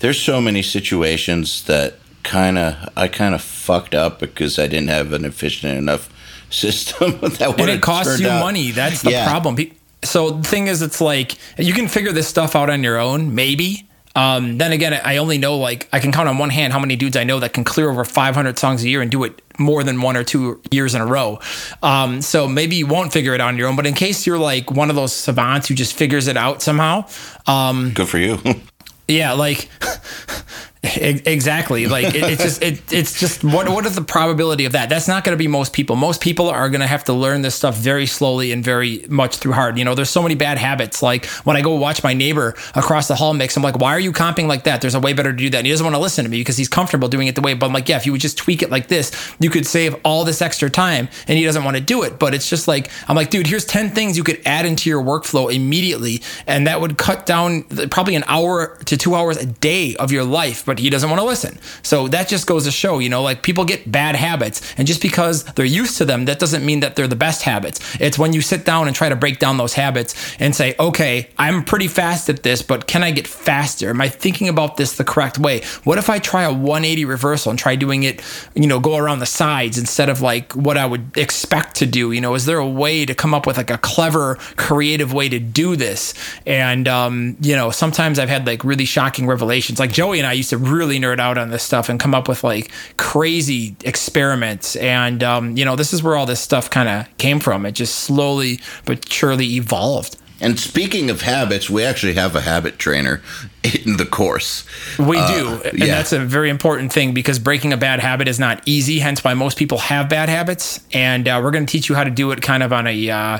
there's 0.00 0.20
so 0.20 0.38
many 0.38 0.60
situations 0.60 1.64
that 1.64 1.94
kind 2.22 2.58
of 2.58 2.88
I 2.96 3.08
kind 3.08 3.34
of 3.34 3.42
fucked 3.42 3.94
up 3.94 4.18
because 4.20 4.58
I 4.58 4.66
didn't 4.66 4.88
have 4.88 5.12
an 5.12 5.24
efficient 5.24 5.76
enough 5.76 6.08
system 6.50 7.18
that 7.20 7.54
and 7.58 7.70
it 7.70 7.80
costs 7.80 8.20
you 8.20 8.28
out. 8.28 8.40
money. 8.40 8.70
That's 8.70 9.02
the 9.02 9.10
yeah. 9.10 9.28
problem. 9.28 9.56
So 10.04 10.30
the 10.30 10.48
thing 10.48 10.66
is, 10.66 10.82
it's 10.82 11.00
like 11.00 11.38
you 11.58 11.72
can 11.72 11.88
figure 11.88 12.12
this 12.12 12.28
stuff 12.28 12.56
out 12.56 12.70
on 12.70 12.82
your 12.82 12.98
own, 12.98 13.34
maybe. 13.34 13.88
Um, 14.14 14.58
then 14.58 14.72
again, 14.72 14.92
I 14.92 15.16
only 15.16 15.38
know 15.38 15.56
like 15.56 15.88
I 15.92 15.98
can 15.98 16.12
count 16.12 16.28
on 16.28 16.36
one 16.36 16.50
hand 16.50 16.72
how 16.72 16.78
many 16.78 16.96
dudes 16.96 17.16
I 17.16 17.24
know 17.24 17.40
that 17.40 17.54
can 17.54 17.64
clear 17.64 17.90
over 17.90 18.04
500 18.04 18.58
songs 18.58 18.84
a 18.84 18.88
year 18.88 19.00
and 19.00 19.10
do 19.10 19.24
it 19.24 19.40
more 19.58 19.82
than 19.82 20.02
one 20.02 20.16
or 20.16 20.24
two 20.24 20.60
years 20.70 20.94
in 20.94 21.00
a 21.00 21.06
row. 21.06 21.38
Um, 21.82 22.20
so 22.20 22.46
maybe 22.46 22.76
you 22.76 22.86
won't 22.86 23.12
figure 23.12 23.34
it 23.34 23.40
out 23.40 23.48
on 23.48 23.56
your 23.56 23.68
own. 23.68 23.76
But 23.76 23.86
in 23.86 23.94
case 23.94 24.26
you're 24.26 24.38
like 24.38 24.70
one 24.70 24.90
of 24.90 24.96
those 24.96 25.12
savants 25.14 25.68
who 25.68 25.74
just 25.74 25.94
figures 25.94 26.28
it 26.28 26.36
out 26.36 26.62
somehow, 26.62 27.06
um, 27.46 27.92
good 27.94 28.08
for 28.08 28.18
you. 28.18 28.38
yeah, 29.08 29.32
like 29.32 29.68
Exactly. 30.84 31.86
Like 31.86 32.12
it, 32.12 32.24
it's 32.24 32.42
just 32.42 32.60
it, 32.60 32.92
it's 32.92 33.20
just 33.20 33.44
what 33.44 33.68
what 33.68 33.86
is 33.86 33.94
the 33.94 34.02
probability 34.02 34.64
of 34.64 34.72
that? 34.72 34.88
That's 34.88 35.06
not 35.06 35.22
going 35.22 35.32
to 35.32 35.38
be 35.38 35.46
most 35.46 35.72
people. 35.72 35.94
Most 35.94 36.20
people 36.20 36.48
are 36.48 36.68
going 36.68 36.80
to 36.80 36.88
have 36.88 37.04
to 37.04 37.12
learn 37.12 37.42
this 37.42 37.54
stuff 37.54 37.76
very 37.76 38.04
slowly 38.04 38.50
and 38.50 38.64
very 38.64 39.04
much 39.08 39.36
through 39.36 39.52
hard. 39.52 39.78
You 39.78 39.84
know, 39.84 39.94
there's 39.94 40.10
so 40.10 40.22
many 40.24 40.34
bad 40.34 40.58
habits. 40.58 41.00
Like 41.00 41.26
when 41.44 41.56
I 41.56 41.60
go 41.60 41.76
watch 41.76 42.02
my 42.02 42.14
neighbor 42.14 42.56
across 42.74 43.06
the 43.06 43.14
hall 43.14 43.32
mix, 43.32 43.56
I'm 43.56 43.62
like, 43.62 43.78
why 43.78 43.94
are 43.94 44.00
you 44.00 44.10
comping 44.10 44.48
like 44.48 44.64
that? 44.64 44.80
There's 44.80 44.96
a 44.96 45.00
way 45.00 45.12
better 45.12 45.30
to 45.30 45.38
do 45.38 45.50
that. 45.50 45.58
And 45.58 45.66
he 45.66 45.72
doesn't 45.72 45.84
want 45.84 45.94
to 45.94 46.00
listen 46.00 46.24
to 46.24 46.30
me 46.30 46.40
because 46.40 46.56
he's 46.56 46.68
comfortable 46.68 47.06
doing 47.06 47.28
it 47.28 47.36
the 47.36 47.42
way. 47.42 47.54
But 47.54 47.66
I'm 47.66 47.72
like, 47.72 47.88
yeah, 47.88 47.96
if 47.96 48.04
you 48.04 48.10
would 48.10 48.20
just 48.20 48.36
tweak 48.36 48.60
it 48.64 48.70
like 48.70 48.88
this, 48.88 49.12
you 49.38 49.50
could 49.50 49.66
save 49.68 49.94
all 50.04 50.24
this 50.24 50.42
extra 50.42 50.68
time. 50.68 51.08
And 51.28 51.38
he 51.38 51.44
doesn't 51.44 51.62
want 51.62 51.76
to 51.76 51.82
do 51.82 52.02
it. 52.02 52.18
But 52.18 52.34
it's 52.34 52.50
just 52.50 52.66
like 52.66 52.90
I'm 53.06 53.14
like, 53.14 53.30
dude, 53.30 53.46
here's 53.46 53.64
ten 53.64 53.90
things 53.90 54.16
you 54.16 54.24
could 54.24 54.42
add 54.44 54.66
into 54.66 54.90
your 54.90 55.00
workflow 55.00 55.54
immediately, 55.54 56.22
and 56.48 56.66
that 56.66 56.80
would 56.80 56.98
cut 56.98 57.24
down 57.24 57.62
probably 57.90 58.16
an 58.16 58.24
hour 58.26 58.78
to 58.86 58.96
two 58.96 59.14
hours 59.14 59.36
a 59.36 59.46
day 59.46 59.94
of 59.94 60.10
your 60.10 60.24
life. 60.24 60.64
But 60.66 60.71
he 60.78 60.90
doesn't 60.90 61.08
want 61.08 61.20
to 61.20 61.26
listen. 61.26 61.58
So 61.82 62.08
that 62.08 62.28
just 62.28 62.46
goes 62.46 62.64
to 62.64 62.70
show, 62.70 62.98
you 62.98 63.08
know, 63.08 63.22
like 63.22 63.42
people 63.42 63.64
get 63.64 63.90
bad 63.90 64.16
habits. 64.16 64.60
And 64.76 64.86
just 64.86 65.02
because 65.02 65.44
they're 65.44 65.64
used 65.64 65.98
to 65.98 66.04
them, 66.04 66.24
that 66.26 66.38
doesn't 66.38 66.64
mean 66.64 66.80
that 66.80 66.96
they're 66.96 67.08
the 67.08 67.16
best 67.16 67.42
habits. 67.42 67.80
It's 68.00 68.18
when 68.18 68.32
you 68.32 68.40
sit 68.40 68.64
down 68.64 68.86
and 68.86 68.96
try 68.96 69.08
to 69.08 69.16
break 69.16 69.38
down 69.38 69.56
those 69.56 69.74
habits 69.74 70.14
and 70.38 70.54
say, 70.54 70.74
okay, 70.78 71.28
I'm 71.38 71.64
pretty 71.64 71.88
fast 71.88 72.28
at 72.28 72.42
this, 72.42 72.62
but 72.62 72.86
can 72.86 73.02
I 73.02 73.10
get 73.10 73.26
faster? 73.26 73.90
Am 73.90 74.00
I 74.00 74.08
thinking 74.08 74.48
about 74.48 74.76
this 74.76 74.96
the 74.96 75.04
correct 75.04 75.38
way? 75.38 75.62
What 75.84 75.98
if 75.98 76.08
I 76.10 76.18
try 76.18 76.42
a 76.42 76.52
180 76.52 77.04
reversal 77.04 77.50
and 77.50 77.58
try 77.58 77.76
doing 77.76 78.02
it, 78.02 78.22
you 78.54 78.66
know, 78.66 78.80
go 78.80 78.96
around 78.96 79.18
the 79.18 79.26
sides 79.26 79.78
instead 79.78 80.08
of 80.08 80.20
like 80.20 80.52
what 80.52 80.76
I 80.76 80.86
would 80.86 81.16
expect 81.16 81.76
to 81.76 81.86
do? 81.86 82.12
You 82.12 82.20
know, 82.20 82.34
is 82.34 82.46
there 82.46 82.58
a 82.58 82.68
way 82.68 83.06
to 83.06 83.14
come 83.14 83.34
up 83.34 83.46
with 83.46 83.56
like 83.56 83.70
a 83.70 83.78
clever, 83.78 84.36
creative 84.56 85.12
way 85.12 85.28
to 85.28 85.38
do 85.38 85.76
this? 85.76 86.14
And, 86.46 86.88
um, 86.88 87.36
you 87.40 87.56
know, 87.56 87.70
sometimes 87.70 88.18
I've 88.18 88.28
had 88.28 88.46
like 88.46 88.64
really 88.64 88.84
shocking 88.84 89.26
revelations. 89.26 89.78
Like 89.78 89.92
Joey 89.92 90.18
and 90.18 90.26
I 90.26 90.32
used 90.32 90.50
to 90.50 90.58
really 90.62 90.98
nerd 90.98 91.18
out 91.18 91.38
on 91.38 91.50
this 91.50 91.62
stuff 91.62 91.88
and 91.88 91.98
come 91.98 92.14
up 92.14 92.28
with 92.28 92.44
like 92.44 92.70
crazy 92.96 93.76
experiments. 93.84 94.76
And, 94.76 95.22
um, 95.22 95.56
you 95.56 95.64
know, 95.64 95.76
this 95.76 95.92
is 95.92 96.02
where 96.02 96.16
all 96.16 96.26
this 96.26 96.40
stuff 96.40 96.70
kind 96.70 96.88
of 96.88 97.18
came 97.18 97.40
from. 97.40 97.66
It 97.66 97.72
just 97.72 97.96
slowly 97.96 98.60
but 98.84 99.10
surely 99.10 99.54
evolved. 99.54 100.16
And 100.42 100.58
speaking 100.58 101.08
of 101.08 101.22
habits, 101.22 101.70
we 101.70 101.84
actually 101.84 102.14
have 102.14 102.34
a 102.34 102.40
habit 102.40 102.76
trainer 102.76 103.22
in 103.62 103.96
the 103.96 104.04
course. 104.04 104.64
We 104.98 105.16
uh, 105.16 105.28
do. 105.28 105.62
And 105.62 105.78
yeah. 105.78 105.86
that's 105.86 106.12
a 106.12 106.18
very 106.18 106.50
important 106.50 106.92
thing 106.92 107.14
because 107.14 107.38
breaking 107.38 107.72
a 107.72 107.76
bad 107.76 108.00
habit 108.00 108.26
is 108.26 108.40
not 108.40 108.60
easy, 108.66 108.98
hence 108.98 109.22
why 109.22 109.34
most 109.34 109.56
people 109.56 109.78
have 109.78 110.08
bad 110.08 110.28
habits. 110.28 110.80
And 110.92 111.28
uh, 111.28 111.40
we're 111.42 111.52
going 111.52 111.64
to 111.64 111.70
teach 111.70 111.88
you 111.88 111.94
how 111.94 112.02
to 112.02 112.10
do 112.10 112.32
it 112.32 112.42
kind 112.42 112.64
of 112.64 112.72
on 112.72 112.88
a 112.88 113.10
uh, 113.10 113.38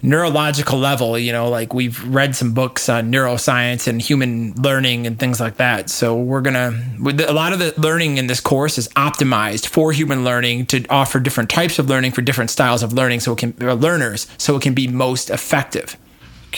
neurological 0.00 0.78
level. 0.78 1.18
You 1.18 1.32
know, 1.32 1.48
like 1.48 1.74
we've 1.74 2.02
read 2.04 2.36
some 2.36 2.54
books 2.54 2.88
on 2.88 3.10
neuroscience 3.10 3.88
and 3.88 4.00
human 4.00 4.54
learning 4.54 5.08
and 5.08 5.18
things 5.18 5.40
like 5.40 5.56
that. 5.56 5.90
So 5.90 6.16
we're 6.16 6.42
going 6.42 6.54
to, 6.54 7.28
a 7.28 7.34
lot 7.34 7.52
of 7.52 7.58
the 7.58 7.74
learning 7.78 8.18
in 8.18 8.28
this 8.28 8.38
course 8.38 8.78
is 8.78 8.86
optimized 8.90 9.66
for 9.66 9.90
human 9.90 10.22
learning 10.22 10.66
to 10.66 10.86
offer 10.86 11.18
different 11.18 11.50
types 11.50 11.80
of 11.80 11.88
learning 11.88 12.12
for 12.12 12.22
different 12.22 12.50
styles 12.50 12.84
of 12.84 12.92
learning 12.92 13.20
so 13.20 13.32
it 13.32 13.38
can, 13.38 13.56
learners, 13.58 14.28
so 14.38 14.54
it 14.54 14.62
can 14.62 14.72
be 14.72 14.86
most 14.86 15.30
effective. 15.30 15.96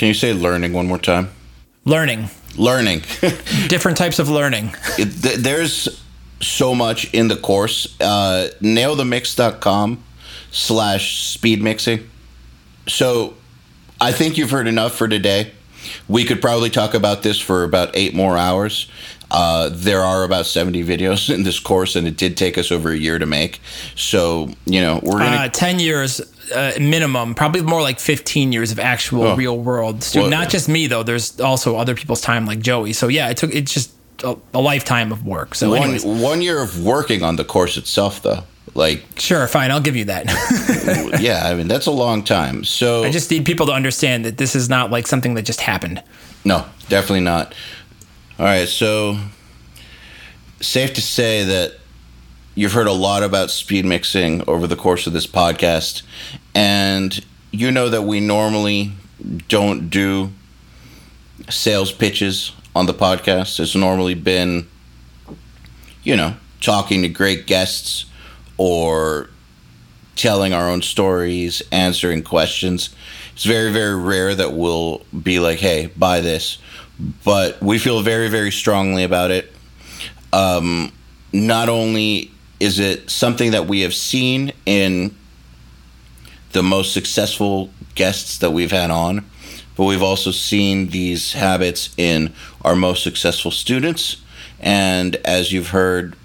Can 0.00 0.08
you 0.08 0.14
say 0.14 0.32
learning 0.32 0.72
one 0.72 0.86
more 0.86 0.96
time? 0.96 1.28
Learning. 1.84 2.30
Learning. 2.56 3.00
Different 3.68 3.98
types 3.98 4.18
of 4.18 4.30
learning. 4.30 4.74
It, 4.98 5.22
th- 5.22 5.36
there's 5.36 6.02
so 6.40 6.74
much 6.74 7.12
in 7.12 7.28
the 7.28 7.36
course. 7.36 8.00
Uh, 8.00 8.48
nailthemix.com 8.62 10.02
slash 10.52 11.28
speed 11.28 11.62
mixing. 11.62 12.08
So 12.88 13.34
I 14.00 14.12
think 14.12 14.38
you've 14.38 14.50
heard 14.50 14.68
enough 14.68 14.94
for 14.94 15.06
today. 15.06 15.52
We 16.08 16.24
could 16.24 16.40
probably 16.40 16.70
talk 16.70 16.94
about 16.94 17.22
this 17.22 17.38
for 17.38 17.62
about 17.62 17.90
eight 17.92 18.14
more 18.14 18.38
hours. 18.38 18.90
Uh, 19.30 19.68
there 19.70 20.00
are 20.00 20.24
about 20.24 20.46
70 20.46 20.82
videos 20.82 21.32
in 21.32 21.42
this 21.42 21.60
course, 21.60 21.94
and 21.94 22.08
it 22.08 22.16
did 22.16 22.38
take 22.38 22.56
us 22.56 22.72
over 22.72 22.90
a 22.90 22.96
year 22.96 23.18
to 23.18 23.26
make. 23.26 23.60
So, 23.96 24.48
you 24.64 24.80
know, 24.80 24.98
we're 25.02 25.18
going 25.18 25.32
to. 25.32 25.40
Uh, 25.40 25.48
10 25.48 25.78
years 25.78 26.22
uh, 26.54 26.72
minimum, 26.80 27.34
probably 27.34 27.62
more 27.62 27.82
like 27.82 28.00
15 28.00 28.52
years 28.52 28.72
of 28.72 28.78
actual 28.78 29.22
oh. 29.22 29.36
real 29.36 29.58
world 29.58 30.02
student. 30.02 30.30
Well, 30.30 30.40
Not 30.40 30.50
just 30.50 30.68
me 30.68 30.86
though. 30.86 31.02
There's 31.02 31.40
also 31.40 31.76
other 31.76 31.94
people's 31.94 32.20
time 32.20 32.46
like 32.46 32.60
Joey. 32.60 32.92
So 32.92 33.08
yeah, 33.08 33.28
it 33.30 33.36
took 33.36 33.54
it's 33.54 33.72
just 33.72 33.92
a, 34.24 34.36
a 34.54 34.60
lifetime 34.60 35.12
of 35.12 35.26
work. 35.26 35.54
So 35.54 35.70
one, 35.70 35.98
one 35.98 36.42
year 36.42 36.62
of 36.62 36.84
working 36.84 37.22
on 37.22 37.36
the 37.36 37.44
course 37.44 37.76
itself 37.76 38.22
though. 38.22 38.44
Like 38.74 39.04
sure, 39.16 39.46
fine, 39.48 39.70
I'll 39.70 39.80
give 39.80 39.96
you 39.96 40.04
that. 40.04 40.26
yeah, 41.20 41.42
I 41.46 41.54
mean 41.54 41.66
that's 41.66 41.86
a 41.86 41.90
long 41.90 42.22
time. 42.22 42.64
So 42.64 43.02
I 43.02 43.10
just 43.10 43.30
need 43.30 43.44
people 43.44 43.66
to 43.66 43.72
understand 43.72 44.24
that 44.24 44.38
this 44.38 44.54
is 44.54 44.68
not 44.68 44.90
like 44.90 45.08
something 45.08 45.34
that 45.34 45.42
just 45.42 45.60
happened. 45.60 46.02
No, 46.44 46.64
definitely 46.88 47.20
not. 47.20 47.52
All 48.38 48.46
right, 48.46 48.68
so 48.68 49.18
safe 50.60 50.94
to 50.94 51.02
say 51.02 51.44
that 51.44 51.79
You've 52.60 52.74
heard 52.74 52.88
a 52.88 52.92
lot 52.92 53.22
about 53.22 53.50
speed 53.50 53.86
mixing 53.86 54.46
over 54.46 54.66
the 54.66 54.76
course 54.76 55.06
of 55.06 55.14
this 55.14 55.26
podcast, 55.26 56.02
and 56.54 57.18
you 57.50 57.70
know 57.70 57.88
that 57.88 58.02
we 58.02 58.20
normally 58.20 58.92
don't 59.48 59.88
do 59.88 60.32
sales 61.48 61.90
pitches 61.90 62.52
on 62.76 62.84
the 62.84 62.92
podcast. 62.92 63.60
It's 63.60 63.74
normally 63.74 64.12
been, 64.12 64.68
you 66.02 66.14
know, 66.14 66.34
talking 66.60 67.00
to 67.00 67.08
great 67.08 67.46
guests 67.46 68.04
or 68.58 69.30
telling 70.14 70.52
our 70.52 70.68
own 70.68 70.82
stories, 70.82 71.62
answering 71.72 72.22
questions. 72.22 72.94
It's 73.32 73.44
very, 73.44 73.72
very 73.72 73.96
rare 73.96 74.34
that 74.34 74.52
we'll 74.52 75.00
be 75.18 75.40
like, 75.40 75.60
hey, 75.60 75.86
buy 75.96 76.20
this. 76.20 76.58
But 77.24 77.62
we 77.62 77.78
feel 77.78 78.02
very, 78.02 78.28
very 78.28 78.52
strongly 78.52 79.02
about 79.02 79.30
it. 79.30 79.50
Um, 80.34 80.92
not 81.32 81.70
only 81.70 82.32
is 82.60 82.78
it 82.78 83.10
something 83.10 83.50
that 83.52 83.66
we 83.66 83.80
have 83.80 83.94
seen 83.94 84.52
in 84.66 85.16
the 86.52 86.62
most 86.62 86.92
successful 86.92 87.70
guests 87.94 88.38
that 88.38 88.50
we've 88.50 88.70
had 88.70 88.90
on, 88.90 89.24
but 89.76 89.84
we've 89.84 90.02
also 90.02 90.30
seen 90.30 90.88
these 90.88 91.32
habits 91.32 91.94
in 91.96 92.32
our 92.62 92.76
most 92.76 93.02
successful 93.02 93.50
students. 93.50 94.18
And 94.60 95.16
as 95.24 95.52
you've 95.52 95.68
heard, 95.68 96.16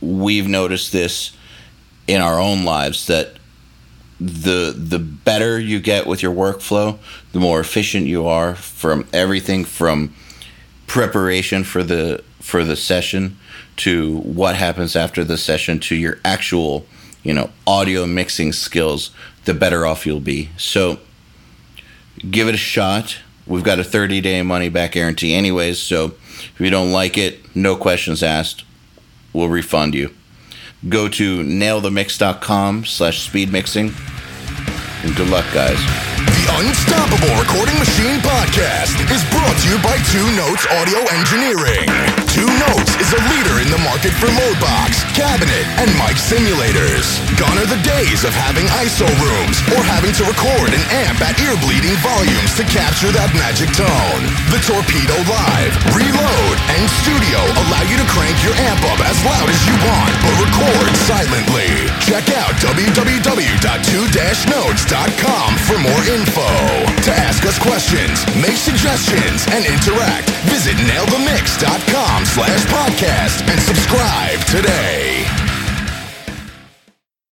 we've 0.00 0.48
noticed 0.48 0.90
this 0.90 1.36
in 2.08 2.20
our 2.20 2.40
own 2.40 2.64
lives 2.64 3.06
that 3.06 3.36
the 4.20 4.72
the 4.76 4.98
better 4.98 5.58
you 5.58 5.80
get 5.80 6.06
with 6.06 6.22
your 6.22 6.34
workflow, 6.34 6.98
the 7.32 7.40
more 7.40 7.60
efficient 7.60 8.06
you 8.06 8.26
are 8.26 8.54
from 8.54 9.06
everything 9.12 9.64
from 9.64 10.14
preparation 10.86 11.64
for 11.64 11.82
the 11.82 12.22
for 12.40 12.64
the 12.64 12.76
session 12.76 13.36
to 13.78 14.18
what 14.18 14.56
happens 14.56 14.96
after 14.96 15.24
the 15.24 15.38
session 15.38 15.78
to 15.80 15.94
your 15.96 16.18
actual, 16.24 16.86
you 17.22 17.32
know, 17.32 17.50
audio 17.66 18.06
mixing 18.06 18.52
skills, 18.52 19.10
the 19.44 19.54
better 19.54 19.86
off 19.86 20.06
you'll 20.06 20.20
be. 20.20 20.50
So 20.56 20.98
give 22.30 22.48
it 22.48 22.54
a 22.54 22.58
shot. 22.58 23.18
We've 23.46 23.64
got 23.64 23.78
a 23.80 23.84
30 23.84 24.20
day 24.20 24.42
money 24.42 24.68
back 24.68 24.92
guarantee 24.92 25.34
anyways, 25.34 25.78
so 25.80 26.14
if 26.38 26.60
you 26.60 26.70
don't 26.70 26.92
like 26.92 27.18
it, 27.18 27.54
no 27.56 27.76
questions 27.76 28.22
asked. 28.22 28.64
We'll 29.32 29.48
refund 29.48 29.94
you. 29.94 30.14
Go 30.88 31.08
to 31.08 31.42
nailthemix.com 31.42 32.84
slash 32.84 33.28
speedmixing. 33.28 33.92
And 35.04 35.16
good 35.16 35.28
luck, 35.30 35.46
guys. 35.52 35.78
The 35.78 36.46
Unstoppable 36.62 37.34
Recording 37.38 37.78
Machine 37.78 38.18
Podcast 38.20 38.98
is 39.10 39.22
brought 39.30 39.56
to 39.62 39.68
you 39.70 39.78
by 39.82 39.96
Two 40.10 40.26
Notes 40.36 40.66
Audio 40.70 40.98
Engineering. 41.10 41.86
Two 42.42 42.50
Notes 42.58 42.98
is 42.98 43.06
a 43.14 43.22
leader 43.30 43.62
in 43.62 43.70
the 43.70 43.78
market 43.86 44.10
for 44.18 44.26
load 44.26 44.58
box, 44.58 45.06
cabinet, 45.14 45.62
and 45.78 45.86
mic 45.94 46.18
simulators. 46.18 47.22
Gone 47.38 47.54
are 47.54 47.70
the 47.70 47.78
days 47.86 48.26
of 48.26 48.34
having 48.34 48.66
ISO 48.82 49.06
rooms 49.22 49.62
or 49.70 49.78
having 49.86 50.10
to 50.18 50.26
record 50.26 50.74
and 50.74 50.82
amp 51.06 51.22
at 51.22 51.38
ear-bleeding 51.38 51.94
volumes 52.02 52.58
to 52.58 52.66
capture 52.66 53.14
that 53.14 53.30
magic 53.38 53.70
tone. 53.78 54.26
The 54.50 54.58
Torpedo 54.58 55.14
Live, 55.30 55.70
Reload, 55.94 56.56
and 56.74 56.82
Studio 57.06 57.38
allow 57.62 57.86
you 57.86 57.94
to 58.02 58.08
crank 58.10 58.34
your 58.42 58.58
amp 58.58 58.82
up 58.90 58.98
as 59.06 59.14
loud 59.22 59.46
as 59.46 59.62
you 59.62 59.78
want, 59.86 60.10
but 60.26 60.34
record 60.42 60.90
silently. 61.06 61.70
Check 62.02 62.26
out 62.42 62.58
www.2-notes.com 62.58 65.48
for 65.62 65.78
more 65.78 66.02
info. 66.10 66.50
To 67.06 67.14
ask 67.22 67.46
us 67.46 67.54
questions, 67.62 68.26
make 68.34 68.58
suggestions, 68.58 69.46
and 69.54 69.62
interact, 69.62 70.34
visit 70.50 70.74
nailthemix.com 70.90 72.31
slash 72.32 72.64
podcast 72.64 73.46
and 73.46 73.60
subscribe 73.60 74.40
today. 74.46 75.51